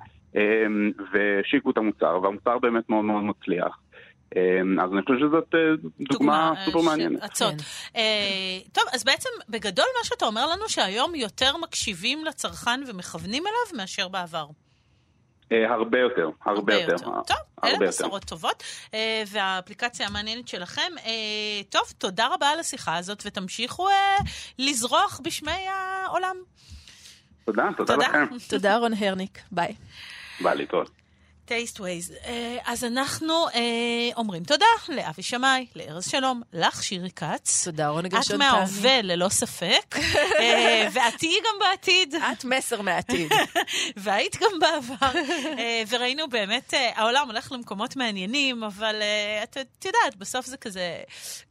והשיקו 1.13 1.71
את 1.71 1.77
המוצר, 1.77 2.19
והמוצר 2.23 2.59
באמת 2.59 2.89
מאוד 2.89 3.05
מאוד 3.05 3.23
מצליח. 3.23 3.77
אמ, 4.35 4.79
אז 4.79 4.89
אני 4.93 5.01
חושב 5.01 5.19
שזאת 5.27 5.55
אה, 5.55 5.59
דוגמה 6.11 6.53
סופר 6.65 6.81
מעניינת. 6.81 7.23
אצות. 7.23 7.53
כן. 7.53 7.99
אה, 7.99 8.59
טוב, 8.71 8.83
אז 8.93 9.03
בעצם 9.03 9.29
בגדול 9.49 9.85
מה 9.99 10.03
שאתה 10.03 10.25
אומר 10.25 10.47
לנו 10.47 10.69
שהיום 10.69 11.15
יותר 11.15 11.57
מקשיבים 11.57 12.25
לצרכן 12.25 12.83
ומכוונים 12.87 13.43
אליו 13.47 13.79
מאשר 13.79 14.07
בעבר. 14.07 14.45
אה, 15.51 15.73
הרבה 15.73 15.99
יותר, 15.99 16.29
הרבה 16.45 16.75
יותר. 16.75 16.95
טוב, 16.97 17.37
אלה 17.63 17.77
בשורות 17.87 18.23
טובות. 18.23 18.63
והאפליקציה 19.27 20.07
המעניינת 20.07 20.47
שלכם. 20.47 20.91
טוב, 21.69 21.83
תודה 21.97 22.27
רבה 22.33 22.49
על 22.49 22.59
השיחה 22.59 22.97
הזאת, 22.97 23.23
ותמשיכו 23.25 23.87
לזרוח 24.59 25.21
בשמי 25.23 25.67
העולם. 25.69 26.35
תודה, 27.45 27.69
תודה 27.77 27.95
לכם. 27.95 28.25
תודה, 28.49 28.77
רון 28.77 28.91
הרניק. 28.93 29.39
ביי. 29.51 29.75
ביי, 30.41 30.55
להתראות. 30.55 31.02
Tastewise. 31.45 32.13
אה, 32.25 32.57
אז 32.65 32.83
אנחנו 32.83 33.47
אה, 33.47 33.61
אומרים 34.17 34.43
תודה 34.43 34.65
לאבי 34.89 35.23
שמאי, 35.23 35.65
לארז 35.75 36.09
שלום, 36.09 36.41
לך 36.53 36.83
שירי 36.83 37.11
כץ. 37.11 37.63
תודה, 37.65 37.87
רוני 37.87 38.09
גרשון. 38.09 38.35
את 38.35 38.39
מההווה 38.39 39.01
ללא 39.01 39.29
ספק, 39.29 39.95
אה, 40.39 40.87
ואת 40.93 41.13
תהיי 41.17 41.39
גם 41.39 41.59
בעתיד. 41.59 42.15
את 42.15 42.45
מסר 42.45 42.81
מהעתיד. 42.81 43.31
והיית 44.03 44.35
גם 44.35 44.59
בעבר. 44.59 45.19
וראינו 45.89 46.29
באמת, 46.29 46.73
העולם 46.95 47.27
הולך 47.27 47.51
למקומות 47.51 47.95
מעניינים, 47.95 48.63
אבל 48.63 48.95
את, 49.43 49.57
את 49.57 49.85
יודעת, 49.85 50.15
בסוף 50.17 50.45
זה 50.45 50.57
כזה 50.57 50.97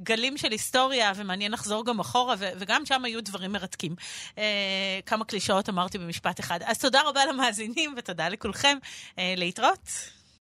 גלים 0.03 0.36
של 0.36 0.51
היסטוריה, 0.51 1.12
ומעניין 1.16 1.53
לחזור 1.53 1.84
גם 1.84 2.01
אחורה, 2.01 2.34
וגם 2.38 2.86
שם 2.86 3.05
היו 3.05 3.22
דברים 3.22 3.53
מרתקים. 3.53 3.95
כמה 5.07 5.24
קלישאות 5.24 5.68
אמרתי 5.68 5.99
במשפט 5.99 6.40
אחד. 6.40 6.61
אז 6.64 6.78
תודה 6.78 7.01
רבה 7.07 7.26
למאזינים, 7.26 7.95
ותודה 7.97 8.28
לכולכם. 8.28 8.78
להתראות. 9.18 9.82
out. 9.85 10.21